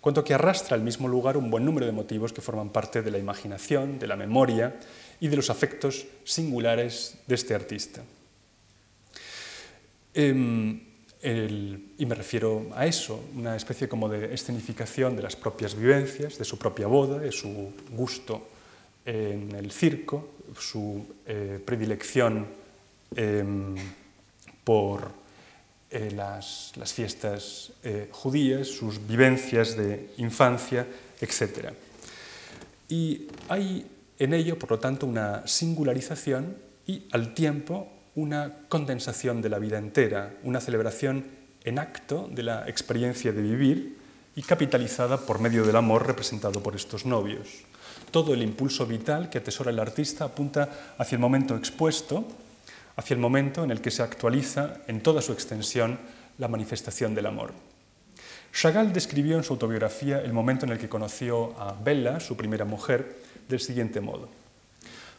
cuanto 0.00 0.24
que 0.24 0.34
arrastra 0.34 0.74
al 0.74 0.82
mismo 0.82 1.06
lugar 1.06 1.36
un 1.36 1.50
buen 1.50 1.64
número 1.64 1.86
de 1.86 1.92
motivos 1.92 2.32
que 2.32 2.40
forman 2.40 2.70
parte 2.70 3.02
de 3.02 3.10
la 3.10 3.18
imaginación, 3.18 3.98
de 3.98 4.08
la 4.08 4.16
memoria 4.16 4.76
y 5.20 5.28
de 5.28 5.36
los 5.36 5.48
afectos 5.48 6.06
singulares 6.24 7.18
de 7.26 7.34
este 7.34 7.54
artista. 7.54 8.02
Em, 10.12 10.80
y 11.22 12.04
me 12.04 12.14
refiero 12.16 12.66
a 12.74 12.84
eso, 12.84 13.22
una 13.36 13.54
especie 13.54 13.88
como 13.88 14.08
de 14.08 14.34
escenificación 14.34 15.14
de 15.14 15.22
las 15.22 15.36
propias 15.36 15.76
vivencias, 15.76 16.36
de 16.36 16.44
su 16.44 16.58
propia 16.58 16.88
boda, 16.88 17.20
de 17.20 17.30
su 17.30 17.72
gusto 17.90 18.48
en 19.06 19.54
el 19.54 19.70
circo, 19.70 20.34
su 20.58 21.06
eh, 21.26 21.60
predilección 21.64 22.46
em, 23.14 23.76
por 24.64 25.10
eh, 25.90 26.10
las, 26.10 26.72
fiestas 26.92 27.72
eh, 27.82 28.08
judías, 28.10 28.68
sus 28.68 29.06
vivencias 29.06 29.76
de 29.76 30.10
infancia, 30.18 30.86
etc. 31.20 31.70
Y 32.88 33.28
hay 33.48 33.86
en 34.18 34.34
ello, 34.34 34.58
por 34.58 34.70
lo 34.70 34.78
tanto, 34.78 35.06
una 35.06 35.46
singularización 35.46 36.56
y 36.86 37.04
al 37.12 37.34
tiempo 37.34 37.88
una 38.14 38.52
condensación 38.68 39.42
de 39.42 39.48
la 39.48 39.58
vida 39.58 39.78
entera, 39.78 40.34
una 40.44 40.60
celebración 40.60 41.24
en 41.64 41.78
acto 41.78 42.28
de 42.30 42.42
la 42.42 42.68
experiencia 42.68 43.32
de 43.32 43.42
vivir 43.42 43.98
y 44.36 44.42
capitalizada 44.42 45.18
por 45.18 45.40
medio 45.40 45.64
del 45.64 45.76
amor 45.76 46.06
representado 46.06 46.62
por 46.62 46.76
estos 46.76 47.06
novios. 47.06 47.48
Todo 48.10 48.34
el 48.34 48.42
impulso 48.42 48.86
vital 48.86 49.30
que 49.30 49.38
atesora 49.38 49.70
el 49.70 49.78
artista 49.78 50.24
apunta 50.24 50.94
hacia 50.98 51.16
el 51.16 51.20
momento 51.20 51.56
expuesto, 51.56 52.26
hacia 52.96 53.14
el 53.14 53.20
momento 53.20 53.64
en 53.64 53.70
el 53.70 53.80
que 53.80 53.90
se 53.90 54.02
actualiza 54.02 54.82
en 54.86 55.00
toda 55.00 55.22
su 55.22 55.32
extensión 55.32 55.98
la 56.38 56.48
manifestación 56.48 57.14
del 57.14 57.26
amor. 57.26 57.52
Chagall 58.52 58.92
describió 58.92 59.36
en 59.36 59.44
su 59.44 59.54
autobiografía 59.54 60.20
el 60.20 60.32
momento 60.32 60.66
en 60.66 60.72
el 60.72 60.78
que 60.78 60.88
conoció 60.88 61.58
a 61.58 61.72
Bella, 61.72 62.20
su 62.20 62.36
primera 62.36 62.64
mujer, 62.64 63.16
del 63.48 63.60
siguiente 63.60 64.00
modo. 64.00 64.28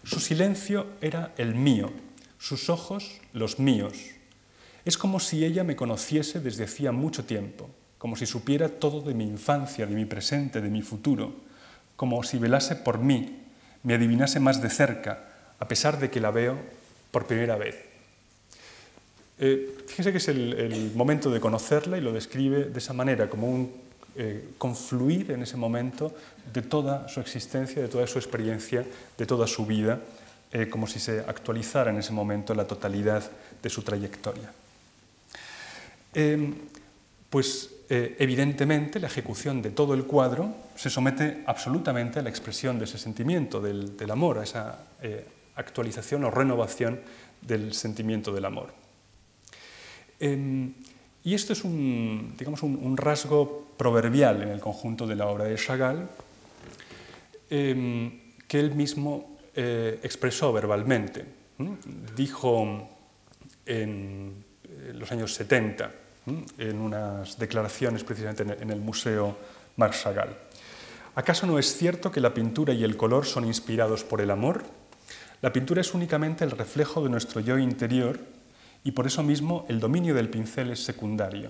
Su 0.03 0.19
silencio 0.19 0.87
era 1.01 1.33
el 1.37 1.55
mío, 1.55 1.91
sus 2.37 2.69
ojos 2.69 3.21
los 3.31 3.57
míos. 3.57 3.93
Es 4.85 4.97
como 4.97 5.19
si 5.19 5.45
ella 5.45 5.63
me 5.63 5.75
conociese 5.75 6.41
desde 6.41 6.65
hacía 6.65 6.91
mucho 6.91 7.25
tiempo, 7.25 7.69
como 7.97 8.15
si 8.15 8.25
supiera 8.25 8.67
todo 8.69 9.01
de 9.01 9.13
mi 9.13 9.23
infancia, 9.23 9.85
de 9.85 9.95
mi 9.95 10.05
presente, 10.05 10.61
de 10.61 10.69
mi 10.69 10.81
futuro, 10.81 11.33
como 11.95 12.21
si 12.23 12.37
velase 12.37 12.75
por 12.75 12.99
mí, 12.99 13.43
me 13.81 13.93
adivinase 13.93 14.39
más 14.39 14.61
de 14.61 14.69
cerca, 14.69 15.29
a 15.57 15.67
pesar 15.67 15.99
de 15.99 16.09
que 16.09 16.19
la 16.19 16.31
veo 16.31 16.57
por 17.13 17.27
primera 17.27 17.55
vez. 17.55 17.75
Eh, 19.37 19.85
fíjese 19.85 20.11
que 20.11 20.17
es 20.17 20.27
el, 20.29 20.91
momento 20.95 21.29
de 21.29 21.39
conocerla 21.39 21.97
y 21.97 22.01
lo 22.01 22.11
describe 22.11 22.65
de 22.65 22.79
esa 22.79 22.93
manera, 22.93 23.29
como 23.29 23.47
un 23.47 23.71
eh, 24.15 24.49
confluir 24.57 25.29
en 25.31 25.43
ese 25.43 25.55
momento 25.55 26.11
de 26.51 26.63
toda 26.63 27.07
su 27.07 27.19
existencia, 27.19 27.81
de 27.81 27.87
toda 27.87 28.07
su 28.07 28.17
experiencia, 28.17 28.83
de 29.15 29.25
toda 29.27 29.45
su 29.45 29.65
vida, 29.67 30.01
eh, 30.51 30.69
como 30.69 30.87
si 30.87 30.99
se 30.99 31.19
actualizara 31.19 31.91
en 31.91 31.97
ese 31.97 32.13
momento 32.13 32.55
la 32.55 32.65
totalidad 32.65 33.23
de 33.61 33.69
su 33.69 33.83
trayectoria. 33.83 34.51
Em, 36.15 36.55
pues 37.29 37.69
eh, 37.89 38.15
evidentemente 38.17 38.99
la 38.99 39.07
ejecución 39.07 39.61
de 39.61 39.69
todo 39.69 39.93
el 39.93 40.05
cuadro 40.05 40.55
se 40.75 40.89
somete 40.89 41.43
absolutamente 41.45 42.17
a 42.19 42.23
la 42.23 42.29
expresión 42.29 42.79
de 42.79 42.85
ese 42.85 42.97
sentimiento 42.97 43.61
del, 43.61 44.09
amor, 44.09 44.39
a 44.39 44.43
esa 44.43 44.79
actualización 45.55 46.23
o 46.23 46.31
renovación 46.31 47.01
del 47.41 47.73
sentimiento 47.73 48.33
del 48.33 48.45
amor. 48.45 48.73
Em, 50.19 50.73
y 51.23 51.33
esto 51.33 51.53
es 51.53 51.63
un, 51.63 52.35
digamos, 52.37 52.63
un, 52.63 52.97
rasgo 52.97 53.67
proverbial 53.77 54.43
en 54.43 54.49
el 54.49 54.59
conjunto 54.59 55.07
de 55.07 55.15
la 55.15 55.27
obra 55.27 55.45
de 55.45 55.55
Chagall, 55.55 56.09
em, 57.49 58.33
que 58.47 58.59
él 58.59 58.75
mismo 58.75 59.37
eh, 59.55 59.99
expresó 60.03 60.51
verbalmente. 60.51 61.25
Dijo 62.15 62.89
en 63.65 64.43
los 64.93 65.11
años 65.11 65.33
70, 65.35 65.91
en 66.57 66.79
unas 66.79 67.37
declaraciones 67.37 68.03
precisamente 68.03 68.43
en 68.43 68.69
el 68.69 68.79
Museo 68.79 69.37
Marc 69.77 69.93
Chagall. 69.93 70.35
¿Acaso 71.15 71.45
no 71.45 71.59
es 71.59 71.77
cierto 71.77 72.11
que 72.11 72.19
la 72.19 72.33
pintura 72.33 72.73
y 72.73 72.83
el 72.83 72.97
color 72.97 73.25
son 73.25 73.45
inspirados 73.45 74.03
por 74.03 74.19
el 74.19 74.31
amor? 74.31 74.63
La 75.43 75.51
pintura 75.51 75.81
es 75.81 75.93
únicamente 75.93 76.45
el 76.45 76.51
reflejo 76.51 77.03
de 77.03 77.09
nuestro 77.09 77.41
yo 77.41 77.57
interior 77.57 78.17
y 78.85 78.91
por 78.91 79.05
eso 79.05 79.23
mismo 79.23 79.65
el 79.67 79.81
dominio 79.81 80.15
del 80.15 80.29
pincel 80.29 80.71
es 80.71 80.81
secundario. 80.81 81.49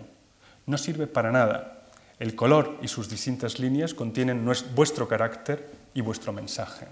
No 0.66 0.80
sirve 0.80 1.06
para 1.06 1.32
nada. 1.32 1.84
El 2.18 2.34
color 2.34 2.80
y 2.82 2.88
sus 2.88 3.08
distintas 3.08 3.60
líneas 3.60 3.94
contienen 3.94 4.50
vuestro 4.74 5.08
carácter 5.08 5.70
y 5.94 6.02
vuestro 6.02 6.34
mensaje. 6.34 6.88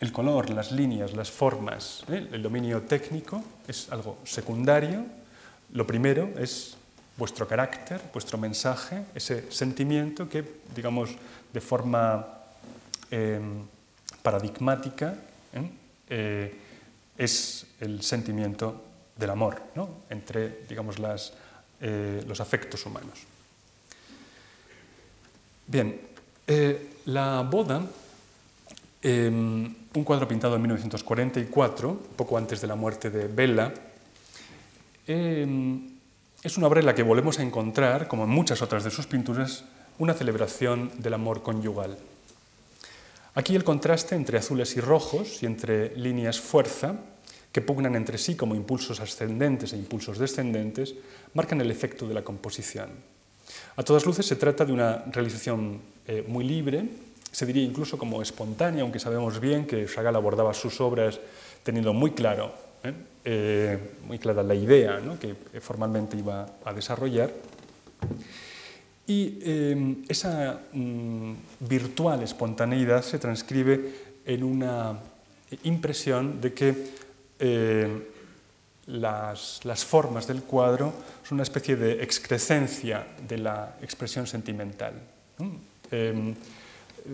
El 0.00 0.10
color, 0.10 0.50
las 0.50 0.72
líneas, 0.72 1.12
las 1.12 1.30
formas, 1.30 2.02
¿eh? 2.08 2.26
el 2.32 2.42
dominio 2.42 2.82
técnico 2.82 3.44
es 3.68 3.86
algo 3.92 4.18
secundario. 4.24 5.06
Lo 5.74 5.86
primero 5.86 6.30
es 6.40 6.76
vuestro 7.16 7.46
carácter, 7.46 8.00
vuestro 8.12 8.36
mensaje, 8.36 9.04
ese 9.14 9.52
sentimiento 9.52 10.28
que, 10.28 10.44
digamos, 10.74 11.10
de 11.52 11.60
forma 11.60 12.26
em, 13.12 13.62
paradigmática, 14.24 15.14
¿eh? 15.52 15.70
Eh, 16.08 16.58
es 17.16 17.66
el 17.80 18.02
sentimiento 18.02 18.84
del 19.16 19.30
amor 19.30 19.62
entre, 20.10 20.64
digamos, 20.68 20.98
las, 20.98 21.32
los 21.80 22.40
afectos 22.40 22.86
humanos. 22.86 23.18
Bien, 25.66 26.00
la 27.06 27.42
boda 27.42 27.82
Em, 29.00 29.74
un 29.94 30.04
cuadro 30.04 30.26
pintado 30.26 30.56
en 30.56 30.62
1944, 30.62 32.02
poco 32.16 32.36
antes 32.36 32.60
de 32.60 32.66
la 32.66 32.74
muerte 32.74 33.10
de 33.10 33.28
Bella. 33.28 33.72
Em, 35.06 35.98
es 36.42 36.58
una 36.58 36.66
obra 36.66 36.80
en 36.80 36.86
la 36.86 36.94
que 36.94 37.04
volvemos 37.04 37.38
a 37.38 37.42
encontrar, 37.42 38.08
como 38.08 38.24
en 38.24 38.30
muchas 38.30 38.60
otras 38.60 38.82
de 38.82 38.90
sus 38.90 39.06
pinturas, 39.06 39.64
una 39.98 40.14
celebración 40.14 40.90
del 40.98 41.14
amor 41.14 41.42
conyugal. 41.42 41.96
Aquí 43.38 43.54
el 43.54 43.62
contraste 43.62 44.16
entre 44.16 44.36
azules 44.36 44.76
y 44.76 44.80
rojos 44.80 45.44
y 45.44 45.46
entre 45.46 45.94
líneas 45.94 46.40
fuerza, 46.40 46.96
que 47.52 47.60
pugnan 47.60 47.94
entre 47.94 48.18
sí 48.18 48.34
como 48.34 48.56
impulsos 48.56 48.98
ascendentes 48.98 49.72
e 49.72 49.76
impulsos 49.78 50.18
descendentes, 50.18 50.98
marcan 51.34 51.60
el 51.60 51.70
efecto 51.70 52.08
de 52.08 52.14
la 52.14 52.26
composición. 52.26 52.90
A 53.76 53.84
todas 53.84 54.06
luces 54.06 54.26
se 54.26 54.34
trata 54.34 54.64
de 54.64 54.72
una 54.72 55.04
realización 55.12 55.78
eh, 56.08 56.24
muy 56.26 56.42
libre, 56.42 56.82
se 57.30 57.46
diría 57.46 57.62
incluso 57.62 57.96
como 57.96 58.20
espontánea, 58.22 58.82
aunque 58.82 58.98
sabemos 58.98 59.38
bien 59.38 59.68
que 59.68 59.86
Chagall 59.86 60.16
abordaba 60.16 60.52
sus 60.52 60.80
obras 60.80 61.20
teniendo 61.62 61.92
muy 61.94 62.10
claro, 62.10 62.50
¿eh? 62.82 62.92
Eh, 63.24 63.78
muy 64.04 64.18
clara 64.18 64.42
la 64.42 64.56
idea 64.56 65.00
que 65.20 65.60
formalmente 65.60 66.16
iba 66.16 66.58
a 66.64 66.72
desarrollar. 66.74 67.30
Y 69.08 69.38
eh, 69.42 69.96
esa 70.08 70.60
mm, 70.72 71.32
virtual 71.60 72.22
espontaneidad 72.22 73.02
se 73.02 73.18
transcribe 73.18 74.20
en 74.24 74.44
una 74.44 75.00
impresión 75.64 76.40
de 76.40 76.52
que 76.52 76.98
las, 78.86 79.64
las, 79.64 79.84
formas 79.84 80.26
del 80.26 80.42
cuadro 80.42 80.92
son 81.26 81.36
una 81.36 81.44
especie 81.44 81.76
de 81.76 82.02
excrescencia 82.02 83.06
de 83.26 83.38
la 83.38 83.76
expresión 83.80 84.26
sentimental 84.26 84.94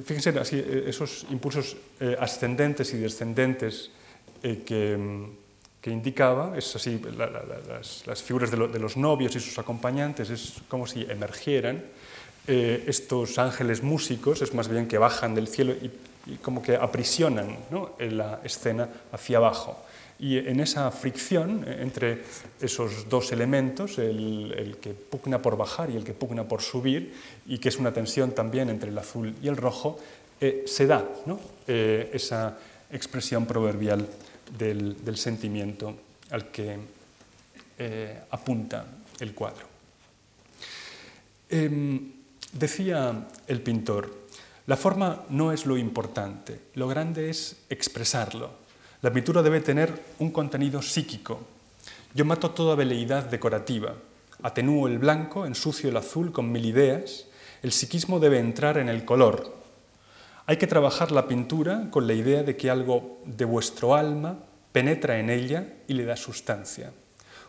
fíjense 0.02 0.30
así, 0.38 0.58
eh, 0.58 0.84
esos 0.88 1.26
impulsos 1.30 1.76
eh, 2.00 2.16
ascendentes 2.18 2.92
y 2.94 2.98
descendentes 2.98 3.90
eh, 4.42 4.62
que, 4.66 4.98
que, 5.84 5.90
indicaba, 5.90 6.56
es 6.56 6.74
así, 6.74 6.98
las, 7.14 8.22
figuras 8.22 8.50
de, 8.50 8.56
los 8.56 8.96
novios 8.96 9.36
y 9.36 9.40
sus 9.40 9.58
acompañantes, 9.58 10.30
es 10.30 10.54
como 10.66 10.86
si 10.86 11.02
emergieran. 11.02 11.84
estos 12.46 13.38
ángeles 13.38 13.82
músicos 13.82 14.40
es 14.40 14.54
más 14.54 14.68
bien 14.68 14.88
que 14.88 14.96
bajan 14.96 15.34
del 15.34 15.46
cielo 15.46 15.74
y, 15.74 15.90
como 16.40 16.62
que 16.62 16.74
aprisionan 16.74 17.58
en 17.98 18.16
la 18.16 18.40
escena 18.42 18.88
hacia 19.12 19.36
abajo. 19.36 19.76
Y 20.18 20.38
en 20.38 20.60
esa 20.60 20.90
fricción 20.90 21.66
entre 21.68 22.22
esos 22.60 23.08
dos 23.10 23.32
elementos, 23.32 23.98
el, 23.98 24.78
que 24.80 24.94
pugna 24.94 25.42
por 25.42 25.58
bajar 25.58 25.90
y 25.90 25.96
el 25.96 26.04
que 26.04 26.14
pugna 26.14 26.44
por 26.48 26.62
subir, 26.62 27.12
y 27.46 27.58
que 27.58 27.68
es 27.68 27.76
una 27.76 27.92
tensión 27.92 28.32
también 28.32 28.70
entre 28.70 28.88
el 28.88 28.96
azul 28.96 29.34
y 29.42 29.48
el 29.48 29.56
rojo, 29.58 29.98
eh, 30.40 30.64
se 30.66 30.86
da 30.86 31.04
eh, 31.66 32.10
esa 32.14 32.56
expresión 32.90 33.44
proverbial 33.44 34.06
del, 34.58 35.16
sentimiento 35.16 35.94
al 36.30 36.50
que 36.50 36.78
eh, 37.78 38.20
apunta 38.30 38.86
el 39.20 39.34
cuadro. 39.34 39.66
Em, 41.48 42.12
decía 42.52 43.28
el 43.46 43.60
pintor, 43.60 44.24
la 44.66 44.76
forma 44.76 45.24
no 45.28 45.52
es 45.52 45.66
lo 45.66 45.76
importante, 45.76 46.60
lo 46.74 46.88
grande 46.88 47.28
es 47.28 47.56
expresarlo 47.68 48.64
La 49.02 49.12
pintura 49.12 49.42
debe 49.42 49.60
tener 49.60 49.92
un 50.18 50.30
contenido 50.30 50.80
psíquico. 50.80 51.44
Yo 52.14 52.24
mato 52.24 52.52
toda 52.52 52.74
veleidad 52.74 53.24
decorativa, 53.24 53.94
atenúo 54.42 54.88
el 54.88 54.98
blanco, 54.98 55.44
ensucio 55.44 55.90
el 55.90 55.96
azul 55.98 56.32
con 56.32 56.50
mil 56.50 56.64
ideas. 56.64 57.26
El 57.62 57.72
psiquismo 57.72 58.18
debe 58.18 58.38
entrar 58.38 58.78
en 58.78 58.88
el 58.88 59.04
color. 59.04 59.63
Hay 60.46 60.58
que 60.58 60.66
trabajar 60.66 61.10
la 61.10 61.26
pintura 61.26 61.88
con 61.90 62.06
la 62.06 62.12
idea 62.12 62.42
de 62.42 62.56
que 62.56 62.68
algo 62.68 63.22
de 63.24 63.46
vuestro 63.46 63.94
alma 63.94 64.38
penetra 64.72 65.18
en 65.18 65.30
ella 65.30 65.66
y 65.88 65.94
le 65.94 66.04
da 66.04 66.16
sustancia. 66.16 66.92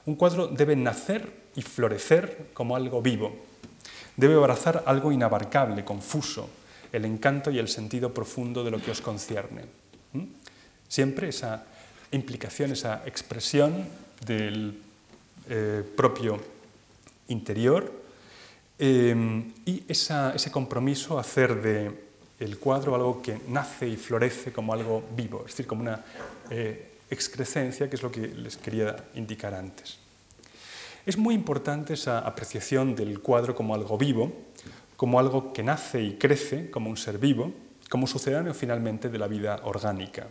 Un 0.05 0.15
cuadro 0.15 0.47
debe 0.47 0.75
nacer 0.75 1.29
y 1.55 1.61
florecer 1.61 2.51
como 2.53 2.75
algo 2.75 3.01
vivo. 3.01 3.35
Debe 4.15 4.35
abrazar 4.35 4.83
algo 4.85 5.11
inabarcable, 5.11 5.83
confuso, 5.83 6.49
el 6.93 7.03
encanto 7.03 7.51
y 7.51 7.59
el 7.59 7.67
sentido 7.67 8.13
profundo 8.13 8.63
de 8.63 8.71
lo 8.71 8.79
que 8.79 8.91
os 8.91 9.01
concierne. 9.01 9.63
¿Mm? 10.13 10.23
Siempre 10.87 11.29
esa 11.29 11.65
implicación, 12.11 12.71
esa 12.71 13.01
expresión 13.05 13.85
del 14.25 14.79
eh, 15.49 15.83
propio 15.97 16.39
interior 17.27 17.91
eh, 18.79 19.43
y 19.65 19.83
ese 19.87 20.51
compromiso 20.51 21.17
a 21.17 21.21
hacer 21.21 21.61
de 21.61 22.04
el 22.39 22.57
cuadro 22.57 22.95
algo 22.95 23.21
que 23.21 23.39
nace 23.47 23.87
y 23.87 23.95
florece 23.95 24.51
como 24.51 24.73
algo 24.73 25.03
vivo, 25.15 25.41
es 25.45 25.53
decir, 25.53 25.67
como 25.67 25.81
una 25.81 26.03
eh, 26.49 26.91
excrescencia, 27.09 27.89
que 27.89 27.95
es 27.95 28.03
lo 28.03 28.11
que 28.11 28.27
les 28.27 28.57
quería 28.57 28.95
indicar 29.15 29.53
antes. 29.53 29.97
Es 31.05 31.17
muy 31.17 31.35
importante 31.35 31.93
esa 31.93 32.19
apreciación 32.19 32.95
del 32.95 33.21
cuadro 33.21 33.55
como 33.55 33.75
algo 33.75 33.97
vivo, 33.97 34.33
como 34.97 35.19
algo 35.19 35.53
que 35.53 35.63
nace 35.63 36.01
y 36.01 36.15
crece 36.15 36.71
como 36.71 36.89
un 36.89 36.97
ser 36.97 37.19
vivo, 37.19 37.53
como 37.89 38.07
sucedáneo 38.07 38.53
finalmente 38.53 39.09
de 39.09 39.19
la 39.19 39.27
vida 39.27 39.61
orgánica. 39.63 40.27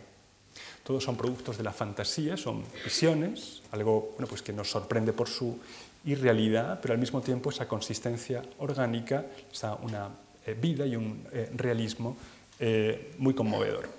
Todos 0.83 1.03
son 1.03 1.15
productos 1.15 1.57
de 1.57 1.63
la 1.63 1.71
fantasía, 1.71 2.37
son 2.37 2.63
visiones, 2.83 3.61
algo 3.71 4.11
bueno, 4.11 4.27
pues 4.27 4.41
que 4.41 4.53
nos 4.53 4.69
sorprende 4.69 5.13
por 5.13 5.27
su 5.27 5.57
irrealidad, 6.05 6.79
pero 6.81 6.93
al 6.93 6.99
mismo 6.99 7.21
tiempo 7.21 7.49
esa 7.49 7.67
consistencia 7.67 8.43
orgánica, 8.59 9.25
esa 9.51 9.75
una 9.75 10.09
vida 10.53 10.85
y 10.85 10.95
un 10.95 11.25
eh, 11.31 11.49
realismo 11.55 12.15
eh, 12.59 13.13
muy 13.17 13.33
conmovedor. 13.33 13.89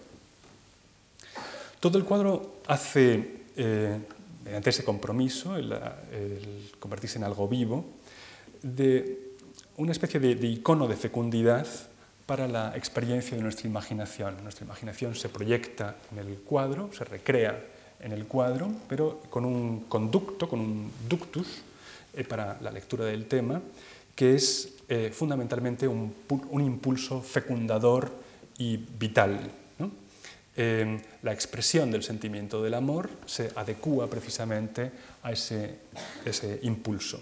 Todo 1.80 1.98
el 1.98 2.04
cuadro 2.04 2.56
hace, 2.66 3.42
mediante 4.44 4.70
ese 4.70 4.82
compromiso, 4.82 5.56
el, 5.56 5.72
convertirse 6.80 7.18
en 7.18 7.24
algo 7.24 7.46
vivo, 7.46 7.84
de 8.62 9.34
una 9.76 9.92
especie 9.92 10.18
de 10.18 10.46
icono 10.46 10.88
de 10.88 10.96
fecundidad 10.96 11.66
para 12.24 12.48
la 12.48 12.76
experiencia 12.76 13.36
de 13.36 13.42
nuestra 13.42 13.68
imaginación. 13.68 14.42
Nuestra 14.42 14.64
imaginación 14.64 15.14
se 15.14 15.28
proyecta 15.28 15.96
en 16.10 16.18
el 16.18 16.38
cuadro, 16.38 16.90
se 16.92 17.04
recrea 17.04 17.62
en 18.00 18.12
el 18.12 18.26
cuadro, 18.26 18.70
pero 18.88 19.20
con 19.30 19.44
un 19.44 19.80
conducto, 19.88 20.48
con 20.48 20.60
un 20.60 20.90
ductus 21.08 21.62
para 22.28 22.58
la 22.60 22.70
lectura 22.70 23.04
del 23.04 23.26
tema, 23.26 23.60
que 24.14 24.34
es 24.34 24.75
eh, 24.88 25.10
fundamentalmente 25.12 25.88
un, 25.88 26.14
impulso 26.60 27.20
fecundador 27.20 28.10
y 28.58 28.76
vital. 28.76 29.50
Eh, 30.58 31.02
la 31.22 31.32
expresión 31.32 31.90
del 31.90 32.02
sentimiento 32.02 32.62
del 32.62 32.72
amor 32.72 33.10
se 33.26 33.50
adecúa 33.56 34.08
precisamente 34.08 34.90
a 35.22 35.32
ese, 35.32 35.80
impulso. 36.62 37.20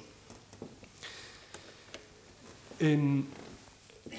En, 2.78 3.26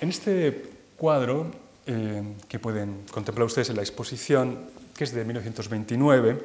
este 0.01 0.65
cuadro, 0.97 1.51
eh, 1.85 2.23
que 2.49 2.59
pueden 2.59 3.03
contemplar 3.11 3.45
ustedes 3.45 3.69
en 3.69 3.77
la 3.77 3.83
exposición, 3.83 4.71
que 4.97 5.03
es 5.03 5.13
de 5.13 5.23
1929, 5.23 6.41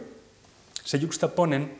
se 0.84 0.98
yuxtaponen 0.98 1.79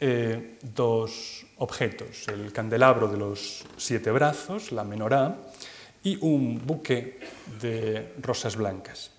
dos 0.00 1.44
objetos, 1.58 2.28
el 2.28 2.52
candelabro 2.52 3.08
de 3.08 3.16
los 3.16 3.64
siete 3.76 4.10
brazos, 4.10 4.70
la 4.70 4.84
menorá, 4.84 5.36
y 6.04 6.16
un 6.20 6.64
buque 6.64 7.18
de 7.60 8.14
rosas 8.22 8.56
blancas. 8.56 9.10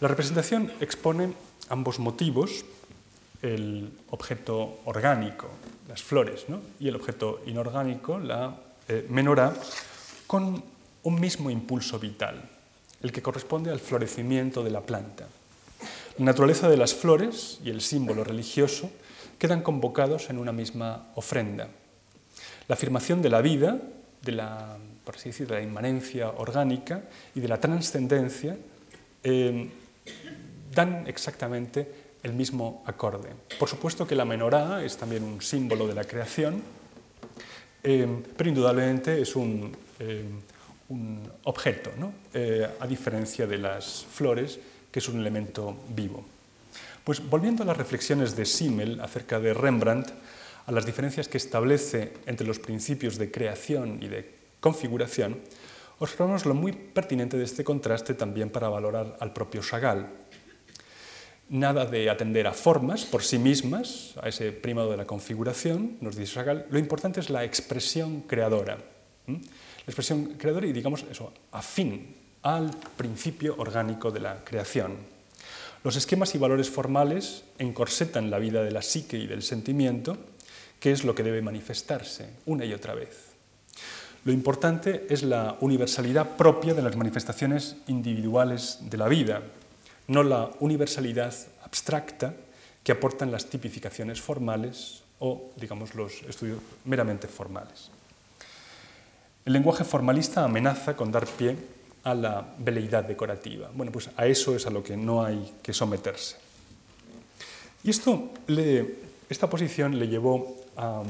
La 0.00 0.08
representación 0.08 0.72
expone 0.80 1.32
ambos 1.68 1.98
motivos, 1.98 2.64
el 3.42 3.92
objeto 4.10 4.80
orgánico, 4.84 5.48
las 5.88 6.02
flores, 6.02 6.46
y 6.78 6.88
el 6.88 6.96
objeto 6.96 7.42
inorgánico, 7.46 8.18
la 8.18 8.56
eh, 8.88 9.06
menorá, 9.08 9.54
con 10.26 10.62
un 11.02 11.20
mismo 11.20 11.50
impulso 11.50 11.98
vital, 11.98 12.42
el 13.02 13.12
que 13.12 13.22
corresponde 13.22 13.70
al 13.70 13.80
florecimiento 13.80 14.62
de 14.62 14.70
la 14.70 14.82
planta. 14.82 15.26
La 16.18 16.24
naturaleza 16.24 16.68
de 16.68 16.76
las 16.76 16.94
flores 16.94 17.60
y 17.64 17.70
el 17.70 17.80
símbolo 17.80 18.24
religioso 18.24 18.90
quedan 19.40 19.62
convocados 19.62 20.28
en 20.28 20.36
una 20.36 20.52
misma 20.52 21.08
ofrenda. 21.16 21.68
La 22.68 22.74
afirmación 22.74 23.22
de 23.22 23.30
la 23.30 23.40
vida, 23.40 23.80
de 24.20 24.32
la, 24.32 24.76
por 25.02 25.16
así 25.16 25.30
de 25.30 25.54
la 25.54 25.62
inmanencia 25.62 26.28
orgánica 26.28 27.02
y 27.34 27.40
de 27.40 27.48
la 27.48 27.58
trascendencia 27.58 28.56
eh, 29.24 29.70
dan 30.74 31.06
exactamente 31.06 31.90
el 32.22 32.34
mismo 32.34 32.84
acorde. 32.86 33.30
Por 33.58 33.68
supuesto 33.68 34.06
que 34.06 34.14
la 34.14 34.26
menorá 34.26 34.84
es 34.84 34.98
también 34.98 35.24
un 35.24 35.40
símbolo 35.40 35.88
de 35.88 35.94
la 35.94 36.04
creación, 36.04 36.62
eh, 37.82 38.22
pero 38.36 38.50
indudablemente 38.50 39.22
es 39.22 39.34
un, 39.34 39.74
eh, 39.98 40.24
objeto, 41.44 41.90
a 42.80 42.86
diferencia 42.86 43.46
de 43.46 43.58
las 43.58 44.04
flores, 44.04 44.58
que 44.90 44.98
es 44.98 45.08
un 45.08 45.18
elemento 45.20 45.76
vivo. 45.88 46.24
Pues 47.04 47.26
volviendo 47.28 47.62
a 47.62 47.66
las 47.66 47.76
reflexiones 47.76 48.36
de 48.36 48.44
Simmel 48.44 49.00
acerca 49.00 49.40
de 49.40 49.54
Rembrandt, 49.54 50.10
a 50.66 50.72
las 50.72 50.84
diferencias 50.84 51.28
que 51.28 51.38
establece 51.38 52.12
entre 52.26 52.46
los 52.46 52.58
principios 52.58 53.16
de 53.16 53.30
creación 53.30 54.02
y 54.02 54.08
de 54.08 54.34
configuración, 54.60 55.40
observamos 55.98 56.46
lo 56.46 56.54
muy 56.54 56.72
pertinente 56.72 57.36
de 57.36 57.44
este 57.44 57.64
contraste 57.64 58.14
también 58.14 58.50
para 58.50 58.68
valorar 58.68 59.16
al 59.18 59.32
propio 59.32 59.62
Chagall. 59.62 60.08
Nada 61.48 61.86
de 61.86 62.08
atender 62.08 62.46
a 62.46 62.52
formas 62.52 63.04
por 63.04 63.24
sí 63.24 63.38
mismas, 63.38 64.14
a 64.22 64.28
ese 64.28 64.52
primado 64.52 64.90
de 64.90 64.96
la 64.96 65.06
configuración, 65.06 65.96
nos 66.00 66.16
dice 66.16 66.34
Chagall, 66.34 66.66
lo 66.70 66.78
importante 66.78 67.20
es 67.20 67.30
la 67.30 67.44
expresión 67.44 68.20
creadora. 68.22 68.78
La 69.26 69.86
expresión 69.86 70.34
creadora 70.38 70.66
y, 70.66 70.72
digamos, 70.72 71.04
eso, 71.10 71.32
afín 71.50 72.14
al 72.42 72.70
principio 72.96 73.56
orgánico 73.58 74.10
de 74.10 74.20
la 74.20 74.44
creación. 74.44 75.09
Los 75.82 75.96
esquemas 75.96 76.34
y 76.34 76.38
valores 76.38 76.68
formales 76.68 77.44
encorsetan 77.58 78.30
la 78.30 78.38
vida 78.38 78.62
de 78.62 78.70
la 78.70 78.82
psique 78.82 79.16
y 79.16 79.26
del 79.26 79.42
sentimiento, 79.42 80.18
que 80.78 80.92
es 80.92 81.04
lo 81.04 81.14
que 81.14 81.22
debe 81.22 81.40
manifestarse 81.40 82.30
una 82.44 82.66
y 82.66 82.74
otra 82.74 82.94
vez. 82.94 83.30
Lo 84.24 84.32
importante 84.32 85.06
es 85.08 85.22
la 85.22 85.56
universalidad 85.60 86.36
propia 86.36 86.74
de 86.74 86.82
las 86.82 86.96
manifestaciones 86.96 87.76
individuales 87.86 88.78
de 88.82 88.98
la 88.98 89.08
vida, 89.08 89.42
no 90.08 90.22
la 90.22 90.50
universalidad 90.60 91.34
abstracta 91.64 92.34
que 92.84 92.92
aportan 92.92 93.32
las 93.32 93.46
tipificaciones 93.46 94.20
formales 94.20 95.02
o, 95.18 95.50
digamos, 95.56 95.94
los 95.94 96.22
estudios 96.28 96.58
meramente 96.84 97.28
formales. 97.28 97.90
El 99.46 99.54
lenguaje 99.54 99.84
formalista 99.84 100.44
amenaza 100.44 100.96
con 100.96 101.10
dar 101.10 101.26
pie 101.26 101.56
a 102.04 102.14
la 102.14 102.54
veleidad 102.58 103.04
decorativa. 103.04 103.70
Bueno, 103.74 103.92
pues 103.92 104.10
a 104.16 104.26
eso 104.26 104.56
es 104.56 104.66
a 104.66 104.70
lo 104.70 104.82
que 104.82 104.96
no 104.96 105.24
hay 105.24 105.54
que 105.62 105.72
someterse. 105.72 106.36
Y 107.82 107.90
esto 107.90 108.30
esta 109.28 109.48
posición 109.48 109.98
le 109.98 110.08
llevó 110.08 110.56
a, 110.76 111.02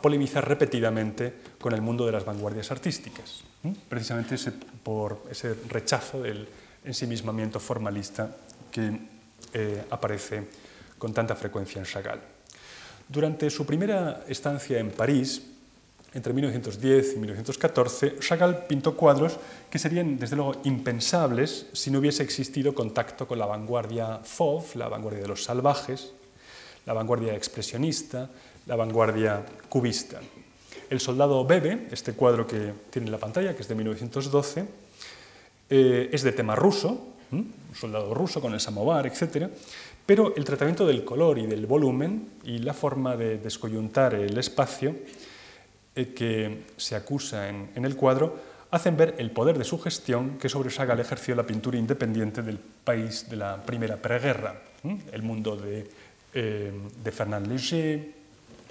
polemizar 0.00 0.46
repetidamente 0.46 1.34
con 1.60 1.72
el 1.72 1.82
mundo 1.82 2.06
de 2.06 2.12
las 2.12 2.24
vanguardias 2.24 2.70
artísticas, 2.70 3.42
precisamente 3.88 4.36
por 4.84 5.24
ese 5.30 5.54
rechazo 5.68 6.22
del 6.22 6.46
ensimismamiento 6.84 7.58
formalista 7.58 8.30
que 8.70 9.00
eh, 9.52 9.82
aparece 9.90 10.46
con 10.96 11.12
tanta 11.12 11.34
frecuencia 11.34 11.80
en 11.80 11.86
Chagall. 11.86 12.20
Durante 13.08 13.50
su 13.50 13.66
primera 13.66 14.24
estancia 14.28 14.78
en 14.78 14.92
París, 14.92 15.42
entre 16.12 16.32
1910 16.32 17.14
y 17.14 17.18
1914, 17.18 18.18
Chagall 18.18 18.66
pintó 18.66 18.96
cuadros 18.96 19.38
que 19.70 19.78
serían, 19.78 20.18
desde 20.18 20.36
luego, 20.36 20.56
impensables 20.64 21.66
si 21.72 21.90
no 21.90 22.00
hubiese 22.00 22.22
existido 22.22 22.74
contacto 22.74 23.28
con 23.28 23.38
la 23.38 23.46
vanguardia 23.46 24.18
fauve, 24.24 24.66
la 24.74 24.88
vanguardia 24.88 25.22
de 25.22 25.28
los 25.28 25.44
salvajes, 25.44 26.12
la 26.86 26.94
vanguardia 26.94 27.34
expresionista, 27.34 28.28
la 28.66 28.76
vanguardia 28.76 29.44
cubista. 29.68 30.20
El 30.88 30.98
soldado 30.98 31.44
Bebe, 31.44 31.86
este 31.92 32.14
cuadro 32.14 32.46
que 32.46 32.72
tiene 32.90 33.06
en 33.06 33.12
la 33.12 33.18
pantalla, 33.18 33.54
que 33.54 33.62
es 33.62 33.68
de 33.68 33.74
1912, 33.76 34.64
eh, 35.70 36.10
es 36.12 36.22
de 36.22 36.32
tema 36.32 36.56
ruso, 36.56 37.06
un 37.30 37.54
soldado 37.78 38.12
ruso 38.12 38.40
con 38.40 38.52
el 38.52 38.60
samovar, 38.60 39.06
etc., 39.06 39.46
pero 40.04 40.34
el 40.34 40.44
tratamiento 40.44 40.84
del 40.84 41.04
color 41.04 41.38
y 41.38 41.46
del 41.46 41.66
volumen 41.66 42.30
y 42.42 42.58
la 42.58 42.74
forma 42.74 43.16
de 43.16 43.38
descoyuntar 43.38 44.14
el 44.14 44.36
espacio 44.38 44.96
que 45.94 46.64
se 46.76 46.96
acusa 46.96 47.48
en, 47.48 47.84
el 47.84 47.96
cuadro 47.96 48.38
hacen 48.70 48.96
ver 48.96 49.16
el 49.18 49.30
poder 49.30 49.58
de 49.58 49.64
su 49.64 49.78
gestión 49.80 50.38
que 50.38 50.48
sobre 50.48 50.70
Chagall 50.70 51.00
ejerció 51.00 51.34
la 51.34 51.42
pintura 51.42 51.76
independiente 51.76 52.42
del 52.42 52.58
país 52.58 53.28
de 53.28 53.36
la 53.36 53.62
primera 53.62 53.96
preguerra, 53.96 54.62
el 55.12 55.22
mundo 55.22 55.56
de, 55.56 55.90
eh, 56.32 56.72
de 57.02 57.12
Fernand 57.12 57.46
Léger, 57.48 58.20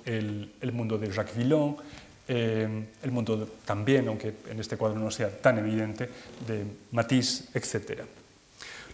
el, 0.06 0.72
mundo 0.72 0.98
de 0.98 1.12
Jacques 1.12 1.36
Villon, 1.36 1.76
eh, 2.28 2.86
el 3.04 3.12
mundo 3.12 3.48
también, 3.66 4.08
aunque 4.08 4.36
en 4.50 4.60
este 4.60 4.78
cuadro 4.78 5.00
no 5.00 5.12
sea 5.12 5.30
tan 5.42 5.60
evidente, 5.60 6.10
de 6.48 6.64
Matisse, 6.92 7.50
etc. 7.54 8.02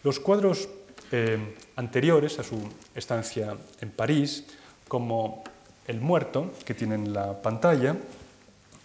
Los 0.04 0.20
cuadros 0.20 0.68
eh, 1.12 1.38
anteriores 1.76 2.40
a 2.40 2.44
su 2.44 2.58
estancia 2.96 3.56
en 3.82 3.92
París, 3.92 4.46
como 4.88 5.44
El 5.88 6.02
muerto, 6.02 6.52
que 6.66 6.74
tienen 6.74 7.14
la 7.14 7.42
pantalla, 7.42 7.96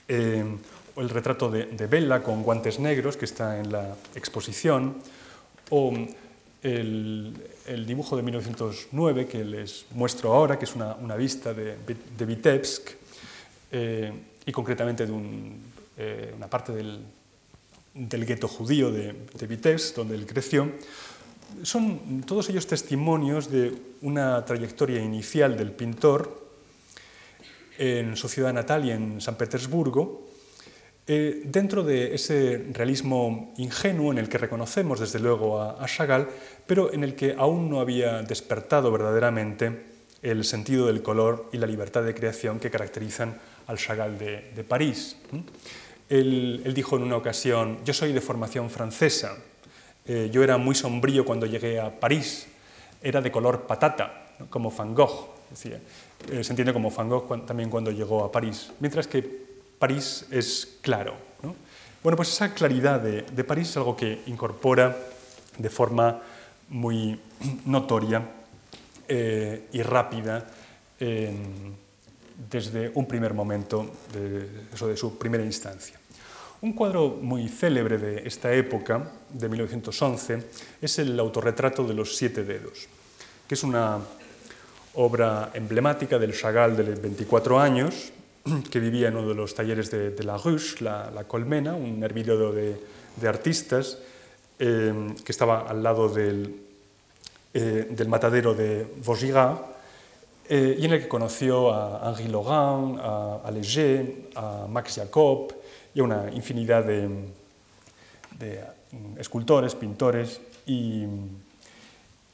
eh, 0.09 0.45
o 0.95 1.01
el 1.01 1.09
retrato 1.09 1.51
de, 1.51 1.67
de, 1.67 1.87
Bella 1.87 2.23
con 2.23 2.43
guantes 2.43 2.79
negros, 2.79 3.17
que 3.17 3.25
está 3.25 3.59
en 3.59 3.73
la 3.73 3.95
exposición, 4.15 4.97
o 5.71 5.93
el, 6.63 7.35
el 7.67 7.87
dibujo 7.87 8.17
de 8.17 8.23
1909 8.23 9.27
que 9.27 9.45
les 9.45 9.87
muestro 9.93 10.35
ahora, 10.35 10.59
que 10.59 10.65
es 10.65 10.75
una, 10.75 10.95
una 10.95 11.17
vista 11.17 11.55
de, 11.55 11.77
de 11.77 12.25
Vitebsk, 12.27 12.91
eh, 13.73 14.13
y 14.45 14.53
concretamente 14.53 15.07
de 15.07 15.13
un, 15.13 15.61
eh, 15.97 16.33
una 16.37 16.49
parte 16.49 16.73
del, 16.73 17.01
del 17.95 18.27
gueto 18.27 18.49
judío 18.49 18.91
de, 18.91 19.15
de 19.39 19.47
Vitebsk, 19.47 19.95
donde 19.97 20.17
él 20.17 20.27
creció, 20.27 20.71
son 21.63 22.23
todos 22.23 22.49
ellos 22.49 22.67
testimonios 22.67 23.51
de 23.51 23.73
una 24.03 24.45
trayectoria 24.45 25.03
inicial 25.03 25.57
del 25.57 25.73
pintor 25.73 26.40
en 27.81 28.15
su 28.17 28.29
ciudad 28.29 28.53
natal 28.53 28.85
y 28.85 28.91
en 28.91 29.21
San 29.23 29.37
Petersburgo, 29.37 30.29
eh, 31.07 31.43
dentro 31.47 31.83
de 31.83 32.15
ese 32.15 32.67
realismo 32.73 33.55
ingenuo 33.57 34.13
en 34.13 34.19
el 34.19 34.29
que 34.29 34.39
reconocemos 34.39 35.01
desde 35.01 35.19
luego 35.19 35.59
a, 35.59 35.83
a, 35.83 35.87
Chagall, 35.87 36.29
pero 36.67 36.93
en 36.93 37.03
el 37.03 37.15
que 37.15 37.35
aún 37.37 37.71
no 37.71 37.81
había 37.81 38.23
despertado 38.23 38.93
verdaderamente 38.93 39.91
el 40.23 40.45
sentido 40.45 40.87
del 40.87 41.03
color 41.03 41.49
y 41.53 41.57
la 41.57 41.67
libertad 41.67 42.03
de 42.03 42.15
creación 42.15 42.61
que 42.61 42.71
caracterizan 42.71 43.41
al 43.67 43.79
Chagall 43.79 44.19
de, 44.19 44.65
París. 44.69 45.17
Él, 46.09 46.71
dijo 46.75 46.97
en 46.97 47.05
una 47.05 47.17
ocasión, 47.17 47.79
yo 47.85 47.95
soy 47.95 48.13
de 48.13 48.21
formación 48.21 48.69
francesa, 48.69 49.37
eh, 50.07 50.29
yo 50.31 50.45
era 50.45 50.59
muy 50.59 50.75
sombrío 50.75 51.25
cuando 51.25 51.47
llegué 51.47 51.81
a 51.81 51.99
París, 51.99 52.47
era 53.03 53.23
de 53.23 53.33
color 53.33 53.63
patata, 53.63 54.35
como 54.51 54.71
Van 54.71 54.95
Gogh, 54.95 55.31
decía. 55.49 55.81
Eh, 56.29 56.45
se 56.45 56.53
entiende 56.53 56.73
como 56.73 56.91
Van 56.91 57.09
Gogh 57.09 57.47
también 57.47 57.71
cuando 57.71 57.91
llegó 57.91 58.25
a 58.25 58.31
París, 58.31 58.71
mientras 58.81 59.07
que 59.07 59.23
París 59.79 60.27
es 60.31 60.79
claro. 60.81 61.15
¿no? 61.43 61.55
Bueno, 62.03 62.17
pues 62.17 62.29
esa 62.29 62.53
claridad 62.53 63.01
de, 63.01 63.23
de, 63.23 63.45
París 63.45 63.71
es 63.71 63.77
algo 63.77 63.97
que 63.97 64.21
incorpora 64.27 64.97
de 65.57 65.71
forma 65.71 66.21
muy 66.69 67.19
notoria 67.65 68.23
eh, 69.09 69.69
y 69.73 69.83
rápida 69.83 70.47
desde 72.51 72.93
un 72.95 73.07
primer 73.07 73.33
momento, 73.33 73.91
de, 74.13 74.47
de 74.87 74.97
su 74.97 75.17
primera 75.17 75.43
instancia. 75.43 75.99
Un 76.61 76.75
cuadro 76.75 77.19
muy 77.23 77.49
célebre 77.49 77.97
de 77.97 78.29
esta 78.29 78.53
época, 78.53 79.11
de 79.33 79.49
1911, 79.49 80.45
es 80.83 80.99
el 80.99 81.19
autorretrato 81.19 81.85
de 81.85 81.95
los 81.95 82.17
siete 82.17 82.45
dedos, 82.45 82.87
que 83.49 83.55
es 83.55 83.63
una 83.63 83.99
obra 84.95 85.51
emblemática 85.55 86.19
del 86.19 86.37
Chagall 86.37 86.77
de 86.77 86.83
24 86.95 87.61
años, 87.61 88.13
que 88.71 88.81
vivía 88.81 89.09
en 89.09 89.17
uno 89.17 89.29
de 89.29 89.35
los 89.35 89.55
talleres 89.55 89.91
de, 89.91 90.11
de 90.11 90.25
la 90.25 90.37
Ruche, 90.37 90.83
la, 90.83 91.11
la, 91.11 91.25
Colmena, 91.25 91.75
un 91.75 92.03
hervidero 92.03 92.53
de, 92.53 92.81
de 93.17 93.29
artistas, 93.29 93.99
eh, 94.59 95.15
que 95.25 95.33
estaba 95.33 95.69
al 95.69 95.83
lado 95.83 96.09
del, 96.09 96.55
eh, 97.55 97.87
del 97.91 98.09
matadero 98.09 98.55
de 98.55 98.87
Vaugirard, 99.05 99.59
eh, 100.49 100.77
y 100.81 100.85
en 100.85 100.93
el 100.95 101.03
que 101.03 101.09
conoció 101.09 101.73
a 101.73 102.11
Henri 102.11 102.29
Laurent, 102.29 102.99
a, 103.01 103.41
a 103.45 103.51
Léger, 103.53 104.31
a 104.35 104.67
Max 104.69 104.97
Jacob, 104.97 105.55
y 105.95 106.01
a 106.01 106.03
una 106.03 106.31
infinidad 106.33 106.85
de, 106.85 107.09
de 108.39 108.65
escultores, 109.19 109.75
pintores 109.75 110.41
y, 110.67 111.05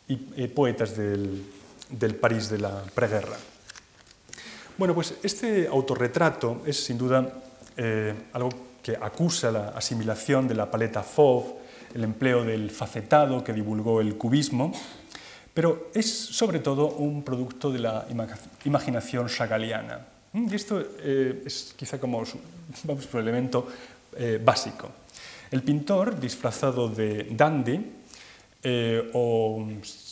y, 0.08 0.18
y 0.36 0.48
poetas 0.48 0.96
del, 0.96 1.42
del, 1.90 2.16
París 2.16 2.48
de 2.48 2.58
la 2.58 2.82
preguerra. 2.94 3.36
Bueno, 4.78 4.94
pues 4.94 5.14
este 5.22 5.66
autorretrato 5.68 6.62
es 6.66 6.84
sin 6.84 6.98
duda 6.98 7.32
eh, 7.76 8.14
algo 8.32 8.50
que 8.82 8.96
acusa 9.00 9.50
la 9.50 9.68
asimilación 9.70 10.46
de 10.46 10.54
la 10.54 10.70
paleta 10.70 11.02
Fauve, 11.02 11.54
el 11.94 12.04
empleo 12.04 12.44
del 12.44 12.70
facetado 12.70 13.42
que 13.42 13.52
divulgó 13.52 14.00
el 14.00 14.16
cubismo, 14.16 14.72
pero 15.54 15.90
es 15.94 16.06
sobre 16.10 16.58
todo 16.58 16.88
un 16.88 17.22
producto 17.22 17.72
de 17.72 17.78
la 17.78 18.06
imaginación 18.64 19.28
chagalliana 19.28 20.16
y 20.36 20.54
esto 20.54 20.84
eh, 20.98 21.42
es 21.46 21.72
quizá 21.76 21.98
como 21.98 22.18
un 22.18 23.00
elemento 23.14 23.66
eh, 24.16 24.38
básico. 24.42 24.90
El 25.50 25.62
pintor, 25.62 26.20
disfrazado 26.20 26.88
de 26.88 27.28
dandy, 27.30 27.92
o 29.12 29.64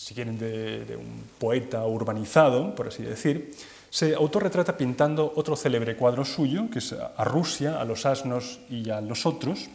si 0.04 0.12
quieren 0.14 0.38
de, 0.38 0.98
un 1.00 1.24
poeta 1.38 1.86
urbanizado, 1.86 2.74
por 2.74 2.88
así 2.88 3.02
decir, 3.02 3.54
se 3.88 4.14
autorretrata 4.14 4.76
pintando 4.76 5.32
otro 5.34 5.56
célebre 5.56 5.96
cuadro 5.96 6.26
suyo, 6.26 6.68
que 6.70 6.80
es 6.80 6.92
a 6.92 7.24
Rusia, 7.24 7.80
a 7.80 7.86
los 7.86 8.04
asnos 8.04 8.60
y 8.68 8.90
a 8.90 9.00
los 9.00 9.24
otros, 9.24 9.70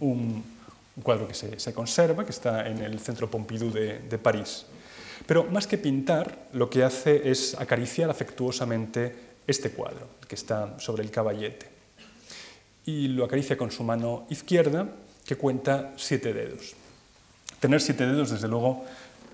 un, 0.00 0.44
cuadro 1.02 1.26
que 1.26 1.32
se, 1.32 1.58
se, 1.58 1.72
conserva, 1.72 2.26
que 2.26 2.32
está 2.32 2.68
en 2.68 2.82
el 2.82 3.00
Centro 3.00 3.30
Pompidou 3.30 3.70
de 3.72 4.18
París. 4.18 4.66
Pero 5.24 5.44
más 5.44 5.66
que 5.66 5.78
pintar, 5.78 6.48
lo 6.52 6.68
que 6.68 6.84
hace 6.84 7.30
es 7.30 7.54
acariciar 7.54 8.10
afectuosamente 8.10 9.40
este 9.46 9.70
cuadro, 9.70 10.20
que 10.28 10.34
está 10.34 10.78
sobre 10.78 11.02
el 11.02 11.10
caballete. 11.10 11.66
Y 12.84 13.08
lo 13.08 13.24
acaricia 13.24 13.56
con 13.56 13.70
su 13.70 13.84
mano 13.84 14.26
izquierda, 14.28 14.86
que 15.24 15.36
cuenta 15.36 15.94
siete 15.96 16.34
dedos. 16.34 16.76
Tener 17.58 17.80
siete 17.80 18.06
dedos, 18.06 18.30
desde 18.30 18.48
luego, 18.48 18.84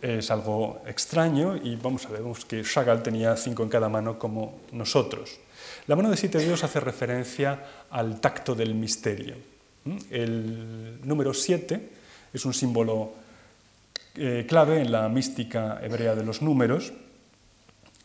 es 0.03 0.31
algo 0.31 0.83
extraño 0.87 1.57
y 1.57 1.77
vamos 1.77 2.05
a 2.07 2.11
ver 2.11 2.23
que 2.49 2.63
Chagall 2.63 3.03
tenía 3.03 3.37
cinco 3.37 3.63
en 3.63 3.69
cada 3.69 3.89
mano 3.89 4.19
como 4.19 4.61
nosotros. 4.73 5.39
La 5.87 5.95
mano 5.95 6.11
de 6.11 6.17
siete 6.17 6.39
dedos 6.39 6.65
hace 6.65 6.81
referencia 6.81 7.87
al 7.91 8.21
tacto 8.21 8.55
del 8.55 8.75
misterio. 8.75 9.37
El 10.11 11.01
número 11.05 11.33
siete 11.33 11.91
es 12.33 12.45
un 12.45 12.53
símbolo 12.53 13.13
eh, 14.17 14.45
clave 14.49 14.81
en 14.81 14.91
la 14.91 15.09
mística 15.09 15.79
hebrea 15.83 16.15
de 16.15 16.25
los 16.25 16.43
números 16.43 16.93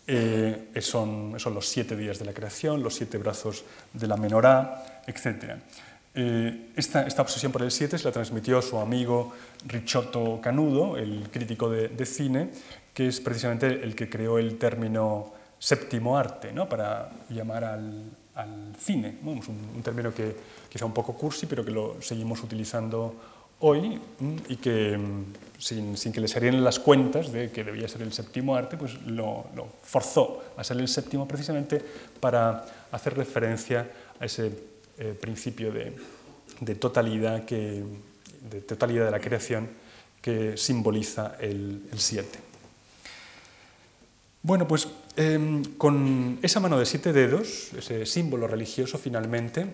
eh, 0.10 0.70
son, 0.80 1.38
son, 1.38 1.54
los 1.54 1.68
siete 1.68 1.98
días 1.98 2.18
de 2.18 2.24
la 2.24 2.32
creación, 2.32 2.82
los 2.82 2.96
siete 2.96 3.18
brazos 3.18 3.66
de 3.92 4.08
la 4.08 4.16
menorá, 4.16 5.02
etc. 5.06 5.56
Eh, 6.20 6.72
esta, 6.76 7.06
obsesión 7.22 7.52
por 7.52 7.62
el 7.62 7.70
siete 7.70 7.96
se 8.00 8.06
la 8.06 8.12
transmitió 8.12 8.60
su 8.60 8.80
amigo 8.80 9.34
Richotto 9.68 10.42
Canudo, 10.42 10.98
el 10.98 11.30
crítico 11.32 11.70
de, 11.70 12.06
cine, 12.08 12.50
que 12.92 13.10
es 13.10 13.22
precisamente 13.22 13.68
el 13.68 13.94
que 13.94 14.10
creó 14.10 14.40
el 14.40 14.58
término 14.58 15.32
séptimo 15.60 16.18
arte, 16.18 16.52
¿no? 16.52 16.68
para 16.68 17.12
llamar 17.30 17.66
al, 17.66 18.06
al 18.34 18.76
cine. 18.80 19.20
Bueno, 19.22 19.42
un, 19.76 19.84
término 19.84 20.12
que 20.12 20.36
quizá 20.68 20.86
un 20.86 20.94
poco 20.94 21.14
cursi, 21.14 21.46
pero 21.46 21.64
que 21.64 21.70
lo 21.70 22.02
seguimos 22.02 22.42
utilizando 22.42 23.14
hoy 23.60 24.00
y 24.50 24.56
que 24.56 25.00
sin, 25.60 25.96
sin, 25.98 26.12
que 26.12 26.20
le 26.20 26.28
salieran 26.28 26.64
las 26.64 26.80
cuentas 26.80 27.32
de 27.32 27.52
que 27.52 27.64
debía 27.64 27.88
ser 27.88 28.02
el 28.02 28.12
séptimo 28.12 28.56
arte, 28.56 28.76
pues 28.76 29.00
lo, 29.04 29.46
forzó 29.84 30.44
a 30.58 30.64
ser 30.64 30.78
el 30.78 30.88
séptimo 30.88 31.28
precisamente 31.28 31.80
para 32.20 32.66
hacer 32.92 33.16
referencia 33.16 33.88
a 34.20 34.26
ese 34.26 34.77
eh, 34.98 35.18
principio 35.20 35.72
de, 35.72 36.76
totalidad 36.76 37.46
que, 37.46 37.84
de 38.50 38.62
totalidad 38.62 39.06
de 39.06 39.12
la 39.12 39.20
creación 39.20 39.70
que 40.22 40.58
simboliza 40.58 41.36
el, 41.40 41.88
el 41.92 42.00
siete. 42.00 42.40
Bueno, 44.42 44.68
pues 44.68 44.88
eh, 45.16 45.62
con 45.78 46.40
esa 46.42 46.60
mano 46.60 46.80
de 46.80 46.86
siete 46.86 47.14
dedos, 47.14 47.74
ese 47.78 48.06
símbolo 48.06 48.48
religioso 48.48 48.98
finalmente, 48.98 49.66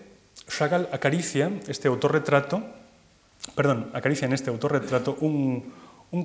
Chagall 0.48 0.88
acaricia 0.92 1.50
este 1.68 1.88
autorretrato 1.88 2.62
perdón, 3.54 3.90
acaricia 3.92 4.26
en 4.26 4.32
este 4.32 4.50
autorretrato 4.50 5.16
un, 5.20 5.72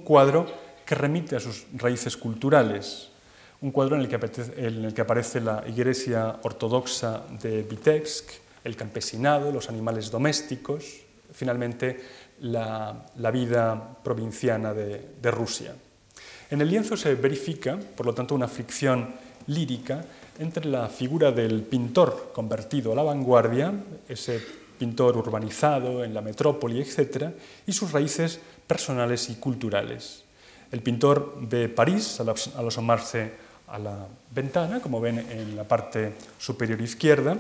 cuadro 0.04 0.46
que 0.86 0.96
remite 0.96 1.36
a 1.36 1.40
sus 1.40 1.66
raíces 1.74 2.16
culturales, 2.16 3.10
un 3.62 3.72
cuadro 3.72 3.96
en 3.96 4.02
el, 4.02 4.08
que 4.08 4.20
en 4.58 4.86
el 4.86 4.94
que 4.94 5.02
aparece 5.02 5.42
la 5.42 5.64
iglesia 5.68 6.38
ortodoxa 6.44 7.24
de 7.42 7.64
Vitebsk, 7.64 8.30
el 8.64 8.76
campesinado, 8.76 9.52
los 9.52 9.70
animales 9.70 10.12
domésticos, 10.12 10.86
finalmente 11.32 12.00
la, 12.42 13.06
vida 13.32 13.98
provinciana 14.04 14.74
de, 14.74 15.16
de, 15.22 15.32
Rusia. 15.32 15.74
En 16.50 16.62
el 16.62 16.70
lienzo 16.70 16.98
se 16.98 17.16
verifica, 17.16 17.78
por 17.96 18.06
lo 18.06 18.14
tanto, 18.14 18.36
una 18.36 18.48
fricción 18.48 19.14
lírica 19.48 20.04
entre 20.40 20.66
la 20.66 20.88
figura 20.88 21.32
del 21.32 21.64
pintor 21.64 22.32
convertido 22.34 22.94
a 22.94 22.96
la 22.96 23.04
vanguardia, 23.04 23.74
ese 24.08 24.42
pintor 24.78 25.18
urbanizado 25.18 26.04
en 26.04 26.14
la 26.14 26.22
metrópoli, 26.22 26.82
etc., 26.82 27.28
y 27.68 27.74
sus 27.74 27.92
raíces 27.92 28.40
personales 28.66 29.30
y 29.30 29.36
culturales. 29.36 30.24
El 30.72 30.82
pintor 30.82 31.36
ve 31.42 31.68
París 31.68 32.20
al 32.22 32.68
asomarse 32.68 33.32
a 33.68 33.78
la 33.78 34.08
ventana, 34.34 34.80
como 34.80 35.02
ven 35.02 35.20
en 35.20 35.56
la 35.56 35.64
parte 35.64 36.14
superior 36.40 36.80
izquierda, 36.82 37.38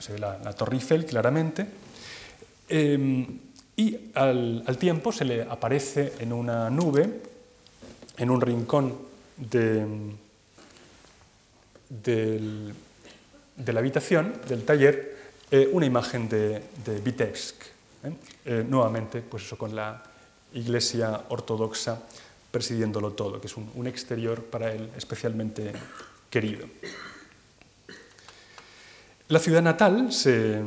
se 0.00 0.12
ve 0.12 0.18
la, 0.18 0.52
Torre 0.52 0.76
Eiffel 0.76 1.04
claramente, 1.06 1.66
em, 2.68 3.26
y 3.76 3.98
al, 4.14 4.76
tiempo 4.78 5.12
se 5.12 5.24
le 5.24 5.42
aparece 5.42 6.14
en 6.18 6.32
una 6.32 6.70
nube, 6.70 7.22
en 8.16 8.30
un 8.30 8.40
rincón 8.40 8.96
de, 9.36 9.86
la 13.66 13.80
habitación, 13.80 14.34
del 14.48 14.64
taller, 14.64 15.16
eh, 15.50 15.68
una 15.72 15.86
imagen 15.86 16.28
de, 16.28 16.62
de 16.84 17.00
Vitebsk. 17.00 17.56
¿eh? 18.04 18.12
Eh, 18.44 18.64
nuevamente, 18.68 19.22
pues 19.22 19.44
eso 19.44 19.58
con 19.58 19.74
la 19.74 20.02
iglesia 20.52 21.22
ortodoxa 21.28 22.00
presidiéndolo 22.54 23.12
todo, 23.12 23.40
que 23.40 23.48
es 23.48 23.56
un, 23.56 23.86
exterior 23.88 24.44
para 24.44 24.72
él 24.72 24.88
especialmente 24.96 25.72
querido. 26.30 26.66
La 29.28 29.38
ciudad 29.38 29.62
natal 29.62 30.12
se, 30.12 30.62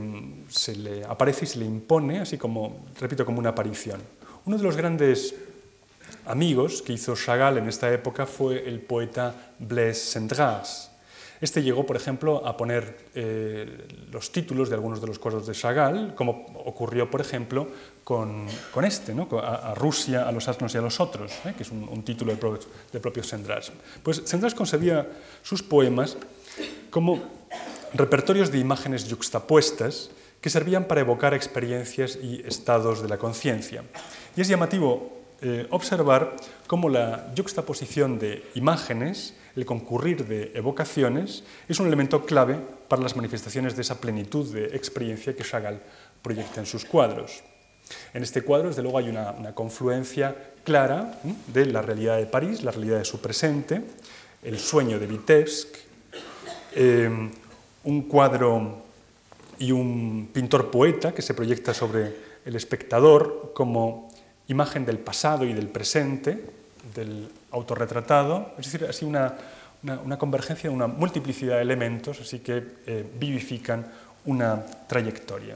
le 0.76 1.06
aparece 1.06 1.46
y 1.46 1.48
se 1.48 1.60
le 1.60 1.66
impone, 1.66 2.20
así 2.20 2.40
como, 2.40 2.88
repito, 3.00 3.24
como 3.24 3.38
una 3.38 3.50
aparición. 3.50 4.02
Uno 4.46 4.58
de 4.58 4.64
los 4.64 4.76
grandes 4.76 5.36
amigos 6.26 6.82
que 6.82 6.94
hizo 6.94 7.16
Chagall 7.16 7.60
en 7.60 7.70
esta 7.70 7.94
época 7.94 8.26
fue 8.26 8.68
el 8.68 8.82
poeta 8.82 9.54
Blaise 9.60 10.12
Cendrars. 10.12 10.90
Este 11.40 11.62
llegó, 11.62 11.86
por 11.86 11.98
ejemplo, 11.98 12.44
a 12.48 12.58
poner 12.58 13.10
eh, 13.14 13.88
los 14.12 14.32
títulos 14.32 14.70
de 14.70 14.76
algunos 14.76 15.02
de 15.02 15.06
los 15.06 15.20
cuadros 15.20 15.46
de 15.46 15.54
Chagall, 15.54 16.16
como 16.16 16.48
ocurrió, 16.66 17.12
por 17.12 17.22
ejemplo, 17.22 17.68
con, 18.04 18.48
este, 18.84 19.14
a, 19.40 19.76
Rusia, 19.76 20.28
a 20.28 20.32
los 20.32 20.48
asnos 20.48 20.74
y 20.74 20.80
a 20.80 20.82
los 20.82 21.00
otros, 21.00 21.32
¿eh? 21.46 21.54
que 21.56 21.62
es 21.62 21.70
un, 21.70 22.02
título 22.02 22.32
del 22.32 22.40
propio, 22.40 22.68
de 22.92 23.00
propio 23.00 23.22
Sendras. 23.22 23.72
Pues 24.02 24.24
Sendras 24.26 24.56
concebía 24.56 25.08
sus 25.44 25.62
poemas 25.62 26.18
como 26.90 27.37
repertorios 27.98 28.52
de 28.52 28.60
imágenes 28.60 29.08
yuxtapuestas 29.08 30.12
que 30.42 30.50
servían 30.50 30.86
para 30.86 31.02
evocar 31.02 31.34
experiencias 31.34 32.18
y 32.22 32.42
estados 32.46 33.02
de 33.02 33.10
la 33.10 33.18
conciencia. 33.18 33.84
Y 34.36 34.42
es 34.42 34.48
llamativo 34.48 35.18
eh, 35.42 35.68
observar 35.72 36.36
cómo 36.68 36.90
la 36.90 37.34
yuxtaposición 37.34 38.20
de 38.20 38.44
imágenes, 38.56 39.34
el 39.56 39.66
concurrir 39.66 40.26
de 40.26 40.52
evocaciones, 40.54 41.44
es 41.68 41.80
un 41.80 41.88
elemento 41.88 42.26
clave 42.26 42.60
para 42.88 43.02
las 43.02 43.16
manifestaciones 43.16 43.76
de 43.76 43.82
esa 43.82 44.00
plenitud 44.00 44.54
de 44.54 44.76
experiencia 44.76 45.36
que 45.36 45.44
Chagall 45.44 45.82
proyecta 46.22 46.60
en 46.60 46.66
sus 46.66 46.86
cuadros. 46.86 47.44
En 48.14 48.22
este 48.22 48.42
cuadro, 48.42 48.68
desde 48.68 48.84
luego, 48.84 48.98
hay 48.98 49.10
una, 49.10 49.54
confluencia 49.56 50.36
clara 50.64 51.20
de 51.48 51.66
la 51.66 51.82
realidad 51.82 52.18
de 52.18 52.26
París, 52.26 52.64
la 52.64 52.72
realidad 52.72 53.00
de 53.00 53.06
su 53.06 53.22
presente, 53.22 53.82
el 54.44 54.60
sueño 54.60 55.00
de 55.00 55.08
Vitebsk, 55.08 55.68
eh, 56.76 57.30
un 57.88 58.02
cuadro 58.02 58.84
y 59.58 59.72
un 59.72 60.30
pintor 60.34 60.70
poeta 60.70 61.14
que 61.14 61.22
se 61.22 61.34
proyecta 61.34 61.74
sobre 61.74 62.14
el 62.44 62.56
espectador 62.56 63.52
como 63.56 64.10
imagen 64.50 64.86
del 64.86 65.00
pasado 65.00 65.46
y 65.46 65.54
del 65.54 65.70
presente, 65.70 66.46
del 66.94 67.30
autorretratado, 67.52 68.52
es 68.60 68.66
decir, 68.66 68.88
así 68.90 69.06
una, 69.06 69.38
convergencia, 70.20 70.70
una 70.70 70.88
multiplicidad 70.88 71.56
de 71.56 71.62
elementos, 71.62 72.20
así 72.20 72.40
que 72.40 72.62
eh, 72.86 73.06
vivifican 73.18 73.88
una 74.26 74.66
trayectoria. 74.88 75.56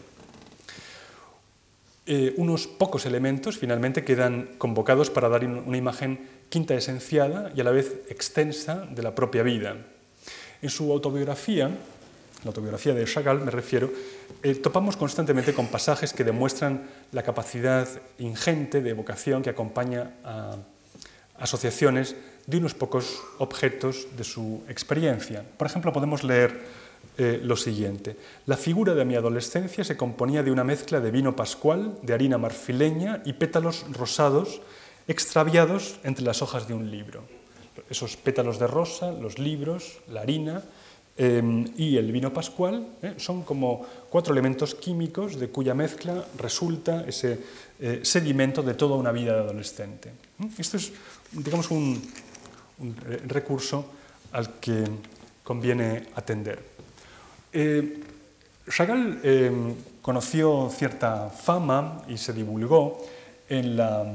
Eh, 2.05 2.33
unos 2.37 2.65
pocos 2.65 3.05
elementos 3.05 3.57
finalmente 3.57 4.05
quedan 4.05 4.51
convocados 4.57 5.09
para 5.09 5.27
dar 5.27 5.45
una 5.45 5.77
imagen 5.77 6.27
quinta 6.47 6.75
esenciada 6.75 7.51
y 7.53 7.59
a 7.59 7.65
la 7.65 7.71
vez 7.71 8.03
extensa 8.09 8.87
de 8.89 9.03
la 9.03 9.13
propia 9.13 9.43
vida. 9.43 9.75
En 10.61 10.69
su 10.69 10.91
autobiografía, 10.91 11.71
la 12.43 12.49
autobiografía 12.49 12.93
de 12.93 13.05
Chagall 13.05 13.43
me 13.45 13.51
refiero, 13.51 13.91
eh, 14.41 14.55
topamos 14.55 14.97
constantemente 14.97 15.53
con 15.53 15.67
pasajes 15.67 16.13
que 16.13 16.23
demuestran 16.23 16.89
la 17.11 17.23
capacidad 17.23 17.87
ingente 18.17 18.81
de 18.81 18.89
evocación 18.89 19.43
que 19.43 19.51
acompaña 19.51 20.15
a 20.23 20.57
asociaciones 21.37 22.15
de 22.47 22.57
unos 22.57 22.73
pocos 22.73 23.21
objetos 23.37 24.07
de 24.17 24.23
su 24.23 24.63
experiencia. 24.67 25.43
Por 25.57 25.67
ejemplo, 25.67 25.93
podemos 25.93 26.23
leer 26.23 26.61
eh, 27.17 27.39
lo 27.43 27.57
siguiente. 27.57 28.15
La 28.45 28.57
figura 28.57 28.93
de 28.93 29.05
mi 29.05 29.15
adolescencia 29.15 29.83
se 29.83 29.97
componía 29.97 30.43
de 30.43 30.51
una 30.51 30.63
mezcla 30.63 30.99
de 30.99 31.11
vino 31.11 31.35
pascual, 31.35 31.97
de 32.01 32.13
harina 32.13 32.37
marfileña 32.37 33.21
y 33.25 33.33
pétalos 33.33 33.85
rosados 33.91 34.61
extraviados 35.07 35.99
entre 36.03 36.25
las 36.25 36.41
hojas 36.41 36.67
de 36.67 36.73
un 36.73 36.89
libro. 36.89 37.23
Esos 37.89 38.17
pétalos 38.17 38.59
de 38.59 38.67
rosa, 38.67 39.11
los 39.11 39.39
libros, 39.39 39.99
la 40.07 40.21
harina 40.21 40.63
em, 41.17 41.65
y 41.77 41.97
el 41.97 42.11
vino 42.11 42.33
pascual 42.33 42.87
eh, 43.01 43.15
son 43.17 43.43
como 43.43 43.85
cuatro 44.09 44.33
elementos 44.33 44.75
químicos 44.75 45.39
de 45.39 45.49
cuya 45.49 45.73
mezcla 45.73 46.25
resulta 46.37 47.05
ese 47.07 47.39
eh, 47.79 48.01
sedimento 48.03 48.63
de 48.63 48.73
toda 48.73 48.95
una 48.95 49.11
vida 49.11 49.33
de 49.33 49.39
adolescente. 49.39 50.11
Esto 50.57 50.77
es, 50.77 50.91
digamos, 51.31 51.69
un 51.71 52.01
recurso 53.27 53.85
al 54.31 54.59
que 54.59 54.83
conviene 55.43 56.07
atender. 56.15 56.71
Eh, 57.53 58.03
Chagall 58.69 59.19
eh, 59.23 59.51
conoció 60.01 60.69
cierta 60.69 61.29
fama 61.29 62.03
y 62.07 62.17
se 62.17 62.31
divulgó 62.33 63.03
en 63.49 63.75
la 63.75 64.05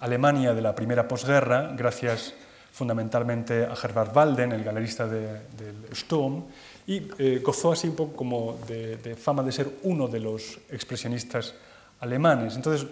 Alemania 0.00 0.54
de 0.54 0.62
la 0.62 0.74
primera 0.74 1.06
posguerra, 1.06 1.74
gracias 1.76 2.32
fundamentalmente 2.76 3.64
a 3.64 3.74
Herbert 3.74 4.14
Walden, 4.14 4.52
el 4.52 4.62
galerista 4.62 5.08
del 5.08 5.86
Sturm, 5.94 6.44
y 6.86 7.08
eh, 7.18 7.40
gozó 7.42 7.72
así 7.72 7.88
un 7.88 7.96
poco 7.96 8.16
como 8.16 8.58
de, 8.68 9.16
fama 9.16 9.42
de 9.42 9.52
ser 9.52 9.68
uno 9.84 10.06
de 10.06 10.20
los 10.20 10.58
expresionistas 10.70 11.54
alemanes. 12.00 12.54
Entonces, 12.54 12.86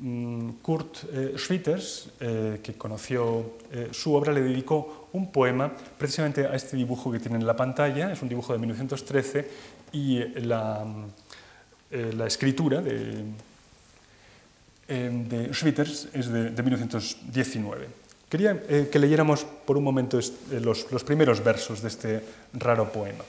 Mm, 0.00 0.62
Kurt 0.62 1.04
eh, 1.12 1.32
Schwitters, 1.36 2.10
eh, 2.20 2.60
que 2.62 2.74
conoció 2.74 3.58
eh, 3.72 3.88
su 3.90 4.14
obra, 4.14 4.32
le 4.32 4.42
dedicó 4.42 5.08
un 5.12 5.32
poema 5.32 5.72
precisamente 5.98 6.46
a 6.46 6.54
este 6.54 6.76
dibujo 6.76 7.10
que 7.10 7.18
tiene 7.18 7.36
en 7.36 7.46
la 7.46 7.56
pantalla, 7.56 8.12
es 8.12 8.22
un 8.22 8.28
dibujo 8.28 8.52
de 8.52 8.60
1913 8.60 9.50
y 9.92 10.18
la, 10.42 10.86
escritura 12.26 12.80
de, 12.80 13.24
de, 14.86 15.52
Schwitters 15.52 16.10
es 16.12 16.28
de, 16.30 16.62
1919. 16.62 17.88
Quería 18.28 18.60
que 18.90 18.98
leyéramos 18.98 19.44
por 19.44 19.78
un 19.78 19.84
momento 19.84 20.20
los, 20.50 20.92
los, 20.92 21.04
primeros 21.04 21.42
versos 21.42 21.80
de 21.80 21.88
este 21.88 22.24
raro 22.52 22.92
poema. 22.92 23.24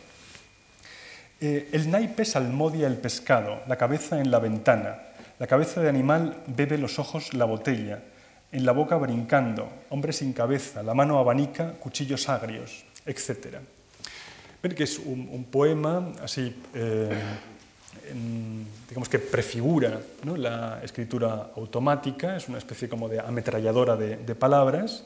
el 1.40 1.90
naipe 1.90 2.26
salmodia 2.26 2.88
el 2.88 2.98
pescado, 2.98 3.64
la 3.68 3.78
cabeza 3.78 4.20
en 4.20 4.30
la 4.30 4.40
ventana, 4.40 5.00
la 5.40 5.48
cabeza 5.48 5.80
de 5.80 5.88
animal 5.88 6.44
bebe 6.48 6.78
los 6.78 7.00
ojos 7.00 7.34
la 7.34 7.46
botella, 7.46 8.04
en 8.52 8.66
la 8.66 8.72
boca 8.72 8.98
brincando, 8.98 9.70
hombre 9.90 10.12
sin 10.12 10.34
cabeza, 10.34 10.84
la 10.84 10.94
mano 10.94 11.20
abanica, 11.20 11.74
cuchillos 11.74 12.28
agrios, 12.30 12.84
etc. 13.06 13.58
Ven 14.62 14.74
que 14.74 14.84
es 14.84 15.00
un, 15.00 15.46
poema 15.50 16.12
así, 16.22 16.56
eh, 16.74 17.10
digamos 18.88 19.10
que 19.10 19.20
prefigura 19.20 20.02
la 20.24 20.82
escritura 20.84 21.52
automática, 21.56 22.38
es 22.38 22.48
una 22.48 22.58
especie 22.58 22.90
como 22.90 23.10
de 23.10 23.20
ametralladora 23.20 23.96
de, 23.96 24.36
palabras, 24.36 25.06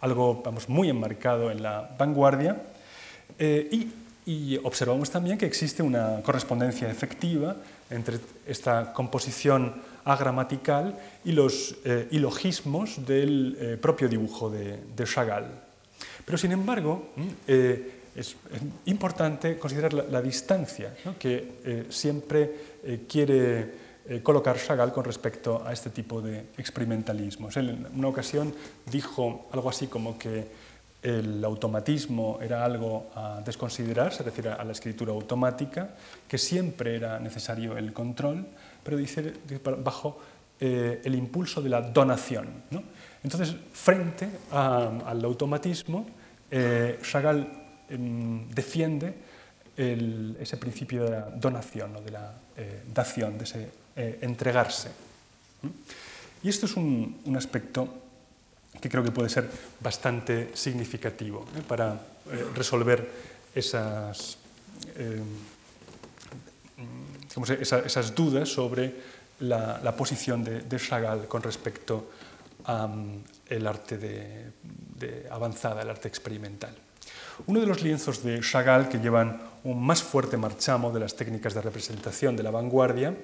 algo 0.00 0.42
vamos, 0.44 0.68
muy 0.68 0.90
enmarcado 0.90 1.50
en 1.50 1.62
la 1.62 1.90
vanguardia, 1.98 2.62
eh, 3.38 3.68
y, 3.70 3.88
y 4.30 4.58
observamos 4.62 5.10
también 5.10 5.38
que 5.38 5.46
existe 5.46 5.82
una 5.82 6.20
correspondencia 6.22 6.90
efectiva 6.90 7.56
entre 7.90 8.18
esta 8.46 8.92
composición 8.92 9.74
agramatical 10.04 10.98
y 11.24 11.32
los 11.32 11.76
eh, 11.84 12.08
ilogismos 12.10 13.04
del 13.06 13.56
eh, 13.58 13.76
propio 13.80 14.08
dibujo 14.08 14.50
de, 14.50 15.04
Chagall. 15.04 15.46
Pero, 16.24 16.38
sin 16.38 16.52
embargo, 16.52 17.12
eh, 17.46 17.93
es, 18.14 18.36
importante 18.86 19.58
considerar 19.58 19.92
la, 19.92 20.22
distancia 20.22 20.94
que 21.18 21.86
siempre 21.90 22.76
quiere 23.08 23.84
colocar 24.22 24.56
Chagall 24.56 24.92
con 24.92 25.04
respecto 25.04 25.62
a 25.66 25.72
este 25.72 25.90
tipo 25.90 26.20
de 26.20 26.50
experimentalismos. 26.58 27.56
en 27.56 27.86
una 27.94 28.08
ocasión 28.08 28.54
dijo 28.86 29.48
algo 29.52 29.70
así 29.70 29.86
como 29.86 30.18
que 30.18 30.46
el 31.04 31.44
automatismo 31.44 32.38
era 32.40 32.64
algo 32.64 33.10
a 33.14 33.42
desconsiderar, 33.44 34.12
se 34.12 34.22
refiere 34.22 34.50
a 34.50 34.64
la 34.64 34.72
escritura 34.72 35.12
automática, 35.12 35.90
que 36.26 36.38
siempre 36.38 36.96
era 36.96 37.20
necesario 37.20 37.76
el 37.76 37.92
control, 37.92 38.46
pero 38.82 38.96
dice 38.96 39.34
bajo 39.84 40.18
eh, 40.58 41.02
el 41.04 41.14
impulso 41.14 41.60
de 41.60 41.68
la 41.68 41.82
donación. 41.82 42.48
Entonces, 43.22 43.54
frente 43.72 44.28
al 44.50 45.22
automatismo, 45.24 46.06
eh, 46.50 46.98
Chagall 47.02 47.63
defiende 47.88 49.14
ese 49.76 50.56
principio 50.56 51.04
de 51.04 51.10
la 51.10 51.30
donación 51.30 51.96
o 51.96 52.00
de 52.00 52.10
la 52.10 52.32
dación, 52.92 53.38
de 53.38 53.44
ese 53.44 53.68
entregarse. 54.22 54.90
Y 56.42 56.48
esto 56.48 56.66
es 56.66 56.76
un, 56.76 57.34
aspecto 57.36 57.88
que 58.80 58.88
creo 58.88 59.02
que 59.02 59.10
puede 59.10 59.28
ser 59.28 59.48
bastante 59.80 60.50
significativo 60.54 61.46
para 61.66 61.98
resolver 62.54 63.08
esas 63.54 64.36
dudas 68.14 68.48
sobre 68.48 68.94
la, 69.40 69.96
posición 69.96 70.44
de, 70.44 70.78
Chagall 70.78 71.26
con 71.26 71.42
respecto 71.42 72.10
al 72.64 73.66
arte 73.66 73.98
de, 73.98 75.26
avanzada, 75.30 75.82
el 75.82 75.90
arte 75.90 76.08
experimental. 76.08 76.76
Uno 77.46 77.60
de 77.60 77.66
los 77.66 77.82
lienzos 77.82 78.22
de 78.22 78.40
Chagall 78.40 78.88
que 78.88 78.98
llevan 78.98 79.40
un 79.64 79.84
más 79.84 80.02
fuerte 80.02 80.36
marchamo 80.36 80.92
de 80.92 81.00
las 81.00 81.16
técnicas 81.16 81.54
de 81.54 81.62
representación 81.62 82.36
de 82.36 82.42
la 82.42 82.50
vanguardia, 82.50 83.14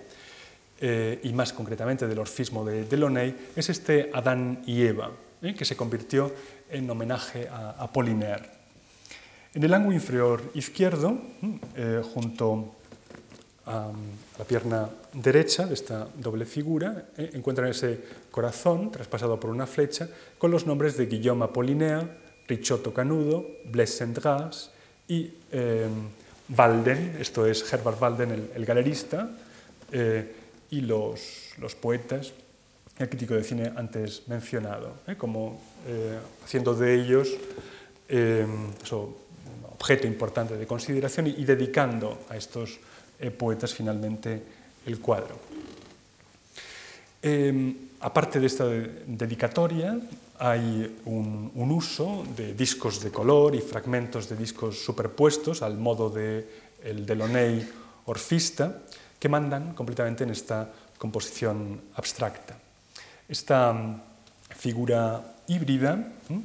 eh, 0.83 1.21
y 1.25 1.35
más 1.35 1.53
concretamente 1.53 2.09
del 2.09 2.19
orfismo 2.19 2.65
de 2.65 2.85
Delaunay, 2.87 3.51
es 3.55 3.69
este 3.69 4.11
Adán 4.15 4.63
y 4.65 4.81
Eva, 4.81 5.11
eh, 5.43 5.55
que 5.55 5.67
se 5.67 5.77
convirtió 5.77 6.33
en 6.71 6.89
homenaje 6.89 7.49
a, 7.49 7.77
Apollinaire. 7.79 8.49
En 9.53 9.63
el 9.63 9.75
ángulo 9.75 9.95
inferior 9.95 10.41
izquierdo, 10.55 11.19
eh, 11.77 12.01
junto 12.15 12.77
a 13.67 13.93
la 14.39 14.45
pierna 14.47 14.89
derecha 15.13 15.67
de 15.67 15.75
esta 15.75 16.09
doble 16.17 16.47
figura, 16.47 17.11
encuentran 17.19 17.69
ese 17.69 18.01
corazón 18.31 18.91
traspasado 18.91 19.39
por 19.39 19.51
una 19.51 19.67
flecha 19.67 20.09
con 20.39 20.51
los 20.51 20.67
nombres 20.67 20.97
de 20.97 21.07
Guillaume 21.07 21.45
Apollinaire, 21.45 22.30
Richotto 22.51 22.93
Canudo, 22.93 23.47
Blaise 23.65 23.97
Saint-Gras 23.97 24.71
y 25.09 25.31
eh, 25.53 25.87
Walden, 26.57 27.17
esto 27.21 27.47
es 27.47 27.73
Herbert 27.73 28.03
Walden, 28.03 28.51
el, 28.55 28.65
galerista, 28.67 29.31
eh, 29.93 30.35
y 30.71 30.81
los, 30.83 31.55
poetas, 31.81 32.33
el 32.99 33.09
crítico 33.09 33.35
de 33.35 33.45
cine 33.45 33.73
antes 33.75 34.27
mencionado, 34.27 34.95
como 35.17 35.63
haciendo 36.45 36.75
de 36.75 36.95
ellos 36.95 37.29
eso, 38.09 39.17
objeto 39.81 40.07
importante 40.07 40.57
de 40.57 40.67
consideración 40.67 41.29
y 41.29 41.45
dedicando 41.45 42.27
a 42.29 42.37
estos 42.37 42.79
eh, 43.19 43.31
poetas 43.31 43.73
finalmente 43.73 44.43
el 44.85 44.99
cuadro. 45.01 45.39
Aparte 48.01 48.41
de 48.41 48.47
esta 48.47 48.67
dedicatoria, 48.67 49.99
hay 50.39 51.01
un, 51.05 51.53
uso 51.55 52.25
de 52.37 52.55
discos 52.55 53.03
de 53.03 53.11
color 53.11 53.55
y 53.55 53.61
fragmentos 53.61 54.29
de 54.29 54.37
discos 54.37 54.83
superpuestos 54.83 55.63
al 55.63 55.77
modo 55.77 56.09
de 56.09 56.49
Delaunay 56.81 57.69
orfista, 58.07 58.83
que 59.19 59.29
mandan 59.29 59.75
completamente 59.75 60.25
en 60.25 60.31
esta 60.31 60.73
composición 60.97 61.93
abstracta. 61.95 62.57
Esta 63.29 63.73
mm, 63.73 64.01
figura 64.57 65.37
híbrida, 65.47 66.01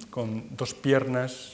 con 0.09 0.55
dos 0.55 0.73
piernas 0.73 1.53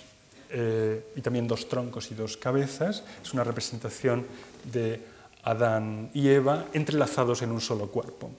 eh, 0.50 1.14
y 1.16 1.22
también 1.22 1.48
dos 1.48 1.70
troncos 1.70 2.10
y 2.12 2.16
dos 2.16 2.38
cabezas, 2.38 3.04
es 3.22 3.34
una 3.34 3.44
representación 3.44 4.26
de 4.66 5.00
Adán 5.44 6.10
y 6.14 6.30
Eva 6.30 6.66
entrelazados 6.74 7.42
en 7.42 7.52
un 7.52 7.62
solo 7.62 7.88
cuerpo, 7.88 8.30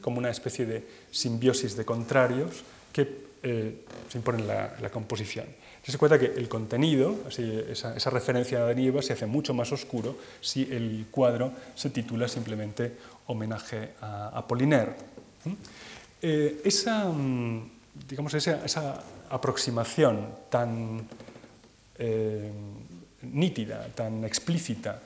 como 0.00 0.18
una 0.18 0.30
especie 0.30 0.66
de 0.66 0.86
simbiosis 1.10 1.76
de 1.76 1.84
contrarios 1.84 2.62
que 2.92 3.32
eh, 3.42 3.84
se 4.08 4.18
imponen 4.18 4.46
la, 4.46 4.76
la 4.80 4.90
composición. 4.90 5.46
Se 5.82 5.98
cuenta 5.98 6.16
que 6.16 6.26
el 6.26 6.48
contenido, 6.48 7.16
esa, 7.28 8.10
referencia 8.10 8.64
a 8.64 8.72
y 8.72 8.86
Eva, 8.86 9.02
se 9.02 9.14
hace 9.14 9.26
mucho 9.26 9.52
más 9.52 9.72
oscuro 9.72 10.16
si 10.40 10.62
el 10.70 11.06
cuadro 11.10 11.52
se 11.74 11.90
titula 11.90 12.28
simplemente 12.28 12.96
Homenaje 13.26 13.94
a 14.00 14.28
Apollinaire. 14.28 14.94
Eh, 16.22 16.62
esa, 16.64 17.06
mm, 17.06 17.70
digamos, 18.08 18.32
esa, 18.34 19.02
aproximación 19.28 20.28
tan 20.50 21.08
eh, 21.98 22.52
nítida, 23.22 23.88
tan 23.94 24.24
explícita 24.24 25.00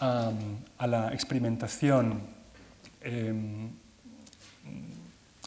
a, 0.00 0.86
la 0.86 1.14
experimentación 1.14 2.20
em, 3.00 3.70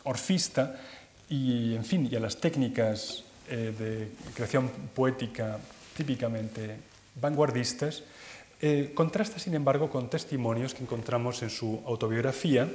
orfista 0.04 0.76
y, 1.30 1.76
en 1.76 1.86
fin, 1.86 2.10
y 2.12 2.16
a 2.16 2.20
las 2.20 2.38
técnicas 2.38 3.24
eh, 3.50 3.74
de 3.78 4.12
creación 4.34 4.70
poética 4.94 5.60
típicamente 5.96 6.78
vanguardistas, 7.20 8.04
eh, 8.62 8.92
contrasta, 8.96 9.40
sin 9.40 9.54
embargo, 9.54 9.90
con 9.90 10.10
testimonios 10.10 10.74
que 10.74 10.84
encontramos 10.84 11.44
en 11.44 11.50
su 11.50 11.82
autobiografía 11.86 12.70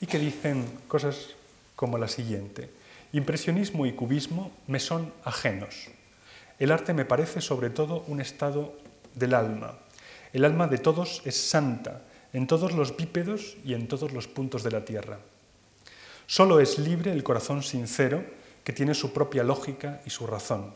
y 0.00 0.06
que 0.06 0.18
dicen 0.18 0.64
cosas 0.88 1.34
como 1.76 1.98
la 1.98 2.08
siguiente. 2.08 2.70
Impresionismo 3.12 3.86
y 3.86 3.92
cubismo 3.92 4.50
me 4.66 4.80
son 4.80 5.12
ajenos. 5.24 5.90
El 6.58 6.72
arte 6.72 6.94
me 6.94 7.04
parece 7.04 7.40
sobre 7.40 7.70
todo 7.70 8.04
un 8.06 8.20
estado 8.20 8.78
del 9.14 9.34
alma, 9.34 9.78
el 10.32 10.44
alma 10.44 10.66
de 10.66 10.78
todos 10.78 11.22
es 11.24 11.36
santa, 11.36 12.02
en 12.32 12.46
todos 12.46 12.72
los 12.72 12.96
bípedos 12.96 13.56
y 13.64 13.74
en 13.74 13.86
todos 13.86 14.12
los 14.12 14.26
puntos 14.26 14.64
de 14.64 14.72
la 14.72 14.84
tierra. 14.84 15.18
Solo 16.26 16.60
es 16.60 16.78
libre 16.78 17.12
el 17.12 17.22
corazón 17.22 17.62
sincero 17.62 18.24
que 18.64 18.72
tiene 18.72 18.94
su 18.94 19.12
propia 19.12 19.44
lógica 19.44 20.00
y 20.06 20.10
su 20.10 20.26
razón. 20.26 20.72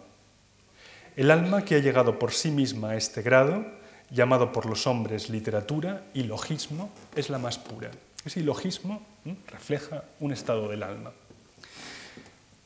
El 1.16 1.30
alma 1.30 1.64
que 1.64 1.76
ha 1.76 1.80
llegado 1.80 2.18
por 2.18 2.32
sí 2.32 2.50
misma 2.50 2.90
a 2.90 2.96
este 2.96 3.22
grado, 3.22 3.66
llamado 4.10 4.52
por 4.52 4.66
los 4.66 4.86
hombres 4.86 5.30
literatura 5.30 6.04
y 6.14 6.22
logismo, 6.22 6.90
es 7.16 7.30
la 7.30 7.38
más 7.38 7.58
pura. 7.58 7.90
Ese 8.24 8.42
logismo 8.42 9.02
refleja 9.48 10.04
un 10.20 10.32
estado 10.32 10.68
del 10.68 10.82
alma. 10.82 11.12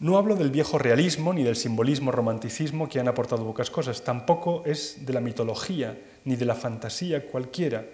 No 0.01 0.19
hablo 0.19 0.35
del 0.35 0.51
viejo 0.51 0.79
realismo 0.79 1.33
ni 1.33 1.45
del 1.45 1.55
simbolismo 1.55 2.11
romanticismo 2.11 2.89
que 2.89 2.99
han 2.99 3.07
aportado 3.07 3.45
pocas 3.45 3.71
cosas, 3.71 4.03
tampoco 4.03 4.65
es 4.67 5.07
de 5.07 5.13
la 5.13 5.21
mitología 5.21 5.97
ni 6.25 6.35
de 6.35 6.45
la 6.45 6.57
fantasía 6.57 7.25
cualquiera. 7.25 7.87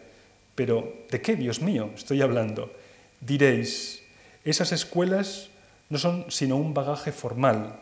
Pero 0.55 1.05
¿de 1.11 1.21
qué, 1.21 1.37
Dios 1.37 1.61
mío, 1.61 1.91
estoy 1.95 2.23
hablando? 2.23 2.73
Diréis, 3.21 4.03
esas 4.45 4.73
escuelas 4.73 5.49
no 5.91 5.99
son 5.99 6.27
sino 6.29 6.57
un 6.57 6.75
bagaje 6.75 7.13
formal. 7.13 7.81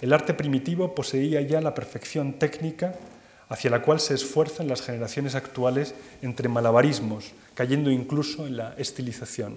El 0.00 0.12
arte 0.12 0.34
primitivo 0.34 0.94
poseía 0.94 1.40
ya 1.42 1.60
la 1.60 1.74
perfección 1.74 2.34
técnica 2.34 2.94
hacia 3.48 3.70
la 3.70 3.82
cual 3.82 4.00
se 4.00 4.14
esfuerzan 4.14 4.68
las 4.68 4.82
generaciones 4.82 5.34
actuales 5.34 5.94
entre 6.22 6.48
malabarismos, 6.48 7.32
cayendo 7.54 7.90
incluso 7.90 8.46
en 8.46 8.56
la 8.56 8.74
estilización. 8.78 9.56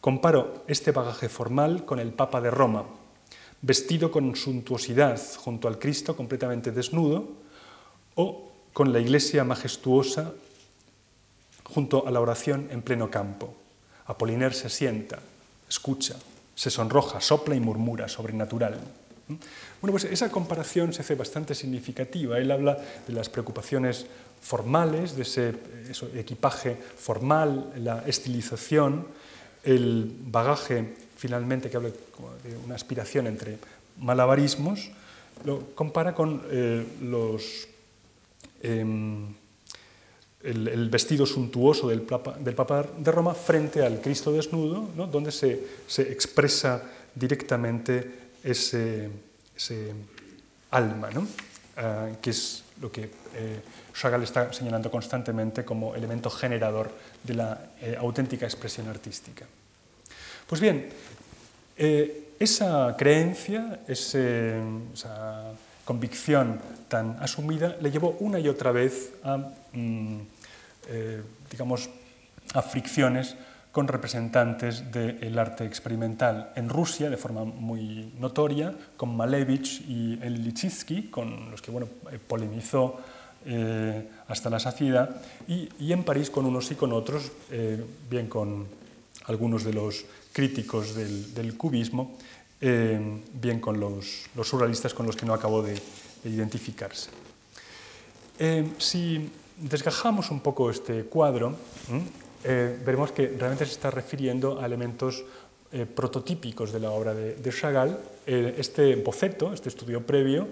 Comparo 0.00 0.64
este 0.68 0.92
bagaje 0.92 1.28
formal 1.28 1.84
con 1.84 1.98
el 1.98 2.12
Papa 2.12 2.40
de 2.40 2.50
Roma, 2.50 2.84
vestido 3.62 4.10
con 4.10 4.36
suntuosidad 4.36 5.20
junto 5.38 5.68
al 5.68 5.78
Cristo 5.78 6.16
completamente 6.16 6.70
desnudo, 6.70 7.28
o 8.14 8.52
con 8.72 8.92
la 8.92 9.00
iglesia 9.00 9.42
majestuosa 9.42 10.32
junto 11.64 12.06
a 12.06 12.10
la 12.10 12.20
oración 12.20 12.68
en 12.70 12.82
pleno 12.82 13.10
campo. 13.10 13.54
Apoliner 14.06 14.54
se 14.54 14.68
sienta, 14.68 15.18
escucha, 15.68 16.16
se 16.54 16.70
sonroja, 16.70 17.20
sopla 17.20 17.54
y 17.54 17.60
murmura, 17.60 18.08
sobrenatural. 18.08 18.78
Bueno, 19.80 19.92
pues 19.92 20.04
esa 20.04 20.30
comparación 20.30 20.92
se 20.92 21.02
hace 21.02 21.14
bastante 21.14 21.54
significativa. 21.54 22.38
Él 22.38 22.50
habla 22.50 22.78
de 23.06 23.12
las 23.12 23.28
preocupaciones 23.28 24.06
formales, 24.40 25.16
de 25.16 25.22
ese 25.22 25.54
equipaje 26.14 26.76
formal, 26.76 27.72
la 27.76 28.04
estilización, 28.06 29.06
el 29.64 30.10
bagaje 30.26 30.94
finalmente 31.16 31.68
que 31.68 31.76
habla 31.76 31.90
de 31.90 32.56
una 32.64 32.74
aspiración 32.74 33.26
entre 33.26 33.58
malabarismos, 33.98 34.90
lo 35.44 35.74
compara 35.74 36.14
con 36.14 36.42
eh, 36.50 36.84
los, 37.02 37.68
em, 38.62 39.34
el, 40.42 40.88
vestido 40.88 41.26
suntuoso 41.26 41.88
del 41.88 42.02
Papa, 42.02 42.36
del 42.38 42.54
de 42.98 43.12
Roma 43.12 43.34
frente 43.34 43.84
al 43.84 44.00
Cristo 44.00 44.32
desnudo, 44.32 44.88
donde 45.06 45.32
se, 45.32 45.60
se, 45.86 46.02
expresa 46.12 46.82
directamente 47.14 48.30
ese, 48.42 49.10
ese 49.56 49.92
alma, 50.70 51.10
¿no? 51.10 51.26
Ah, 51.76 52.08
que 52.20 52.30
es 52.30 52.64
lo 52.80 52.90
que 52.90 53.10
eh, 53.34 53.60
está 54.22 54.52
señalando 54.52 54.90
constantemente 54.90 55.64
como 55.64 55.94
elemento 55.94 56.28
generador 56.30 56.90
de 57.22 57.34
la 57.34 57.70
eh, 57.80 57.96
auténtica 57.98 58.46
expresión 58.46 58.88
artística. 58.88 59.46
Pues 60.46 60.60
bien, 60.60 60.88
eh, 61.76 62.34
esa 62.38 62.96
creencia, 62.98 63.80
esa 63.86 65.52
convicción 65.88 66.60
tan 66.88 67.16
asumida, 67.18 67.78
le 67.80 67.90
llevó 67.90 68.14
una 68.20 68.38
y 68.38 68.46
otra 68.46 68.72
vez 68.72 69.14
a, 69.24 69.38
mm, 69.72 70.20
eh, 70.88 71.22
digamos, 71.50 71.88
a 72.52 72.60
fricciones 72.60 73.36
con 73.72 73.88
representantes 73.88 74.92
del 74.92 75.38
arte 75.38 75.64
experimental 75.64 76.52
en 76.56 76.68
Rusia 76.68 77.08
de 77.08 77.16
forma 77.16 77.44
muy 77.44 78.12
notoria, 78.20 78.74
con 78.98 79.16
Malevich 79.16 79.80
y 79.88 80.16
Lichitsky, 80.16 81.08
con 81.08 81.50
los 81.50 81.62
que 81.62 81.70
bueno, 81.70 81.88
polemizó 82.26 83.00
hasta 84.26 84.50
la 84.50 84.58
saciedad, 84.58 85.22
y, 85.46 85.92
en 85.92 86.02
París 86.04 86.28
con 86.28 86.44
unos 86.44 86.70
y 86.70 86.74
con 86.74 86.92
otros, 86.92 87.30
bien 88.10 88.26
con 88.26 88.66
algunos 89.24 89.64
de 89.64 89.72
los 89.72 90.04
críticos 90.32 90.94
del, 90.94 91.56
cubismo, 91.56 92.16
bien 92.60 93.60
con 93.60 93.78
los, 93.78 94.28
surrealistas 94.42 94.94
con 94.94 95.06
los 95.06 95.16
que 95.16 95.26
no 95.26 95.34
acabo 95.34 95.62
de, 95.62 95.80
identificarse. 96.24 97.10
si 98.78 99.30
desgajamos 99.56 100.30
un 100.30 100.40
poco 100.40 100.70
este 100.70 101.04
cuadro, 101.04 101.54
veremos 102.42 103.12
que 103.12 103.28
realmente 103.28 103.66
se 103.66 103.72
está 103.72 103.90
refiriendo 103.90 104.60
a 104.60 104.66
elementos 104.66 105.24
eh, 105.70 105.84
prototípicos 105.84 106.72
de 106.72 106.80
la 106.80 106.90
obra 106.90 107.12
de, 107.12 107.52
Chagall. 107.52 107.98
Eh, 108.26 108.54
este 108.56 108.96
boceto, 108.96 109.52
este 109.52 109.68
estudio 109.68 110.00
previo, 110.00 110.48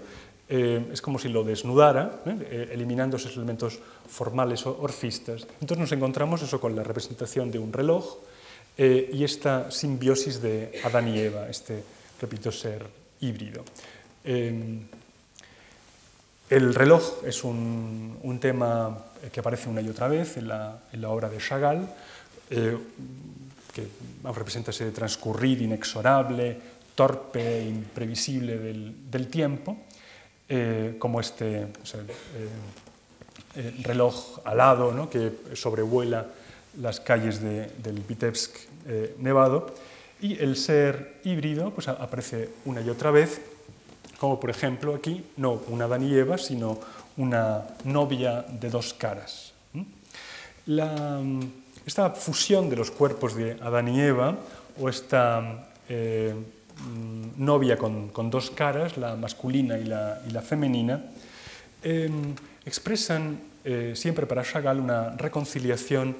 eh, 0.47 0.89
es 0.93 1.01
como 1.01 1.17
si 1.17 1.27
lo 1.27 1.43
desnudara, 1.43 2.21
eliminando 2.69 3.17
esos 3.17 3.35
elementos 3.35 3.79
formales 4.07 4.67
o 4.67 4.77
orfistas. 4.79 5.47
Entonces 5.59 5.79
nos 5.79 5.91
encontramos 5.91 6.43
eso 6.43 6.61
con 6.61 6.75
la 6.75 6.83
representación 6.83 7.49
de 7.49 7.57
un 7.57 7.73
reloj 7.73 8.17
y 8.77 9.23
esta 9.23 9.71
simbiosis 9.71 10.39
de 10.39 10.79
Adán 10.83 11.07
y 11.07 11.17
Eva, 11.17 11.49
este, 11.49 11.81
repito, 12.19 12.51
ser 12.51 12.85
híbrido. 13.21 13.63
el 14.23 14.85
reloj 16.73 17.23
es 17.25 17.43
un, 17.43 18.37
tema 18.41 19.05
que 19.31 19.39
aparece 19.39 19.69
una 19.69 19.81
y 19.81 19.89
otra 19.89 20.07
vez 20.07 20.37
en 20.37 20.47
la, 20.47 20.79
en 20.93 21.01
la 21.01 21.09
obra 21.09 21.29
de 21.29 21.37
Chagall 21.37 21.89
que 23.77 23.87
representa 24.23 24.71
ese 24.71 24.89
transcurrir 24.91 25.61
inexorable, 25.61 26.57
torpe, 26.95 27.61
imprevisible 27.61 28.57
del, 28.57 29.27
tiempo, 29.27 29.77
eh, 30.49 30.95
como 30.97 31.21
este 31.21 31.67
eh, 33.55 33.73
reloj 33.83 34.39
alado 34.45 34.91
¿no? 34.91 35.09
que 35.09 35.31
sobrevuela 35.53 36.25
las 36.81 36.99
calles 36.99 37.41
del 37.41 37.99
Vitebsk 38.07 38.55
eh, 38.87 39.15
nevado, 39.19 39.75
y 40.21 40.41
el 40.41 40.55
ser 40.55 41.19
híbrido 41.23 41.71
pues, 41.71 41.87
aparece 41.87 42.49
una 42.65 42.81
y 42.81 42.89
otra 42.89 43.11
vez, 43.11 43.41
como 44.19 44.39
por 44.39 44.49
ejemplo 44.49 44.95
aquí, 44.95 45.23
no 45.37 45.61
una 45.67 45.85
Adán 45.85 46.03
y 46.03 46.13
Eva, 46.13 46.37
sino 46.37 46.79
una 47.17 47.63
novia 47.83 48.41
de 48.41 48.69
dos 48.69 48.93
caras. 48.93 49.53
La, 50.65 51.21
esta 51.85 52.09
fusión 52.11 52.69
de 52.69 52.75
los 52.75 52.91
cuerpos 52.91 53.35
de 53.35 53.57
Adán 53.61 53.87
y 53.87 54.01
Eva, 54.01 54.35
o 54.79 54.89
esta 54.89 55.69
eh, 55.87 56.33
mm, 56.35 57.43
novia 57.43 57.77
con, 57.77 58.29
dos 58.29 58.51
caras, 58.51 58.97
la 58.97 59.15
masculina 59.15 59.77
y 59.77 59.85
la, 59.85 60.41
femenina, 60.41 61.01
em, 61.81 62.35
expresan 62.65 63.39
eh, 63.63 63.93
siempre 63.95 64.25
para 64.25 64.43
Chagall 64.43 64.79
una 64.79 65.15
reconciliación 65.15 66.15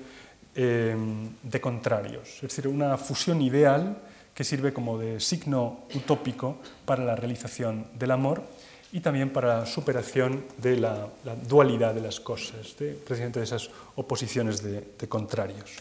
em, 0.57 1.29
de 1.43 1.61
contrarios, 1.61 2.35
es 2.35 2.41
decir, 2.41 2.67
una 2.67 2.97
fusión 2.97 3.41
ideal 3.41 4.01
que 4.33 4.43
sirve 4.43 4.73
como 4.73 4.97
de 4.97 5.19
signo 5.19 5.85
utópico 5.95 6.57
para 6.85 7.05
la 7.05 7.15
realización 7.15 7.87
del 7.97 8.11
amor 8.11 8.43
y 8.91 8.99
también 8.99 9.31
para 9.31 9.59
la 9.59 9.65
superación 9.65 10.45
de 10.57 10.77
la, 10.77 11.09
dualidad 11.47 11.93
de 11.93 12.01
las 12.01 12.19
cosas, 12.19 12.75
precisamente 12.77 13.39
de 13.39 13.45
esas 13.45 13.69
oposiciones 13.95 14.61
de, 14.61 15.07
contrarios. 15.09 15.71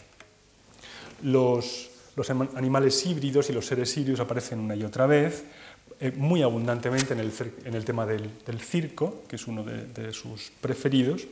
Los, 1.23 1.91
animales 2.55 3.05
híbridos 3.05 3.49
y 3.49 3.53
los 3.53 3.67
seres 3.67 3.95
híbridos 3.95 4.19
aparecen 4.19 4.59
una 4.59 4.75
y 4.75 4.83
otra 4.83 5.05
vez, 5.05 5.43
eh, 5.99 6.11
muy 6.15 6.41
abundantemente 6.41 7.13
en 7.13 7.19
el, 7.19 7.85
tema 7.85 8.05
del, 8.05 8.31
circo, 8.59 9.23
que 9.27 9.35
es 9.35 9.47
uno 9.47 9.63
de, 9.63 10.13
sus 10.13 10.51
preferidos, 10.61 11.27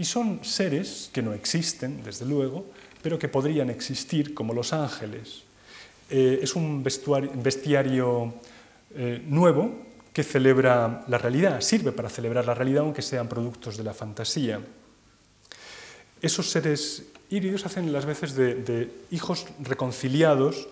y 0.00 0.06
son 0.06 0.42
seres 0.42 1.10
que 1.12 1.20
no 1.20 1.34
existen, 1.34 2.02
desde 2.02 2.24
luego, 2.24 2.64
pero 3.02 3.18
que 3.18 3.28
podrían 3.28 3.68
existir 3.68 4.32
como 4.32 4.54
los 4.54 4.72
ángeles. 4.72 5.42
Eh, 6.08 6.40
es 6.42 6.56
un 6.56 6.82
bestiario 6.82 8.32
eh, 8.96 9.22
nuevo 9.26 9.76
que 10.14 10.24
celebra 10.24 11.04
la 11.06 11.18
realidad, 11.18 11.60
sirve 11.60 11.92
para 11.92 12.08
celebrar 12.08 12.46
la 12.46 12.54
realidad 12.54 12.84
aunque 12.84 13.02
sean 13.02 13.28
productos 13.28 13.76
de 13.76 13.84
la 13.84 13.92
fantasía. 13.92 14.60
Esos 16.22 16.48
seres 16.48 17.04
híbridos 17.28 17.66
hacen 17.66 17.92
las 17.92 18.06
veces 18.06 18.34
de, 18.34 18.90
hijos 19.10 19.48
reconciliados 19.60 20.66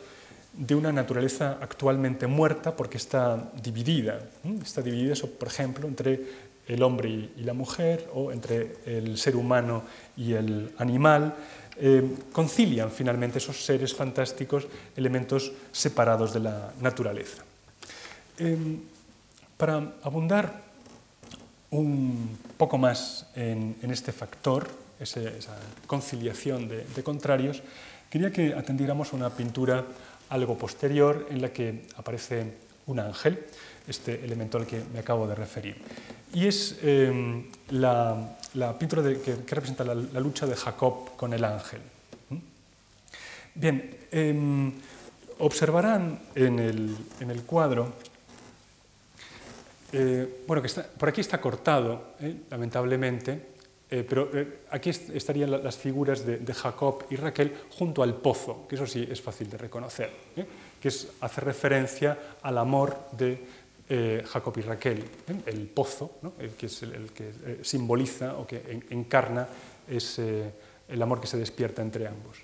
de 0.54 0.74
una 0.74 0.90
naturaleza 0.90 1.58
actualmente 1.60 2.26
muerta 2.26 2.74
porque 2.74 2.96
está 2.96 3.52
dividida. 3.62 4.30
Está 4.62 4.80
dividida, 4.80 5.14
por 5.38 5.48
ejemplo, 5.48 5.86
entre 5.86 6.47
el 6.68 6.82
hombre 6.82 7.08
y 7.08 7.42
la 7.42 7.54
mujer 7.54 8.08
o 8.14 8.30
entre 8.30 8.76
el 8.86 9.18
ser 9.18 9.34
humano 9.36 9.82
y 10.16 10.34
el 10.34 10.72
animal. 10.78 11.34
Eh, 11.80 12.02
concilian 12.32 12.90
finalmente 12.90 13.38
esos 13.38 13.64
seres 13.64 13.94
fantásticos 13.94 14.66
elementos 14.96 15.52
separados 15.70 16.34
de 16.34 16.40
la 16.40 16.72
naturaleza. 16.80 17.44
Em, 18.38 18.82
para 19.56 19.94
abundar 20.02 20.62
un 21.70 22.36
poco 22.56 22.78
más 22.78 23.26
en, 23.34 23.76
este 23.82 24.12
factor, 24.12 24.68
esa 24.98 25.58
conciliación 25.86 26.68
de, 26.68 27.02
contrarios, 27.02 27.62
quería 28.10 28.32
que 28.32 28.54
atendiéramos 28.54 29.12
a 29.12 29.16
una 29.16 29.30
pintura 29.30 29.84
algo 30.30 30.56
posterior 30.58 31.26
en 31.30 31.42
la 31.42 31.52
que 31.52 31.86
aparece 31.96 32.54
un 32.86 33.00
ángel, 33.00 33.38
este 33.88 34.24
elemento 34.24 34.58
al 34.58 34.66
que 34.66 34.82
me 34.92 35.00
acabo 35.00 35.26
de 35.26 35.34
referir. 35.34 35.76
Y 36.34 36.46
es 36.46 36.78
em, 36.82 37.44
la, 37.70 38.36
pintura 38.78 39.02
que, 39.02 39.36
representa 39.46 39.84
la, 39.84 40.20
lucha 40.20 40.46
de 40.46 40.54
Jacob 40.54 41.16
con 41.16 41.32
el 41.32 41.44
ángel. 41.44 41.80
Bien, 43.54 43.96
em, 44.12 44.72
observarán 45.38 46.20
en 46.34 46.58
el 46.58 47.42
cuadro 47.46 47.92
eh, 49.92 50.42
bueno, 50.46 50.62
que 50.62 50.68
por 50.98 51.08
aquí 51.08 51.20
está 51.20 51.40
cortado, 51.40 52.14
eh, 52.20 52.42
lamentablemente, 52.50 53.56
eh, 53.90 54.04
pero 54.06 54.30
aquí 54.70 54.90
estarían 54.90 55.50
las 55.50 55.78
figuras 55.78 56.26
de, 56.26 56.52
Jacob 56.52 57.04
y 57.08 57.16
Raquel 57.16 57.54
junto 57.70 58.02
al 58.02 58.14
pozo, 58.14 58.66
que 58.68 58.74
eso 58.74 58.86
sí 58.86 59.06
es 59.10 59.22
fácil 59.22 59.48
de 59.48 59.56
reconocer, 59.56 60.10
que 60.80 60.88
es, 60.88 61.08
hace 61.22 61.40
referencia 61.40 62.18
al 62.42 62.58
amor 62.58 62.98
de 63.12 63.42
Jacob 63.88 64.52
y 64.58 64.60
Raquel, 64.60 65.02
el 65.46 65.66
pozo, 65.66 66.20
que 66.58 66.66
es 66.66 66.82
el, 66.82 67.10
que 67.12 67.58
simboliza 67.62 68.36
o 68.36 68.46
que 68.46 68.82
encarna 68.90 69.48
ese, 69.88 70.52
el 70.88 71.00
amor 71.00 71.20
que 71.20 71.26
se 71.26 71.38
despierta 71.38 71.80
entre 71.80 72.06
ambos. 72.06 72.36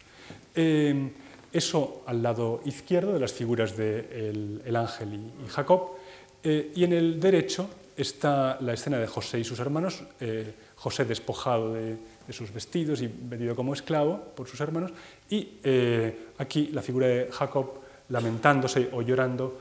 eso 1.52 2.02
al 2.06 2.22
lado 2.22 2.62
izquierdo 2.64 3.12
de 3.12 3.20
las 3.20 3.32
figuras 3.32 3.76
de 3.76 4.62
el, 4.64 4.76
ángel 4.76 5.20
y 5.44 5.48
Jacob, 5.48 5.90
eh, 6.42 6.72
y 6.74 6.84
en 6.84 6.92
el 6.92 7.18
derecho 7.18 7.68
está 7.96 8.58
la 8.60 8.74
escena 8.74 8.98
de 8.98 9.06
José 9.06 9.38
y 9.38 9.44
sus 9.44 9.58
hermanos, 9.60 10.02
eh, 10.20 10.52
José 10.76 11.04
despojado 11.04 11.72
de, 11.72 11.96
sus 12.30 12.52
vestidos 12.52 13.02
y 13.02 13.06
vendido 13.06 13.54
como 13.54 13.74
esclavo 13.74 14.18
por 14.34 14.48
sus 14.48 14.60
hermanos, 14.60 14.92
y 15.28 15.58
eh, 15.62 16.28
aquí 16.38 16.68
la 16.72 16.82
figura 16.82 17.06
de 17.06 17.28
Jacob 17.30 17.80
lamentándose 18.08 18.88
o 18.92 19.02
llorando 19.02 19.60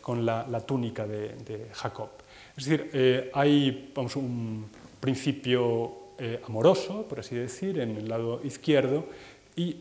con 0.00 0.24
la, 0.24 0.60
túnica 0.66 1.06
de, 1.06 1.66
Jacob. 1.72 2.10
Es 2.56 2.66
decir, 2.66 3.30
hay 3.34 3.92
un 4.16 4.66
principio 5.00 5.92
amoroso, 6.46 7.02
por 7.08 7.20
así 7.20 7.34
decir, 7.34 7.80
en 7.80 7.96
el 7.96 8.08
lado 8.08 8.40
izquierdo, 8.44 9.06
y 9.56 9.74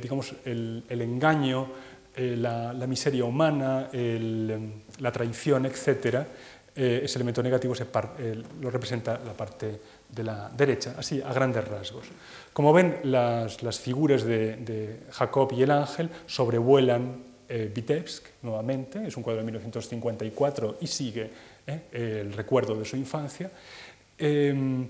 digamos, 0.00 0.34
el, 0.44 0.84
engaño, 0.88 1.68
la, 2.16 2.86
miseria 2.86 3.24
humana, 3.24 3.88
el, 3.92 4.72
la 5.00 5.12
traición, 5.12 5.66
etc., 5.66 6.26
eh, 6.76 7.02
ese 7.04 7.18
elemento 7.18 7.40
negativo 7.40 7.72
se 7.72 7.84
eh, 8.18 8.42
lo 8.60 8.68
representa 8.68 9.20
la 9.24 9.32
parte 9.32 9.80
de 10.08 10.24
la 10.24 10.50
derecha, 10.50 10.96
así 10.98 11.22
a 11.22 11.32
grandes 11.32 11.66
rasgos. 11.68 12.06
Como 12.52 12.72
ven, 12.72 12.98
las, 13.04 13.78
figuras 13.78 14.24
de, 14.24 15.02
Jacob 15.12 15.52
y 15.56 15.62
el 15.62 15.70
ángel 15.70 16.10
sobrevuelan 16.26 17.33
eh, 17.54 17.70
Vitebsk 17.72 18.24
nuevamente, 18.42 19.06
es 19.06 19.16
un 19.16 19.22
cuadro 19.22 19.42
de 19.42 19.46
1954 19.46 20.78
y 20.80 20.88
sigue 20.88 21.30
el 21.92 22.32
recuerdo 22.32 22.74
de 22.74 22.84
su 22.84 22.96
infancia. 22.96 23.48
Em, 24.18 24.88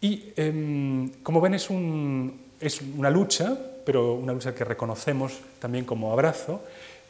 y 0.00 0.32
em, 0.36 1.10
como 1.22 1.40
ven, 1.40 1.54
es, 1.54 1.70
una 1.70 3.08
lucha, 3.08 3.56
pero 3.84 4.14
una 4.14 4.32
lucha 4.32 4.52
que 4.52 4.64
reconocemos 4.64 5.38
también 5.60 5.84
como 5.84 6.12
abrazo, 6.12 6.64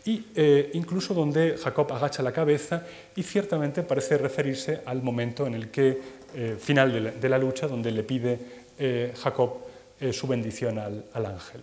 y 0.04 0.26
eh, 0.36 0.70
incluso 0.74 1.14
donde 1.14 1.56
Jacob 1.56 1.90
agacha 1.94 2.22
la 2.22 2.32
cabeza 2.32 2.86
y 3.16 3.22
ciertamente 3.22 3.82
parece 3.82 4.18
referirse 4.18 4.82
al 4.84 5.02
momento 5.02 5.46
en 5.46 5.54
el 5.54 5.70
que, 5.70 6.00
eh, 6.34 6.56
final 6.60 7.18
de 7.18 7.28
la, 7.30 7.38
lucha, 7.38 7.66
donde 7.66 7.90
le 7.90 8.02
pide 8.02 8.38
eh, 8.78 9.14
Jacob 9.16 9.64
su 10.12 10.26
bendición 10.26 10.78
al, 10.78 11.26
ángel. 11.26 11.62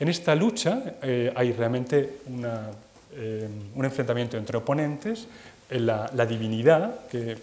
En 0.00 0.08
esta 0.08 0.34
lucha 0.34 0.96
hay 1.34 1.52
realmente 1.52 2.18
un 2.26 3.84
enfrentamiento 3.84 4.36
entre 4.36 4.58
oponentes, 4.58 5.26
la, 5.70 6.26
divinidad, 6.26 7.06
que 7.08 7.36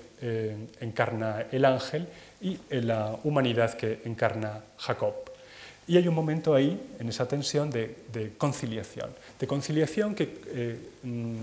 encarna 0.82 1.46
el 1.52 1.66
ángel 1.66 2.08
y 2.42 2.58
la 2.70 3.18
humanidad 3.24 3.74
que 3.76 4.02
encarna 4.06 4.62
Jacob. 4.78 5.14
Y 5.88 5.98
hay 5.98 6.08
un 6.08 6.14
momento 6.14 6.54
ahí, 6.54 6.80
en 7.00 7.10
esa 7.10 7.28
tensión, 7.28 7.72
de, 7.72 8.34
conciliación, 8.38 9.10
de 9.40 9.48
conciliación 9.48 10.14
que 10.14 10.78
mm, 11.02 11.36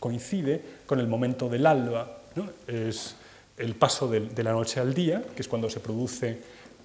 coincide 0.00 0.62
con 0.86 0.98
el 0.98 1.06
momento 1.06 1.48
del 1.48 1.66
alba, 1.66 2.20
es 2.66 3.16
el 3.58 3.74
paso 3.74 4.08
de, 4.08 4.42
la 4.42 4.52
noche 4.52 4.80
al 4.80 4.94
día, 4.94 5.22
que 5.34 5.42
es 5.42 5.48
cuando 5.48 5.70
se 5.70 5.80
produce, 5.80 6.38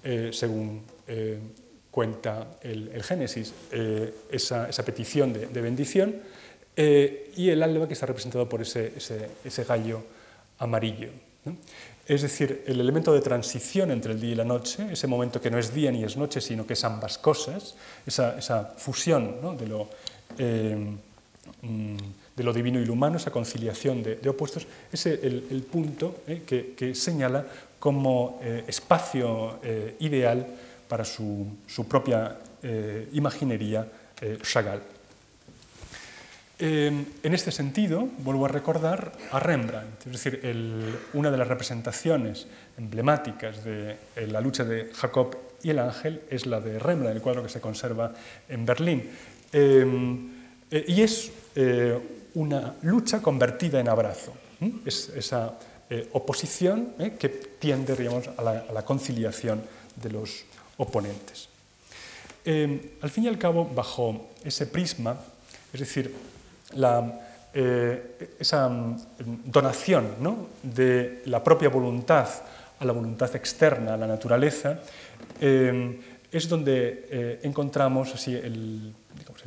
eh, 0.04 0.30
según 0.32 0.82
eh, 1.06 1.38
cuenta 1.92 2.56
el, 2.62 3.02
Génesis, 3.04 3.52
eh, 3.70 4.12
esa, 4.32 4.66
petición 4.84 5.32
de, 5.32 5.60
bendición, 5.60 6.16
y 6.74 7.50
el 7.50 7.62
alba 7.62 7.86
que 7.86 7.92
está 7.92 8.06
representado 8.06 8.48
por 8.48 8.62
ese, 8.62 9.64
gallo 9.68 10.02
amarillo. 10.58 11.10
Es 12.06 12.22
decir, 12.22 12.64
el 12.66 12.80
elemento 12.80 13.12
de 13.12 13.20
transición 13.20 13.90
entre 13.90 14.12
el 14.12 14.20
día 14.20 14.32
y 14.32 14.34
la 14.34 14.44
noche, 14.44 14.88
ese 14.90 15.06
momento 15.06 15.40
que 15.40 15.50
no 15.50 15.58
es 15.58 15.72
día 15.72 15.92
ni 15.92 16.02
es 16.02 16.16
noche, 16.16 16.40
sino 16.40 16.66
que 16.66 16.72
es 16.72 16.82
ambas 16.82 17.18
cosas, 17.18 17.74
esa, 18.06 18.74
fusión 18.76 19.36
de, 19.58 19.66
lo, 19.66 19.88
mm, 21.62 21.96
de, 22.36 22.42
lo, 22.42 22.52
divino 22.52 22.80
y 22.80 22.86
lo 22.86 22.94
humano, 22.94 23.18
esa 23.18 23.30
conciliación 23.30 24.02
de, 24.02 24.28
opuestos, 24.28 24.66
es 24.90 25.06
el, 25.06 25.66
punto 25.70 26.22
eh, 26.26 26.42
que, 26.76 26.94
señala 26.94 27.46
como 27.78 28.40
eh, 28.42 28.64
espacio 28.66 29.58
eh, 29.62 29.96
ideal 30.00 30.46
para 30.92 31.06
su, 31.06 31.46
propia 31.88 32.36
imaginería 33.12 33.88
Chagall. 34.42 34.82
en 36.58 37.32
este 37.32 37.50
sentido, 37.50 38.06
vuelvo 38.18 38.44
a 38.44 38.48
recordar 38.48 39.10
a 39.30 39.40
Rembrandt, 39.40 40.06
es 40.06 40.12
decir, 40.12 41.00
una 41.14 41.30
de 41.30 41.38
las 41.38 41.48
representaciones 41.48 42.46
emblemáticas 42.76 43.64
de 43.64 43.96
la 44.28 44.42
lucha 44.42 44.64
de 44.64 44.90
Jacob 44.92 45.34
y 45.62 45.70
el 45.70 45.78
ángel 45.78 46.24
es 46.28 46.44
la 46.44 46.60
de 46.60 46.78
Rembrandt, 46.78 47.16
el 47.16 47.22
cuadro 47.22 47.42
que 47.42 47.48
se 47.48 47.62
conserva 47.62 48.12
en 48.46 48.66
Berlín. 48.66 49.08
y 49.50 51.00
es 51.00 51.32
una 52.34 52.74
lucha 52.82 53.22
convertida 53.22 53.80
en 53.80 53.88
abrazo. 53.88 54.34
Es 54.84 55.08
esa 55.08 55.56
eh, 55.88 56.08
oposición 56.12 56.94
eh, 56.98 57.16
que 57.18 57.28
tiende 57.28 57.92
a, 58.38 58.72
la, 58.72 58.82
conciliación 58.82 59.60
de 59.96 60.10
los 60.10 60.44
oponentes. 60.82 61.48
Eh, 62.44 62.98
al 63.00 63.10
fin 63.10 63.24
y 63.24 63.28
al 63.28 63.38
cabo, 63.38 63.64
bajo 63.64 64.30
ese 64.44 64.66
prisma, 64.66 65.16
es 65.72 65.80
decir, 65.80 66.14
esa 68.38 68.68
mm, 68.68 68.96
donación 69.44 70.08
de 70.62 71.22
la 71.26 71.42
propia 71.42 71.68
voluntad 71.68 72.28
a 72.80 72.84
la 72.84 72.92
voluntad 72.92 73.34
externa, 73.36 73.94
a 73.94 73.96
la 73.96 74.08
naturaleza, 74.08 74.80
es 75.40 76.48
donde 76.48 77.38
encontramos 77.42 78.12
así 78.14 78.34
el, 78.34 78.92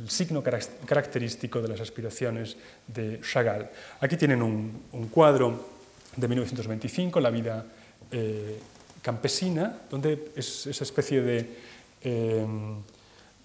signo 0.08 0.42
característico 0.42 1.62
de 1.62 1.68
las 1.68 1.80
aspiraciones 1.80 2.56
de 2.86 3.20
Chagall. 3.20 3.68
Aquí 4.00 4.16
tienen 4.16 4.42
un, 4.42 5.08
cuadro 5.10 5.68
de 6.16 6.28
1925, 6.28 7.20
La 7.20 7.30
vida 7.30 7.64
eh, 8.10 8.58
campesina, 9.06 9.82
donde 9.88 10.32
es 10.34 10.66
esa 10.66 10.82
especie 10.82 11.22
de 11.22 11.46
eh, 12.02 12.44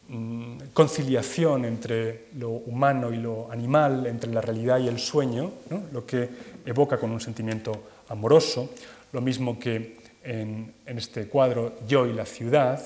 mm, 0.10 0.58
conciliación 0.74 1.66
entre 1.66 2.30
lo 2.34 2.50
humano 2.50 3.14
y 3.14 3.18
lo 3.18 3.52
animal, 3.52 4.08
entre 4.08 4.32
la 4.34 4.42
realidad 4.42 4.80
y 4.80 4.88
el 4.88 4.98
sueño, 4.98 5.52
lo 5.94 6.04
que 6.04 6.28
evoca 6.66 6.98
con 6.98 7.12
un 7.12 7.22
sentimiento 7.22 7.84
amoroso, 8.10 8.72
lo 9.14 9.22
mismo 9.22 9.60
que 9.60 9.98
en, 10.24 10.74
este 10.88 11.28
cuadro 11.28 11.76
Yo 11.88 12.08
y 12.08 12.14
la 12.14 12.26
ciudad, 12.26 12.82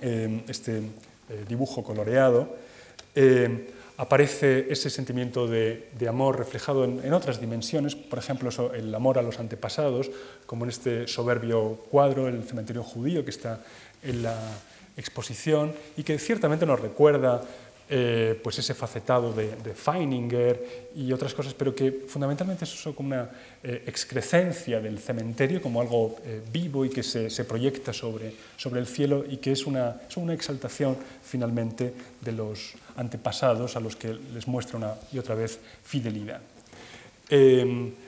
eh, 0.00 0.40
este 0.48 0.78
eh, 0.78 1.44
dibujo 1.46 1.84
coloreado, 1.84 2.56
eh, 3.14 3.68
aparece 4.02 4.66
ese 4.68 4.90
sentimiento 4.90 5.46
de, 5.46 5.86
amor 6.08 6.36
reflejado 6.36 6.82
en, 6.84 7.14
otras 7.14 7.40
dimensiones, 7.40 7.94
por 7.94 8.18
ejemplo, 8.18 8.50
el 8.74 8.92
amor 8.92 9.16
a 9.16 9.22
los 9.22 9.38
antepasados, 9.38 10.10
como 10.44 10.64
en 10.64 10.70
este 10.70 11.06
soberbio 11.06 11.78
cuadro, 11.88 12.26
el 12.26 12.42
cementerio 12.42 12.82
judío 12.82 13.24
que 13.24 13.30
está 13.30 13.60
en 14.02 14.24
la 14.24 14.36
exposición 14.96 15.72
y 15.96 16.02
que 16.02 16.18
ciertamente 16.18 16.66
nos 16.66 16.80
recuerda 16.80 17.42
eh, 17.88 18.40
pues 18.42 18.58
ese 18.58 18.74
facetado 18.74 19.32
de, 19.32 19.74
Feininger 19.74 20.90
y 20.94 21.12
otras 21.12 21.34
cosas, 21.34 21.54
pero 21.54 21.74
que 21.74 22.04
fundamentalmente 22.08 22.64
es 22.64 22.72
eso 22.72 22.94
como 22.94 23.08
una 23.08 23.30
eh, 23.62 23.84
excrescencia 23.86 24.80
del 24.80 24.98
cementerio, 24.98 25.60
como 25.60 25.80
algo 25.80 26.16
eh, 26.24 26.40
vivo 26.52 26.84
y 26.84 26.90
que 26.90 27.02
se, 27.02 27.44
proyecta 27.44 27.92
sobre, 27.92 28.34
sobre, 28.56 28.80
el 28.80 28.86
cielo 28.86 29.24
y 29.28 29.38
que 29.38 29.52
es 29.52 29.66
una, 29.66 30.00
es 30.08 30.16
una, 30.16 30.32
exaltación 30.32 30.96
finalmente 31.22 31.92
de 32.20 32.32
los 32.32 32.74
antepasados 32.96 33.76
a 33.76 33.80
los 33.80 33.96
que 33.96 34.14
les 34.32 34.46
muestra 34.46 34.78
una 34.78 34.94
y 35.12 35.18
otra 35.18 35.34
vez 35.34 35.58
fidelidad. 35.84 36.40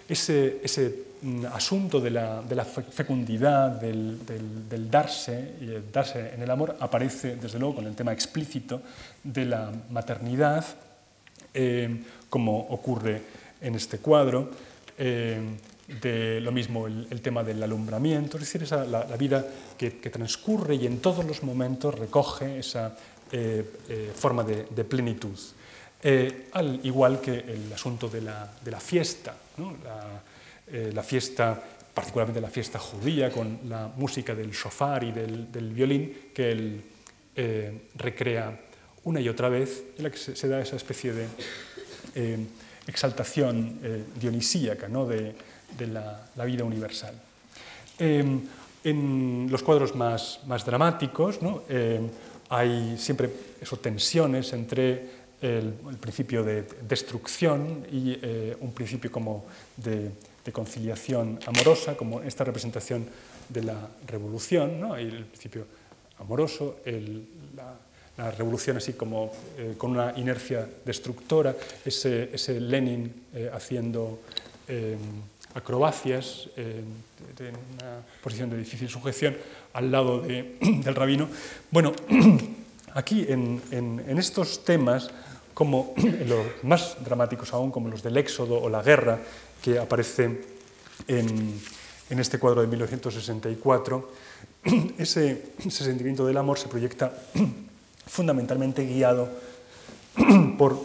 Ese, 0.09 0.61
ese 0.63 1.05
Mm, 1.25 1.47
asunto 1.47 2.03
de 2.03 2.11
la, 2.11 2.43
fecundidad, 2.67 3.81
del, 3.81 4.91
darse, 4.91 5.55
y 5.59 5.71
el 5.71 5.91
darse 5.91 6.35
en 6.35 6.43
el 6.43 6.51
amor, 6.51 6.77
aparece 6.79 7.37
desde 7.37 7.59
luego 7.59 7.77
con 7.77 7.87
el 7.87 7.95
tema 7.95 8.13
explícito 8.13 8.83
de 9.23 9.47
la 9.47 9.73
maternidad, 9.89 10.67
eh, 11.55 11.97
como 12.29 12.69
ocurre 12.69 13.23
en 13.63 13.75
este 13.75 13.99
cuadro. 14.01 14.51
Eh, 14.99 15.41
de 16.03 16.41
lo 16.41 16.53
mismo 16.53 16.87
el, 16.87 17.21
tema 17.21 17.43
del 17.43 17.63
alumbramiento, 17.63 18.37
es 18.37 18.45
decir, 18.45 18.63
esa, 18.63 18.85
la, 18.85 19.05
vida 19.17 19.47
que, 19.79 19.91
transcurre 19.91 20.75
y 20.77 20.87
en 20.87 20.99
todos 21.01 21.25
los 21.25 21.43
momentos 21.43 21.95
recoge 21.99 22.59
esa 22.59 22.97
eh, 23.33 23.65
forma 24.15 24.45
de, 24.45 24.85
plenitud. 24.85 25.39
Al 26.53 26.81
igual 26.85 27.21
que 27.21 27.39
el 27.39 27.73
asunto 27.73 28.09
de 28.09 28.21
la, 28.21 28.81
fiesta, 28.81 29.35
¿no? 29.57 29.75
Eh, 30.73 30.91
la 30.95 31.03
fiesta, 31.03 31.61
particularmente 31.93 32.41
la 32.41 32.49
fiesta 32.49 32.79
judía, 32.79 33.31
con 33.31 33.61
la 33.69 33.91
música 33.97 34.35
del 34.35 34.51
shofar 34.51 35.05
y 35.05 35.13
del, 35.13 35.73
violín, 35.75 36.31
que 36.35 36.53
él 36.53 36.83
eh, 37.37 37.89
recrea 37.97 38.61
una 39.05 39.21
y 39.21 39.29
otra 39.29 39.51
vez, 39.51 39.85
en 39.99 40.05
la 40.05 40.11
que 40.11 40.17
se, 40.17 40.49
da 40.49 40.61
esa 40.61 40.77
especie 40.77 41.13
de 41.13 41.27
eh, 42.15 42.39
exaltación 42.87 43.79
dionisíaca 44.19 44.89
¿no? 44.89 45.07
de, 45.07 45.35
la, 45.87 46.45
vida 46.45 46.65
universal. 46.65 47.15
en 47.99 49.49
los 49.51 49.63
cuadros 49.63 49.95
más, 49.95 50.41
más 50.47 50.65
dramáticos 50.65 51.43
¿no? 51.43 51.63
hay 52.49 52.97
siempre 52.99 53.31
eso, 53.61 53.77
tensiones 53.77 54.53
entre 54.53 55.14
el, 55.45 55.75
principio 56.01 56.43
de 56.43 56.65
destrucción 56.89 57.87
y 57.93 58.19
un 58.61 58.73
principio 58.73 59.11
como 59.13 59.45
de 59.77 60.13
de 60.45 60.53
conciliación 60.53 61.41
amorosa, 61.47 61.97
como 61.97 62.23
esta 62.23 62.45
representación 62.45 63.07
de 63.49 63.63
la 63.63 63.89
revolución, 64.07 64.81
¿no? 64.81 64.97
el 64.97 65.25
principio 65.25 65.67
amoroso, 66.19 66.81
la, 67.57 68.31
revolución 68.39 68.77
así 68.77 68.93
como 68.93 69.33
eh, 69.59 69.75
con 69.77 69.91
una 69.91 70.13
inercia 70.17 70.69
destructora, 70.85 71.57
ese, 71.85 72.31
ese 72.33 72.61
Lenin 72.61 73.13
eh, 73.35 73.51
haciendo 73.53 74.21
eh, 74.69 74.97
acrobacias 75.53 76.49
en 76.57 76.85
una 77.75 78.03
posición 78.23 78.51
de 78.51 78.59
difícil 78.59 78.89
sujeción 78.89 79.37
al 79.73 79.91
lado 79.91 80.21
del 80.61 80.95
rabino. 80.95 81.29
Bueno, 81.73 81.93
aquí 82.95 83.27
en, 83.29 83.61
en 83.73 84.19
estos 84.19 84.65
temas, 84.65 85.11
como 85.55 85.95
los 86.27 86.47
más 86.63 86.97
dramáticos 87.03 87.53
aún, 87.55 87.71
como 87.71 87.89
los 87.89 88.03
del 88.03 88.17
éxodo 88.17 88.61
o 88.61 88.69
la 88.69 88.83
guerra, 88.83 89.21
que 89.63 89.79
aparece 89.79 90.43
en, 91.09 91.61
este 92.11 92.39
cuadro 92.39 92.61
de 92.61 92.67
1964, 92.67 94.11
ese, 94.99 95.53
sentimiento 95.71 96.27
del 96.27 96.37
amor 96.37 96.59
se 96.59 96.69
proyecta 96.69 97.13
fundamentalmente 98.07 98.85
guiado 98.85 99.29
por 100.59 100.79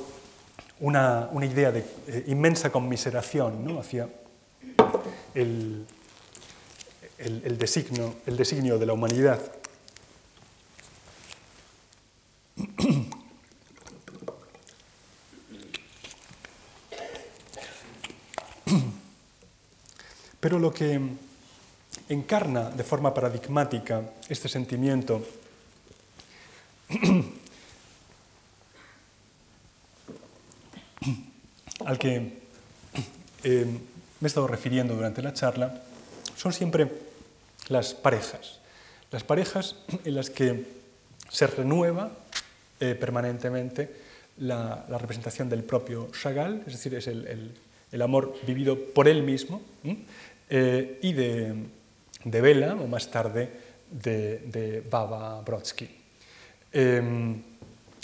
una, 0.80 1.30
idea 1.42 1.72
de 1.72 1.86
eh, 2.08 2.24
inmensa 2.28 2.72
conmiseración 2.72 3.78
hacia 3.78 4.08
el, 5.34 5.86
el, 7.18 7.58
designio, 7.58 8.16
el 8.26 8.38
designio 8.38 8.80
de 8.80 8.86
la 8.86 8.94
humanidad. 8.94 9.40
Pero 20.40 20.60
lo 20.60 20.74
que 20.74 21.00
encarna 22.08 22.70
de 22.70 22.84
forma 22.84 23.14
paradigmática 23.14 24.04
este 24.30 24.48
sentimiento 24.48 25.26
al 31.86 31.98
que 31.98 32.40
eh, 33.44 33.66
me 34.20 34.26
he 34.26 34.28
estado 34.28 34.48
refiriendo 34.48 34.96
durante 34.96 35.22
la 35.22 35.34
charla 35.34 35.82
son 36.36 36.54
siempre 36.54 36.92
las 37.68 37.94
parejas. 37.94 38.60
Las 39.12 39.24
parejas 39.24 39.76
en 40.06 40.16
las 40.16 40.30
que 40.30 40.66
se 41.30 41.48
renueva 41.48 42.12
eh, 42.80 42.96
permanentemente 42.96 44.10
la, 44.38 44.86
representación 44.88 45.50
del 45.50 45.64
propio 45.64 46.10
Chagall, 46.12 46.64
es 46.66 46.74
decir, 46.74 46.96
es 46.96 47.08
el, 47.08 48.02
amor 48.02 48.36
vivido 48.46 48.78
por 48.94 49.08
él 49.08 49.24
mismo, 49.24 49.62
y 50.50 51.14
de, 51.14 51.54
de 52.24 52.42
Vela, 52.42 52.76
o 52.76 52.88
más 52.88 53.12
tarde 53.12 53.50
de, 53.92 54.84
Baba 54.90 55.42
Brodsky. 55.42 55.88
Em, 56.72 57.42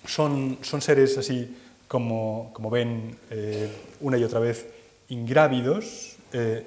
son, 0.06 0.60
son, 0.62 0.82
seres 0.82 1.18
así 1.18 1.56
como, 1.88 2.52
como 2.54 2.70
ven 2.70 3.18
eh, 3.32 3.70
una 4.02 4.18
y 4.18 4.24
otra 4.24 4.40
vez 4.40 4.68
ingrávidos, 5.10 6.18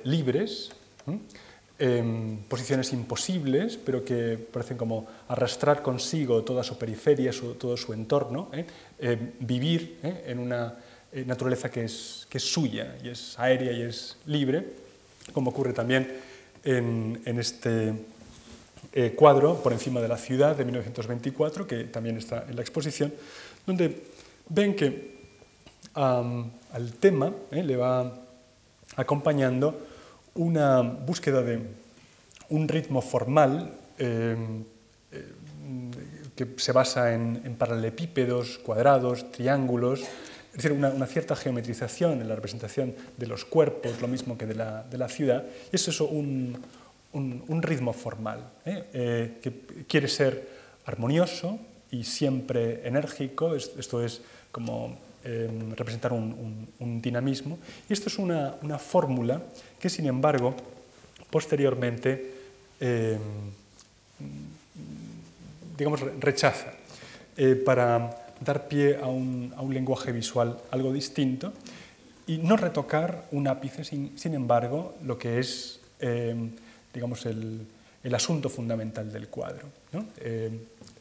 libres, 0.04 0.70
Em, 1.80 2.38
posiciones 2.48 2.92
imposibles, 2.92 3.76
pero 3.76 4.04
que 4.04 4.36
parecen 4.36 4.76
como 4.76 5.06
arrastrar 5.28 5.80
consigo 5.80 6.42
toda 6.42 6.64
su 6.64 6.76
periferia, 6.76 7.30
todo 7.56 7.76
su 7.76 7.92
entorno, 7.92 8.50
¿eh? 8.52 8.66
Em, 8.98 9.30
vivir 9.38 10.00
¿eh? 10.02 10.24
en 10.26 10.40
una 10.40 10.74
eh, 11.12 11.22
naturaleza 11.24 11.70
que 11.70 11.84
es, 11.84 12.26
que 12.28 12.38
es, 12.38 12.44
suya 12.44 12.96
y 13.00 13.10
es 13.10 13.38
aérea 13.38 13.70
y 13.70 13.82
es 13.82 14.16
libre, 14.26 14.66
como 15.32 15.50
ocurre 15.50 15.72
también 15.72 16.10
en, 16.64 17.20
este 17.38 17.94
cuadro 19.16 19.62
por 19.62 19.72
encima 19.72 20.00
de 20.00 20.08
la 20.08 20.16
ciudad 20.16 20.56
de 20.56 20.64
1924, 20.64 21.66
que 21.66 21.84
también 21.84 22.16
está 22.16 22.44
en 22.48 22.56
la 22.56 22.62
exposición, 22.62 23.12
donde 23.66 24.02
ven 24.48 24.74
que 24.74 25.18
al 25.94 26.92
tema 27.00 27.32
le 27.50 27.76
va 27.76 28.12
acompañando 28.96 29.86
una 30.34 30.82
búsqueda 30.82 31.42
de 31.42 31.60
un 32.50 32.68
ritmo 32.68 33.02
formal 33.02 33.74
eh, 33.98 34.36
eh, 35.12 35.32
que 36.34 36.54
se 36.56 36.72
basa 36.72 37.12
en, 37.12 37.56
paralelepípedos, 37.58 38.58
cuadrados, 38.58 39.30
triángulos, 39.32 40.04
es 40.58 40.64
decir, 40.64 40.72
una, 40.72 41.06
cierta 41.06 41.36
geometrización 41.36 42.20
en 42.20 42.28
la 42.28 42.34
representación 42.34 42.94
de 43.16 43.26
los 43.26 43.44
cuerpos, 43.44 44.00
lo 44.00 44.08
mismo 44.08 44.36
que 44.36 44.44
de 44.44 44.54
la, 44.54 44.82
de 44.82 44.98
la 44.98 45.08
ciudad, 45.08 45.44
y 45.72 45.76
es 45.76 45.86
eso 45.88 46.06
un, 46.06 46.60
un, 47.12 47.62
ritmo 47.62 47.92
formal, 47.92 48.50
¿eh? 48.66 49.38
que 49.40 49.84
quiere 49.86 50.08
ser 50.08 50.48
armonioso 50.84 51.58
y 51.90 52.04
siempre 52.04 52.86
enérgico, 52.86 53.54
esto 53.54 54.04
es 54.04 54.20
como 54.50 54.98
Em, 55.24 55.74
representar 55.74 56.12
un, 56.12 57.02
dinamismo. 57.02 57.58
Y 57.88 57.92
esto 57.92 58.08
es 58.08 58.18
una, 58.18 58.78
fórmula 58.78 59.42
que, 59.78 59.90
sin 59.90 60.06
embargo, 60.06 60.54
posteriormente, 61.28 62.32
em, 62.78 63.18
digamos, 65.76 66.00
rechaza 66.20 66.72
eh, 67.36 67.56
para 67.56 68.27
dar 68.40 68.68
pie 68.68 68.98
a 69.00 69.06
un, 69.06 69.52
lenguaje 69.70 70.12
visual 70.12 70.58
algo 70.70 70.92
distinto 70.92 71.52
y 72.26 72.38
no 72.38 72.56
retocar 72.56 73.26
un 73.32 73.48
ápice, 73.48 73.84
sin, 73.84 74.34
embargo, 74.34 74.96
lo 75.04 75.18
que 75.18 75.38
es, 75.38 75.80
em, 76.00 76.52
digamos, 76.92 77.26
el, 77.26 77.66
asunto 78.14 78.48
fundamental 78.48 79.12
del 79.12 79.28
cuadro, 79.28 79.68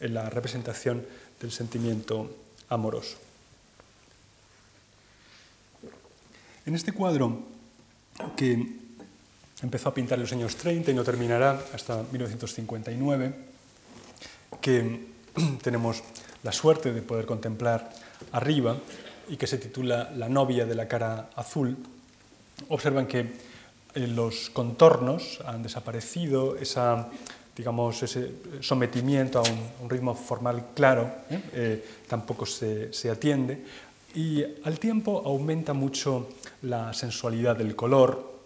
la 0.02 0.30
representación 0.30 1.06
del 1.40 1.52
sentimiento 1.52 2.30
amoroso. 2.68 3.18
En 6.66 6.76
este 6.76 6.92
cuadro, 6.92 7.44
que 8.36 8.62
empezó 9.62 9.90
a 9.90 9.94
pintar 9.94 10.18
en 10.18 10.24
los 10.24 10.34
años 10.34 10.58
30 10.58 10.92
y 10.92 10.94
no 10.94 11.04
terminará 11.04 11.64
hasta 11.74 12.04
1959, 12.12 13.34
que 14.60 15.08
tenemos 15.62 16.04
la 16.44 16.52
suerte 16.52 16.94
de 16.94 17.02
poder 17.02 17.26
contemplar 17.26 17.92
arriba 18.32 18.78
y 19.30 19.38
que 19.38 19.48
se 19.48 19.58
titula 19.58 20.12
La 20.16 20.30
novia 20.30 20.66
de 20.66 20.76
la 20.76 20.88
cara 20.88 21.30
azul, 21.36 21.78
observan 22.70 23.08
que 23.08 23.20
eh, 23.94 24.08
los 24.08 24.50
contornos 24.50 25.40
han 25.46 25.64
desaparecido, 25.64 26.56
esa, 26.58 27.10
digamos, 27.56 28.04
ese 28.04 28.32
sometimiento 28.62 29.40
a 29.40 29.44
un, 29.82 29.90
ritmo 29.90 30.16
formal 30.16 30.68
claro 30.74 31.12
¿eh? 31.30 31.84
Tampoco 32.08 32.46
se, 32.46 32.94
se, 32.94 33.10
atiende, 33.10 33.64
y 34.16 34.44
al 34.64 34.80
tiempo 34.80 35.22
aumenta 35.26 35.74
mucho 35.74 36.30
la 36.62 36.94
sensualidad 36.94 37.56
del 37.56 37.76
color, 37.76 38.38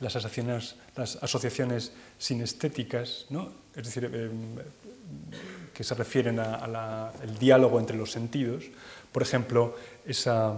las 0.00 0.16
asociaciones, 0.16 0.76
las 0.96 1.16
asociaciones 1.16 1.92
sinestéticas, 2.18 3.26
¿no? 3.30 3.50
es 3.74 3.84
decir, 3.84 4.04
em, 4.04 4.58
que 5.74 5.84
se 5.84 5.94
refieren 5.94 6.38
al 6.38 7.38
diálogo 7.38 7.80
entre 7.80 7.96
los 7.96 8.10
sentidos. 8.10 8.64
Por 9.10 9.22
ejemplo, 9.22 9.76
esa, 10.06 10.56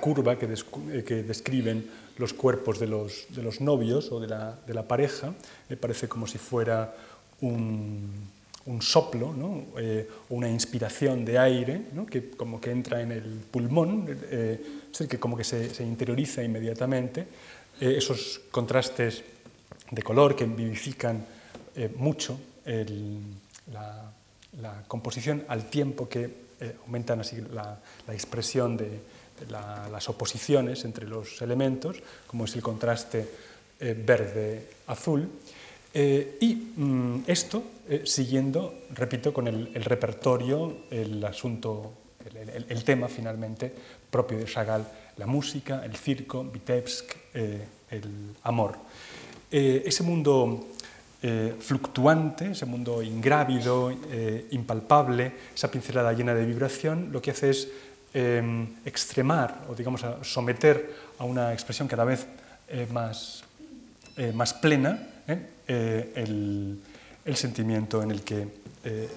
curva 0.00 0.38
que, 0.38 0.46
eh, 0.46 1.04
que, 1.04 1.22
describen 1.22 1.88
los 2.18 2.34
cuerpos 2.34 2.78
de 2.78 2.86
los, 2.86 3.60
novios 3.60 4.10
o 4.12 4.20
de 4.20 4.26
la, 4.28 4.88
pareja, 4.88 5.32
me 5.68 5.76
parece 5.76 6.08
como 6.08 6.26
si 6.26 6.38
fuera 6.38 6.94
un, 7.40 8.36
soplo 8.80 9.32
¿no? 9.32 9.64
eh, 9.78 10.06
una 10.28 10.48
inspiración 10.48 11.24
de 11.24 11.38
aire 11.38 11.82
que 12.10 12.30
como 12.30 12.60
que 12.60 12.70
entra 12.70 13.00
en 13.00 13.12
el 13.12 13.40
pulmón, 13.50 14.04
eh, 14.30 14.60
es 14.60 14.92
decir, 14.92 15.08
que 15.08 15.18
como 15.18 15.36
que 15.36 15.44
se, 15.44 15.82
interioriza 15.82 16.42
inmediatamente. 16.42 17.26
Eh, 17.80 17.94
esos 17.96 18.40
contrastes 18.50 19.22
de 19.90 20.02
color 20.02 20.36
que 20.36 20.44
vivifican 20.44 21.24
mucho 21.96 22.38
la, 23.72 24.12
composición 24.86 25.44
al 25.48 25.70
tiempo 25.70 26.08
que 26.08 26.48
aumentan 26.86 27.20
así 27.20 27.36
la, 27.52 27.78
expresión 28.08 28.76
de, 28.76 29.00
las 29.50 30.08
oposiciones 30.08 30.84
entre 30.84 31.06
los 31.06 31.40
elementos, 31.42 31.96
como 32.26 32.44
es 32.44 32.54
el 32.54 32.62
contraste 32.62 33.28
verde-azul. 33.78 35.28
Eh, 35.94 36.36
y 36.40 36.54
mm, 36.54 37.24
esto 37.26 37.62
eh, 37.88 38.02
siguiendo, 38.04 38.82
repito, 38.94 39.32
con 39.32 39.48
el, 39.48 39.74
repertorio, 39.74 40.84
el 40.90 41.24
asunto, 41.24 41.92
el, 42.68 42.84
tema 42.84 43.08
finalmente 43.08 43.72
propio 44.10 44.38
de 44.38 44.44
Chagall, 44.44 44.86
la 45.16 45.26
música, 45.26 45.84
el 45.84 45.96
circo, 45.96 46.44
Vitebsk, 46.44 47.16
eh, 47.34 47.64
el 47.90 48.34
amor. 48.42 48.76
ese 49.50 50.02
mundo 50.02 50.68
fluctuante, 51.58 52.52
ese 52.52 52.64
mundo 52.64 53.02
ingrávido, 53.02 53.90
impalpable, 54.50 55.32
esa 55.52 55.68
pincelada 55.68 56.12
llena 56.12 56.32
de 56.32 56.46
vibración, 56.46 57.08
lo 57.10 57.20
que 57.20 57.32
hace 57.32 57.50
es 57.50 57.68
em, 58.14 58.68
extremar 58.84 59.66
o 59.68 59.74
digamos 59.74 60.04
someter 60.22 60.94
a 61.18 61.24
una 61.24 61.52
expresión 61.52 61.88
cada 61.88 62.04
vez 62.04 62.26
más, 62.92 63.42
más 64.34 64.54
plena 64.54 65.08
eh, 65.70 66.12
el, 66.14 67.36
sentimiento 67.36 68.02
en 68.02 68.10
el 68.10 68.22
que 68.22 68.48
eh, 68.84 69.08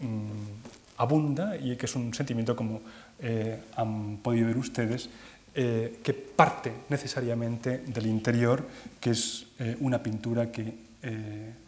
mm, 0.00 0.98
abunda 0.98 1.56
y 1.56 1.74
que 1.74 1.86
es 1.86 1.96
un 1.96 2.14
sentimiento, 2.14 2.54
como 2.54 2.80
eh, 3.18 3.58
han 3.74 4.18
podido 4.18 4.46
ver 4.46 4.56
ustedes, 4.56 5.10
que 5.52 6.12
parte 6.12 6.70
necesariamente 6.90 7.78
del 7.78 8.06
interior, 8.06 8.62
que 9.00 9.08
es 9.08 9.46
una 9.80 10.02
pintura 10.02 10.52
que 10.52 10.70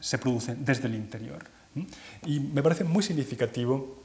se 0.01 0.19
produce 0.19 0.55
desde 0.57 0.89
el 0.89 0.95
interior. 0.95 1.45
Y 2.27 2.41
me 2.41 2.63
parece 2.63 2.85
muy 2.85 3.03
significativo 3.03 4.03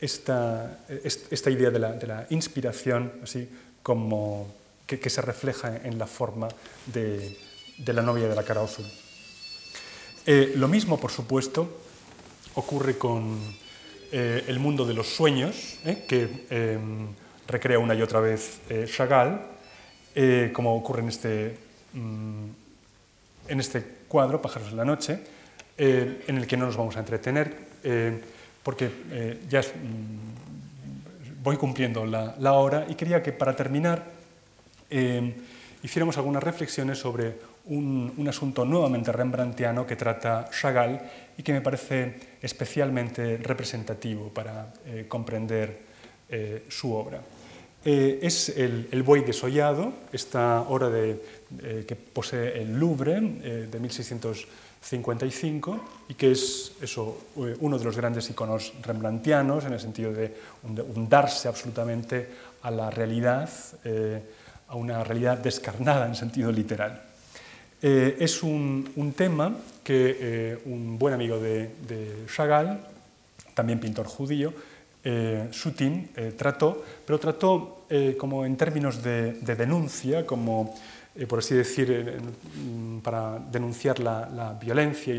esta, 0.00 0.80
esta, 0.88 1.50
idea 1.50 1.70
de 1.70 1.78
la, 1.78 2.26
inspiración, 2.30 3.12
así 3.22 3.48
como 3.82 4.54
que, 4.86 5.08
se 5.08 5.22
refleja 5.22 5.76
en 5.76 5.98
la 5.98 6.06
forma 6.06 6.48
de, 6.86 7.36
de 7.78 7.92
la 7.92 8.02
novia 8.02 8.28
de 8.28 8.34
la 8.34 8.42
cara 8.42 8.62
azul. 8.62 8.84
Eh, 10.30 10.52
lo 10.56 10.68
mismo, 10.68 11.00
por 11.00 11.10
supuesto, 11.10 11.80
ocurre 12.54 12.98
con 12.98 13.38
eh, 14.12 14.44
el 14.46 14.58
mundo 14.58 14.84
de 14.84 14.92
los 14.92 15.06
sueños, 15.06 15.78
eh, 15.86 16.04
que 16.06 16.44
em, 16.50 17.08
recrea 17.46 17.78
una 17.78 17.94
y 17.94 18.02
otra 18.02 18.20
vez 18.20 18.60
Chagall, 18.94 19.40
como 20.52 20.76
ocurre 20.76 21.00
en 21.00 21.08
este, 21.08 21.56
mm, 21.94 22.44
en 23.48 23.60
este 23.60 23.82
cuadro, 24.08 24.40
Pájaros 24.40 24.70
de 24.70 24.76
la 24.76 24.84
Noche, 24.84 25.18
en 25.76 26.36
el 26.36 26.46
que 26.46 26.56
no 26.56 26.66
nos 26.66 26.76
vamos 26.76 26.96
a 26.96 27.00
entretener, 27.00 27.54
porque 28.62 28.90
ya 29.48 29.60
mm, 29.60 31.42
voy 31.42 31.56
cumpliendo 31.56 32.04
la, 32.04 32.52
hora 32.52 32.86
y 32.88 32.94
quería 32.94 33.22
que 33.22 33.32
para 33.32 33.54
terminar 33.54 34.04
hiciéramos 35.82 36.16
algunas 36.16 36.42
reflexiones 36.42 36.98
sobre 36.98 37.36
un, 37.66 38.26
asunto 38.28 38.64
nuevamente 38.64 39.12
rembrandtiano 39.12 39.86
que 39.86 39.96
trata 39.96 40.48
Chagall 40.50 41.00
y 41.36 41.42
que 41.42 41.52
me 41.52 41.60
parece 41.60 42.36
especialmente 42.42 43.36
representativo 43.38 44.28
para 44.28 44.72
eh, 44.86 45.04
comprender 45.06 45.78
eh, 46.28 46.64
su 46.68 46.92
obra. 46.94 47.20
Eh, 47.84 48.18
es 48.22 48.48
el, 48.50 49.02
buey 49.04 49.22
desollado, 49.22 49.92
esta 50.12 50.62
obra 50.62 50.90
de, 50.90 51.22
eh, 51.62 51.84
que 51.86 51.94
posee 51.94 52.60
el 52.60 52.76
Louvre 52.78 53.16
eh, 53.16 53.68
de 53.70 53.78
1655 53.78 55.80
y 56.08 56.14
que 56.14 56.32
es 56.32 56.72
eso, 56.82 57.20
uno 57.36 57.78
de 57.78 57.84
los 57.84 57.96
grandes 57.96 58.28
iconos 58.30 58.72
rembrandtianos 58.82 59.64
en 59.64 59.74
el 59.74 59.80
sentido 59.80 60.12
de 60.12 60.34
hundarse 60.94 61.46
absolutamente 61.46 62.28
a 62.62 62.72
la 62.72 62.90
realidad, 62.90 63.48
a 64.68 64.74
una 64.74 65.04
realidad 65.04 65.38
descarnada 65.38 66.06
en 66.06 66.16
sentido 66.16 66.50
literal. 66.50 67.00
es 67.80 68.42
un, 68.42 69.14
tema 69.16 69.56
que 69.84 70.58
un 70.64 70.98
buen 70.98 71.14
amigo 71.14 71.38
de, 71.38 71.70
de 71.86 72.26
Chagall, 72.26 72.80
también 73.54 73.78
pintor 73.80 74.06
judío, 74.06 74.52
eh, 75.04 75.48
eh, 75.50 76.32
trató, 76.36 76.84
pero 77.06 77.18
trató 77.18 77.86
eh, 77.90 78.16
como 78.18 78.44
en 78.44 78.56
términos 78.56 79.02
de, 79.02 79.32
denuncia, 79.40 80.26
como 80.26 80.74
eh, 81.16 81.26
por 81.26 81.38
así 81.38 81.54
decir, 81.54 82.20
mm, 82.20 82.98
para 82.98 83.38
denunciar 83.38 83.98
la, 84.00 84.56
violencia 84.60 85.14
y 85.14 85.18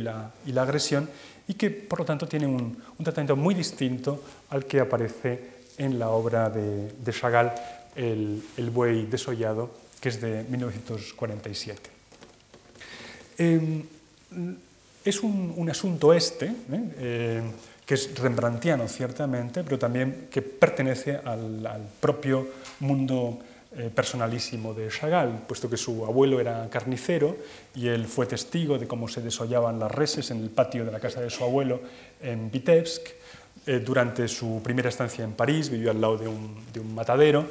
la, 0.52 0.62
agresión, 0.62 1.10
y 1.48 1.56
que 1.56 1.72
por 1.72 2.00
lo 2.00 2.06
tanto 2.06 2.28
tiene 2.28 2.46
un, 2.46 2.78
tratamiento 3.04 3.36
muy 3.36 3.56
distinto 3.56 4.24
al 4.50 4.66
que 4.66 4.80
aparece 4.80 5.60
en 5.78 5.98
la 5.98 6.10
obra 6.10 6.50
de, 6.50 6.92
de 6.92 7.12
Chagall, 7.12 7.52
el, 7.96 8.70
buey 8.72 9.06
desollado, 9.08 9.72
que 10.00 10.10
es 10.10 10.22
de 10.22 10.44
1947. 10.44 11.90
Em, 13.38 13.84
es 15.04 15.24
un, 15.24 15.68
asunto 15.70 16.14
este, 16.14 16.52
que 17.90 17.96
es 17.96 18.20
rembrandtiano 18.20 18.88
ciertamente, 18.88 19.64
pero 19.64 19.80
también 19.80 20.28
que 20.30 20.44
pertenece 20.44 21.20
al, 21.26 21.90
propio 22.00 22.48
mundo 22.82 23.40
eh, 23.76 23.90
personalísimo 23.90 24.76
de 24.76 24.90
Chagall, 24.90 25.42
puesto 25.48 25.68
que 25.68 25.76
su 25.76 26.06
abuelo 26.06 26.40
era 26.40 26.70
carnicero 26.70 27.36
y 27.74 27.88
él 27.88 28.06
fue 28.06 28.28
testigo 28.28 28.78
de 28.78 28.86
cómo 28.86 29.08
se 29.08 29.22
desollaban 29.22 29.80
las 29.80 29.92
reses 29.92 30.30
en 30.30 30.38
el 30.38 30.52
patio 30.52 30.86
de 30.86 30.92
la 30.92 31.00
casa 31.00 31.20
de 31.20 31.32
su 31.32 31.44
abuelo 31.44 31.82
en 32.22 32.52
Vitebsk. 32.52 33.08
Eh, 33.66 33.80
durante 33.80 34.28
su 34.28 34.62
primera 34.64 34.90
estancia 34.90 35.24
en 35.24 35.34
París 35.34 35.72
vivió 35.72 35.90
al 35.90 36.00
lado 36.00 36.20
de 36.20 36.28
un, 36.28 36.94
matadero. 36.94 37.48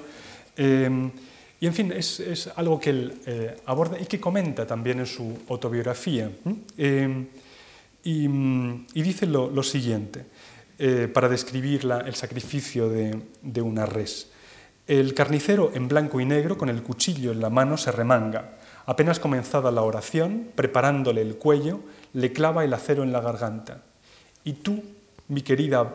Eh, 0.57 1.11
y 1.59 1.67
en 1.67 1.75
fin, 1.75 1.91
es, 1.91 2.49
algo 2.55 2.79
que 2.79 2.91
él 2.91 3.59
aborda 3.67 3.99
y 3.99 4.07
que 4.07 4.21
comenta 4.21 4.65
también 4.65 5.01
en 5.01 5.07
su 5.07 5.37
autobiografía. 5.49 6.31
Y, 8.09 9.03
dice 9.03 9.27
lo, 9.27 9.63
siguiente, 9.63 10.25
eh, 10.79 11.11
para 11.13 11.29
describir 11.29 11.87
el 12.07 12.15
sacrificio 12.15 12.89
de, 12.89 13.61
una 13.61 13.85
res. 13.85 14.31
El 14.87 15.13
carnicero 15.13 15.73
en 15.75 15.89
blanco 15.89 16.19
y 16.19 16.25
negro, 16.25 16.57
con 16.57 16.71
el 16.71 16.83
cuchillo 16.83 17.33
en 17.33 17.41
la 17.41 17.51
mano, 17.51 17.77
se 17.77 17.93
remanga. 17.93 18.57
Apenas 18.87 19.21
comenzada 19.21 19.71
la 19.71 19.83
oración, 19.83 20.49
preparándole 20.55 21.21
el 21.21 21.37
cuello, 21.37 21.81
le 22.15 22.33
clava 22.33 22.65
el 22.65 22.73
acero 22.73 23.03
en 23.03 23.13
la 23.13 23.21
garganta. 23.21 23.83
Y 24.43 24.55
tú, 24.55 24.83
mi 25.29 25.43
querida 25.43 25.95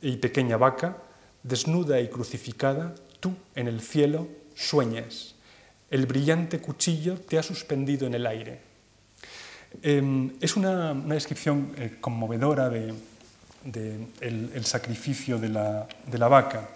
y 0.00 0.16
pequeña 0.16 0.56
vaca, 0.56 0.96
desnuda 1.44 2.00
y 2.00 2.08
crucificada, 2.08 2.96
tú 3.20 3.34
en 3.54 3.68
el 3.68 3.80
cielo 3.82 4.26
sueñas. 4.56 5.36
El 5.92 6.06
brillante 6.06 6.58
cuchillo 6.58 7.20
te 7.20 7.38
ha 7.38 7.44
suspendido 7.44 8.08
en 8.08 8.14
el 8.14 8.26
aire 8.26 8.71
Em, 9.80 10.32
es 10.40 10.56
una, 10.56 10.92
descripción 10.92 11.72
eh, 11.78 11.96
conmovedora 12.00 12.68
del 12.68 12.94
de, 13.64 14.06
el, 14.20 14.64
sacrificio 14.66 15.38
de 15.38 15.48
la, 15.48 16.28
vaca. 16.28 16.68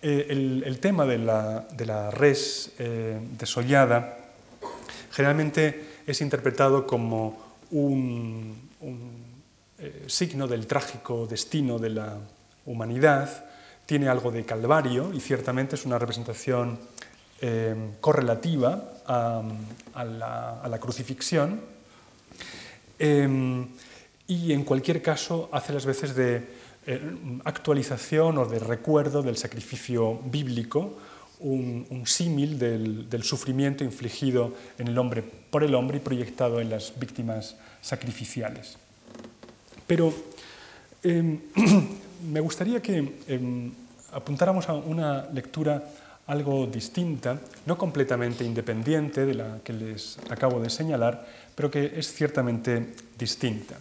Eh, 0.00 0.26
el, 0.64 0.78
tema 0.80 1.04
de 1.04 1.18
la, 1.18 2.10
res 2.10 2.72
eh, 2.78 3.20
desollada 3.38 4.16
generalmente 5.10 5.98
es 6.06 6.20
interpretado 6.20 6.86
como 6.86 7.56
un, 7.72 8.70
signo 10.06 10.46
del 10.46 10.66
trágico 10.66 11.26
destino 11.26 11.78
de 11.78 11.90
la 11.90 12.18
humanidad, 12.66 13.44
tiene 13.86 14.08
algo 14.08 14.30
de 14.30 14.44
calvario 14.44 15.12
y 15.14 15.20
ciertamente 15.20 15.76
es 15.76 15.86
una 15.86 15.98
representación 15.98 16.78
correlativa 18.00 18.84
a 19.06 20.68
la 20.68 20.78
crucifixión, 20.78 21.60
Em, 23.00 23.66
y 24.28 24.52
en 24.52 24.62
cualquier 24.62 25.00
caso 25.00 25.48
hace 25.52 25.72
las 25.72 25.86
veces 25.86 26.14
de 26.14 26.44
eh, 26.86 27.00
actualización 27.44 28.36
o 28.36 28.44
de 28.44 28.58
recuerdo 28.58 29.22
del 29.22 29.38
sacrificio 29.38 30.20
bíblico, 30.26 30.98
un, 31.40 32.02
símil 32.04 32.58
del, 32.58 33.22
sufrimiento 33.22 33.84
infligido 33.84 34.52
en 34.76 34.88
el 34.88 34.98
hombre 34.98 35.22
por 35.22 35.64
el 35.64 35.74
hombre 35.74 35.96
y 35.96 36.00
proyectado 36.00 36.60
en 36.60 36.68
las 36.68 36.92
víctimas 37.00 37.56
sacrificiales. 37.80 38.76
Pero 39.86 40.12
em, 41.02 41.40
me 42.30 42.40
gustaría 42.40 42.82
que 42.82 43.16
em, 43.26 43.72
apuntáramos 44.12 44.68
a 44.68 44.74
una 44.74 45.26
lectura 45.32 45.82
algo 46.30 46.66
distinta, 46.66 47.38
no 47.66 47.76
completamente 47.76 48.44
independiente 48.44 49.26
de 49.26 49.34
la 49.34 49.58
que 49.64 49.74
les 49.74 50.16
acabo 50.30 50.62
de 50.62 50.70
señalar, 50.70 51.26
pero 51.54 51.70
que 51.70 51.98
es 51.98 52.14
ciertamente 52.14 52.94
distinta. 53.18 53.74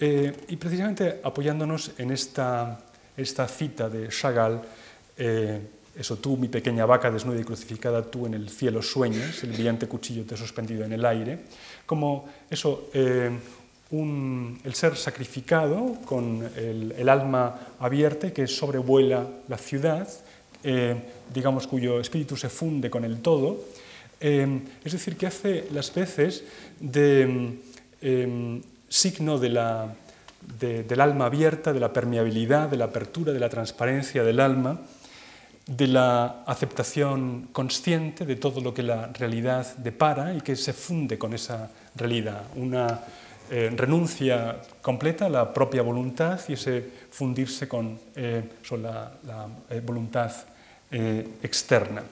Eh, 0.00 0.32
y 0.48 0.56
precisamente 0.56 1.20
apoyándonos 1.22 1.92
en 1.98 2.10
esta, 2.12 2.80
esta 3.16 3.46
cita 3.46 3.88
de 3.88 4.08
Chagall, 4.08 4.60
eh, 5.16 5.60
eso 5.96 6.16
tú, 6.16 6.36
mi 6.36 6.48
pequeña 6.48 6.84
vaca 6.84 7.10
desnuda 7.10 7.40
y 7.40 7.44
crucificada, 7.44 8.02
tú 8.02 8.26
en 8.26 8.34
el 8.34 8.48
cielo 8.48 8.80
sueñas, 8.80 9.42
el 9.44 9.52
brillante 9.52 9.86
cuchillo 9.86 10.24
te 10.24 10.34
ha 10.34 10.38
suspendido 10.38 10.84
en 10.84 10.92
el 10.92 11.04
aire, 11.04 11.44
como 11.84 12.28
eso, 12.50 12.88
eh, 12.92 13.30
el 13.92 14.74
ser 14.74 14.96
sacrificado 14.96 15.98
con 16.04 16.42
el, 16.56 17.08
alma 17.08 17.76
abierta 17.78 18.32
que 18.32 18.46
sobrevuela 18.46 19.26
la 19.48 19.58
ciudad, 19.58 20.08
digamos 21.32 21.66
cuyo 21.66 22.00
espíritu 22.00 22.36
se 22.36 22.48
funde 22.48 22.90
con 22.90 23.04
el 23.04 23.20
todo, 23.20 23.60
Em, 24.20 24.62
es 24.82 24.92
decir, 24.92 25.16
que 25.16 25.26
hace 25.26 25.68
las 25.72 25.92
veces 25.92 26.44
de 26.80 27.58
em, 28.00 28.62
signo 28.88 29.38
del 29.38 29.58
alma 29.58 31.26
abierta, 31.26 31.72
de 31.72 31.80
la 31.80 31.92
permeabilidad, 31.92 32.70
de 32.70 32.78
la 32.78 32.86
apertura, 32.86 33.32
de 33.32 33.40
la 33.40 33.50
transparencia 33.50 34.24
del 34.24 34.40
alma, 34.40 34.80
de 35.66 35.86
la 35.88 36.44
aceptación 36.46 37.48
consciente 37.52 38.24
de 38.24 38.36
todo 38.36 38.60
lo 38.60 38.72
que 38.72 38.82
la 38.82 39.08
realidad 39.08 39.76
depara 39.78 40.32
y 40.32 40.40
que 40.40 40.56
se 40.56 40.72
funde 40.72 41.18
con 41.18 41.34
esa 41.34 41.70
realidad, 41.94 42.44
una 42.54 43.00
eh, 43.50 43.70
renuncia 43.76 44.62
completa 44.80 45.26
a 45.26 45.28
la 45.28 45.52
propia 45.52 45.82
voluntad 45.82 46.40
y 46.48 46.54
ese 46.54 46.84
fundirse 47.10 47.68
con 47.68 47.98
eh, 48.14 48.44
la, 48.80 49.12
eh, 49.70 49.80
voluntad 49.84 50.32
externa. 50.90 52.02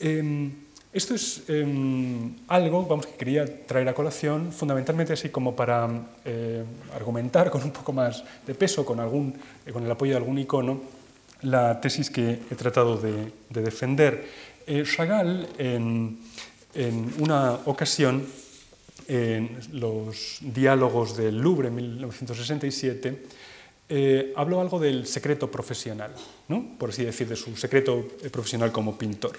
Em, 0.00 0.50
esto 0.92 1.14
es 1.14 1.48
em, 1.48 2.34
algo 2.48 2.84
que 3.00 3.16
quería 3.16 3.46
traer 3.66 3.88
a 3.88 3.94
colación, 3.94 4.52
fundamentalmente 4.52 5.14
así 5.14 5.30
como 5.30 5.56
para 5.56 5.88
eh, 6.24 6.64
argumentar 6.94 7.48
con 7.48 7.62
un 7.62 7.70
poco 7.70 7.94
más 7.94 8.22
de 8.46 8.54
peso, 8.54 8.84
con, 8.84 9.00
algún, 9.00 9.32
eh, 9.64 9.72
con 9.72 9.84
el 9.84 9.90
apoyo 9.90 10.12
de 10.12 10.18
algún 10.18 10.38
icono, 10.38 10.82
la 11.42 11.80
tesis 11.80 12.10
que 12.10 12.40
he 12.50 12.54
tratado 12.56 12.98
de, 12.98 13.32
defender. 13.48 14.28
Eh, 14.66 14.84
Chagall, 14.84 15.48
en, 15.56 16.18
una 17.18 17.52
ocasión, 17.64 18.26
en 19.08 19.60
los 19.72 20.38
diálogos 20.40 21.16
del 21.16 21.38
Louvre 21.38 21.68
en 21.68 21.74
1967, 21.76 23.22
habló 24.36 24.60
algo 24.60 24.78
del 24.78 25.06
secreto 25.06 25.50
profesional, 25.50 26.12
¿no? 26.48 26.76
por 26.78 26.90
así 26.90 27.04
decir, 27.04 27.28
de 27.28 27.36
su 27.36 27.56
secreto 27.56 28.08
profesional 28.30 28.72
como 28.72 28.96
pintor 28.96 29.36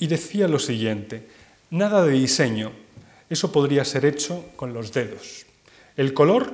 y 0.00 0.06
decía 0.08 0.48
lo 0.48 0.58
siguiente, 0.58 1.28
nada 1.70 2.04
de 2.04 2.12
diseño, 2.12 2.72
eso 3.28 3.52
podría 3.52 3.84
ser 3.84 4.06
hecho 4.06 4.46
con 4.56 4.72
los 4.72 4.92
dedos. 4.92 5.46
El 5.96 6.14
color 6.14 6.52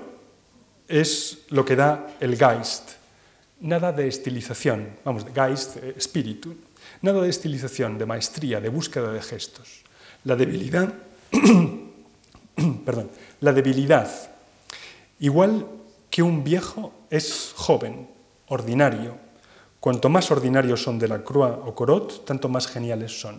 es 0.89 1.47
lo 1.49 1.65
que 1.65 1.77
da 1.77 2.17
el 2.21 2.37
Geist, 2.37 2.91
nada 3.61 3.93
de 3.93 4.09
estilización, 4.09 4.99
vamos, 5.05 5.25
Geist, 5.33 5.77
eh, 5.77 5.95
espíritu, 5.97 6.55
nada 7.03 7.23
de 7.23 7.31
estilización, 7.31 7.97
de 7.97 8.05
maestría, 8.05 8.61
de 8.61 8.69
búsqueda 8.69 9.13
de 9.13 9.23
gestos. 9.23 9.85
La 10.25 10.35
debilidad, 10.35 10.93
perdón, 12.85 13.11
la 13.41 13.53
debilidad, 13.53 14.11
igual 15.21 15.67
que 16.11 16.23
un 16.23 16.45
viejo 16.45 16.93
es 17.11 17.53
joven, 17.57 18.09
ordinario, 18.49 19.27
Cuanto 19.87 20.09
más 20.09 20.33
ordinarios 20.33 20.83
son 20.83 20.99
de 20.99 21.07
la 21.07 21.23
Croix 21.23 21.63
o 21.65 21.71
Corot, 21.71 22.25
tanto 22.27 22.49
más 22.49 22.67
geniales 22.67 23.21
son. 23.21 23.39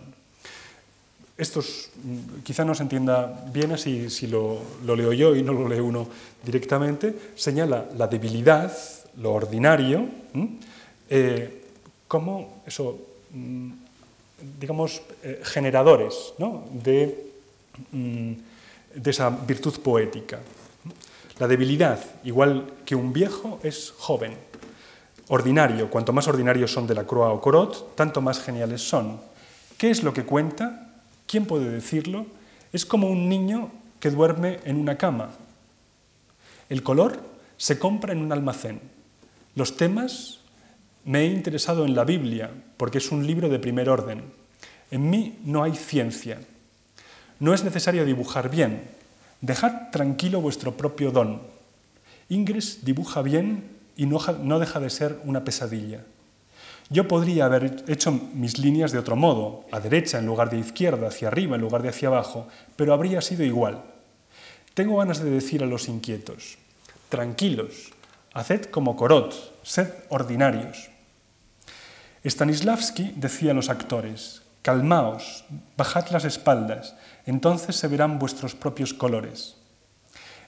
Esto 1.36 1.60
mm, 1.60 2.40
quizá 2.42 2.64
no 2.64 2.74
se 2.74 2.84
entienda 2.84 3.44
bien 3.52 3.72
así 3.72 4.08
si 4.08 4.28
lo, 4.28 4.56
leo 4.80 5.12
yo 5.12 5.36
y 5.36 5.42
no 5.42 5.52
lo 5.52 5.68
lee 5.68 5.80
uno 5.80 6.08
directamente. 6.42 7.34
Señala 7.36 7.84
la 7.98 8.06
debilidad, 8.06 8.72
lo 9.20 9.34
ordinario, 9.34 10.08
eh, 11.10 11.64
como 12.08 12.62
eso, 12.64 12.96
mm, 13.34 13.70
digamos, 14.58 15.02
generadores 15.44 16.32
de, 16.72 17.28
mm, 17.92 18.32
de 18.94 19.10
esa 19.10 19.28
virtud 19.28 19.80
poética. 19.80 20.40
La 21.38 21.46
debilidad, 21.46 22.00
igual 22.24 22.72
que 22.84 22.96
un 22.96 23.12
viejo, 23.12 23.60
es 23.62 23.94
joven. 23.96 24.36
Ordinario, 25.28 25.88
cuanto 25.88 26.12
más 26.12 26.26
ordinarios 26.26 26.72
son 26.72 26.86
de 26.86 26.94
la 26.94 27.04
Croix 27.04 27.32
o 27.32 27.40
Corot, 27.40 27.94
tanto 27.94 28.20
más 28.20 28.40
geniales 28.40 28.82
son. 28.82 29.20
¿Qué 29.76 29.90
es 29.90 30.02
lo 30.02 30.12
que 30.12 30.24
cuenta? 30.24 30.96
¿Quién 31.26 31.46
puede 31.46 31.70
decirlo? 31.70 32.26
Es 32.72 32.84
como 32.84 33.08
un 33.08 33.28
niño 33.28 33.70
que 34.00 34.10
duerme 34.10 34.58
en 34.64 34.76
una 34.76 34.98
cama. 34.98 35.30
El 36.68 36.82
color 36.82 37.20
se 37.56 37.78
compra 37.78 38.12
en 38.12 38.20
un 38.20 38.32
almacén. 38.32 38.80
Los 39.54 39.76
temas 39.76 40.40
me 41.04 41.20
he 41.20 41.26
interesado 41.26 41.84
en 41.84 41.94
la 41.94 42.04
Biblia 42.04 42.50
porque 42.76 42.98
es 42.98 43.12
un 43.12 43.26
libro 43.26 43.48
de 43.48 43.58
primer 43.58 43.88
orden. 43.88 44.24
En 44.90 45.08
mí 45.08 45.38
no 45.44 45.62
hay 45.62 45.74
ciencia. 45.74 46.40
No 47.38 47.54
es 47.54 47.62
necesario 47.62 48.04
dibujar 48.04 48.50
bien, 48.50 48.97
Dejad 49.40 49.90
tranquilo 49.90 50.40
vuestro 50.40 50.76
propio 50.76 51.10
don. 51.10 51.40
Ingres 52.28 52.84
dibuja 52.84 53.22
bien 53.22 53.70
y 53.96 54.06
no, 54.06 54.58
deja 54.58 54.80
de 54.80 54.90
ser 54.90 55.20
una 55.24 55.44
pesadilla. 55.44 56.04
Yo 56.90 57.06
podría 57.06 57.44
haber 57.44 57.84
hecho 57.86 58.12
mis 58.12 58.58
líneas 58.58 58.92
de 58.92 58.98
otro 58.98 59.14
modo, 59.14 59.64
a 59.70 59.80
derecha 59.80 60.18
en 60.18 60.26
lugar 60.26 60.50
de 60.50 60.58
izquierda, 60.58 61.08
hacia 61.08 61.28
arriba 61.28 61.56
en 61.56 61.60
lugar 61.60 61.82
de 61.82 61.90
hacia 61.90 62.08
abajo, 62.08 62.48
pero 62.76 62.94
habría 62.94 63.20
sido 63.20 63.44
igual. 63.44 63.82
Tengo 64.74 64.96
ganas 64.96 65.22
de 65.22 65.30
decir 65.30 65.62
a 65.62 65.66
los 65.66 65.88
inquietos, 65.88 66.56
tranquilos, 67.08 67.92
haced 68.32 68.66
como 68.66 68.96
Corot, 68.96 69.34
sed 69.62 69.92
ordinarios. 70.08 70.88
Stanislavski 72.24 73.12
decía 73.16 73.52
a 73.52 73.54
los 73.54 73.68
actores, 73.68 74.42
calmaos, 74.62 75.44
bajad 75.76 76.08
las 76.10 76.24
espaldas, 76.24 76.94
entonces 77.30 77.76
se 77.76 77.88
verán 77.88 78.18
vuestros 78.18 78.54
propios 78.54 78.94
colores. 78.94 79.56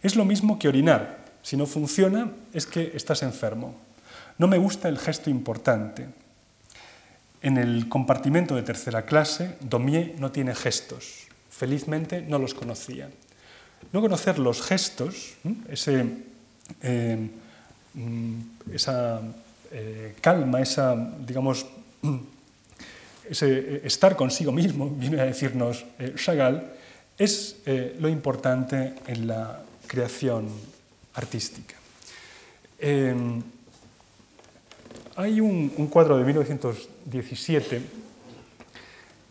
Es 0.02 0.16
lo 0.16 0.24
mismo 0.24 0.58
que 0.58 0.68
orinar. 0.68 1.24
Si 1.42 1.56
no 1.56 1.66
funciona, 1.66 2.32
es 2.52 2.66
que 2.66 2.92
estás 2.94 3.22
enfermo. 3.22 3.74
No 4.38 4.48
me 4.48 4.58
gusta 4.58 4.88
el 4.88 4.98
gesto 4.98 5.30
importante. 5.30 6.08
En 7.42 7.56
el 7.56 7.88
compartimento 7.88 8.54
de 8.54 8.62
tercera 8.62 9.04
clase, 9.04 9.56
Domier 9.60 10.14
no 10.18 10.30
tiene 10.32 10.54
gestos. 10.54 11.26
Felizmente 11.50 12.22
no 12.22 12.38
los 12.38 12.54
conocía. 12.54 13.10
No 13.92 14.00
conocer 14.00 14.38
los 14.38 14.62
gestos, 14.62 15.34
eh, 16.82 17.30
mm, 17.94 18.40
esa 18.72 19.20
eh, 19.70 20.14
calma, 20.20 20.60
esa, 20.60 20.94
digamos, 21.26 21.66
ese 23.30 23.58
eh, 23.58 23.80
estar 23.84 24.16
consigo 24.16 24.52
mismo, 24.52 24.90
viene 24.98 25.20
a 25.20 25.24
decirnos 25.24 25.86
eh, 25.98 26.14
Chagall, 26.16 26.72
es 27.16 27.56
eh, 27.66 27.96
lo 28.00 28.08
importante 28.08 28.94
en 29.06 29.26
la 29.26 29.62
creación 29.86 30.48
artística. 31.14 31.76
Em, 32.78 33.42
hay 35.16 35.40
un, 35.40 35.68
cuadro 35.88 36.16
de 36.16 36.24
1917 36.24 37.82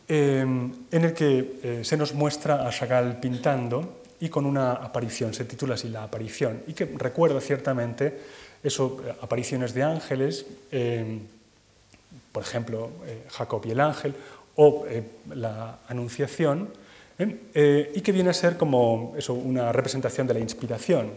em, 0.07 0.71
en 0.91 1.03
el 1.03 1.13
que 1.13 1.81
se 1.83 1.97
nos 1.97 2.13
muestra 2.13 2.67
a 2.67 2.69
Chagall 2.69 3.19
pintando 3.19 4.03
y 4.19 4.29
con 4.29 4.45
una 4.45 4.73
aparición, 4.73 5.33
se 5.33 5.45
titula 5.45 5.75
así 5.75 5.89
La 5.89 6.03
aparición, 6.03 6.61
y 6.67 6.73
que 6.73 6.85
recuerda 6.85 7.41
ciertamente 7.41 8.19
eso, 8.61 9.01
apariciones 9.21 9.73
de 9.73 9.83
ángeles 9.83 10.45
em, 10.71 11.21
por 12.31 12.43
ejemplo, 12.43 12.91
eh, 13.05 13.23
Jacob 13.29 13.61
y 13.65 13.71
el 13.71 13.79
ángel, 13.79 14.13
o 14.55 14.85
eh, 14.87 15.03
la 15.33 15.79
Anunciación, 15.87 16.69
¿eh? 17.17 17.91
y 17.95 18.01
que 18.01 18.11
viene 18.11 18.29
a 18.29 18.33
ser 18.33 18.57
como 18.57 19.13
eso, 19.17 19.33
una 19.33 19.71
representación 19.71 20.27
de 20.27 20.33
la 20.33 20.39
inspiración. 20.39 21.11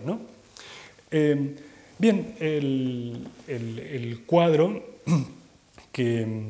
bien, 1.98 2.34
el, 2.40 4.22
cuadro, 4.26 4.82
que 5.92 6.42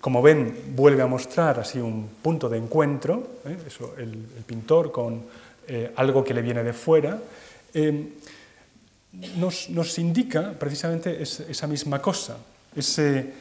como 0.00 0.22
ven 0.22 0.74
vuelve 0.74 1.02
a 1.02 1.06
mostrar 1.06 1.60
así 1.60 1.78
un 1.78 2.08
punto 2.22 2.48
de 2.48 2.58
encuentro, 2.58 3.40
el, 3.98 4.44
pintor 4.46 4.90
con 4.90 5.24
algo 5.96 6.24
que 6.24 6.34
le 6.34 6.42
viene 6.42 6.62
de 6.62 6.72
fuera, 6.72 7.20
nos, 9.36 9.70
nos, 9.70 9.98
indica 9.98 10.52
precisamente 10.58 11.22
esa 11.22 11.66
misma 11.66 12.00
cosa, 12.00 12.38
ese, 12.74 13.32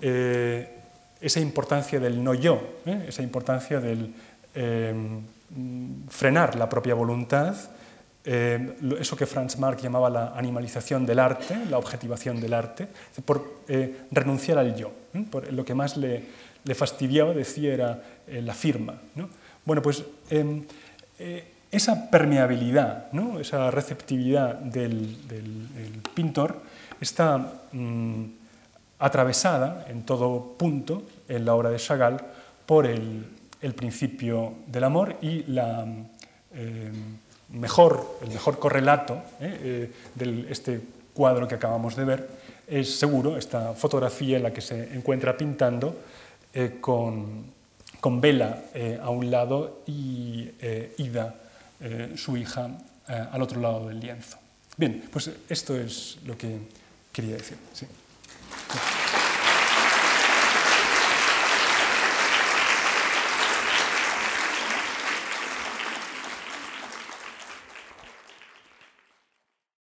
eh, 0.00 0.78
esa 1.20 1.40
importancia 1.40 2.00
del 2.00 2.22
no 2.22 2.34
yo, 2.34 2.80
¿eh? 2.86 3.06
esa 3.08 3.22
importancia 3.22 3.80
del 3.80 4.12
eh, 4.54 4.94
frenar 6.08 6.56
la 6.56 6.68
propia 6.68 6.94
voluntad, 6.94 7.54
eso 8.24 9.16
que 9.16 9.26
Franz 9.26 9.58
Marc 9.58 9.80
llamaba 9.80 10.08
la 10.08 10.32
animalización 10.36 11.04
del 11.04 11.18
arte, 11.18 11.56
la 11.68 11.78
objetivación 11.78 12.40
del 12.40 12.54
arte, 12.54 12.86
por 13.24 13.62
renunciar 14.12 14.58
al 14.58 14.76
yo. 14.76 14.92
Por 15.28 15.52
lo 15.52 15.64
que 15.64 15.74
más 15.74 15.96
le, 15.96 16.22
fastidiaba, 16.72 17.34
decía, 17.34 17.74
era 17.74 18.02
la 18.28 18.54
firma. 18.54 18.94
Bueno, 19.64 19.82
pues 19.82 20.04
em, 20.30 20.62
esa 21.72 22.10
permeabilidad, 22.10 23.08
esa 23.40 23.72
receptividad 23.72 24.54
del, 24.54 25.16
pintor 26.14 26.62
está... 27.00 27.54
Mm, 27.72 28.41
atravesada 29.02 29.84
en 29.88 30.06
todo 30.06 30.54
punto 30.56 31.02
en 31.28 31.44
la 31.44 31.54
obra 31.54 31.70
de 31.70 31.78
Chagall 31.78 32.22
por 32.64 32.86
el, 32.86 33.26
principio 33.74 34.54
del 34.66 34.84
amor 34.84 35.16
y 35.20 35.42
la, 35.44 35.84
eh, 36.54 36.92
mejor, 37.50 38.18
el 38.22 38.30
mejor 38.30 38.58
correlato 38.60 39.14
eh, 39.40 39.90
eh, 39.90 39.92
de 40.14 40.46
este 40.50 40.80
cuadro 41.14 41.48
que 41.48 41.56
acabamos 41.56 41.96
de 41.96 42.04
ver 42.04 42.28
es 42.68 42.96
seguro 42.96 43.36
esta 43.36 43.74
fotografía 43.74 44.36
en 44.36 44.44
la 44.44 44.52
que 44.52 44.60
se 44.60 44.94
encuentra 44.94 45.36
pintando 45.36 45.96
con, 46.80 47.44
con, 48.00 48.20
Vela 48.20 48.62
a 49.02 49.10
un 49.10 49.30
lado 49.30 49.82
y 49.86 50.48
Ida, 50.98 51.34
su 52.14 52.36
hija, 52.36 52.70
al 53.06 53.42
otro 53.42 53.60
lado 53.60 53.88
del 53.88 54.00
lienzo. 54.00 54.38
Bien, 54.76 55.02
pues 55.12 55.30
esto 55.48 55.76
es 55.76 56.18
lo 56.24 56.36
que 56.36 56.58
quería 57.12 57.36
decir. 57.36 57.58
Thank 58.54 59.26
you. 59.26 59.31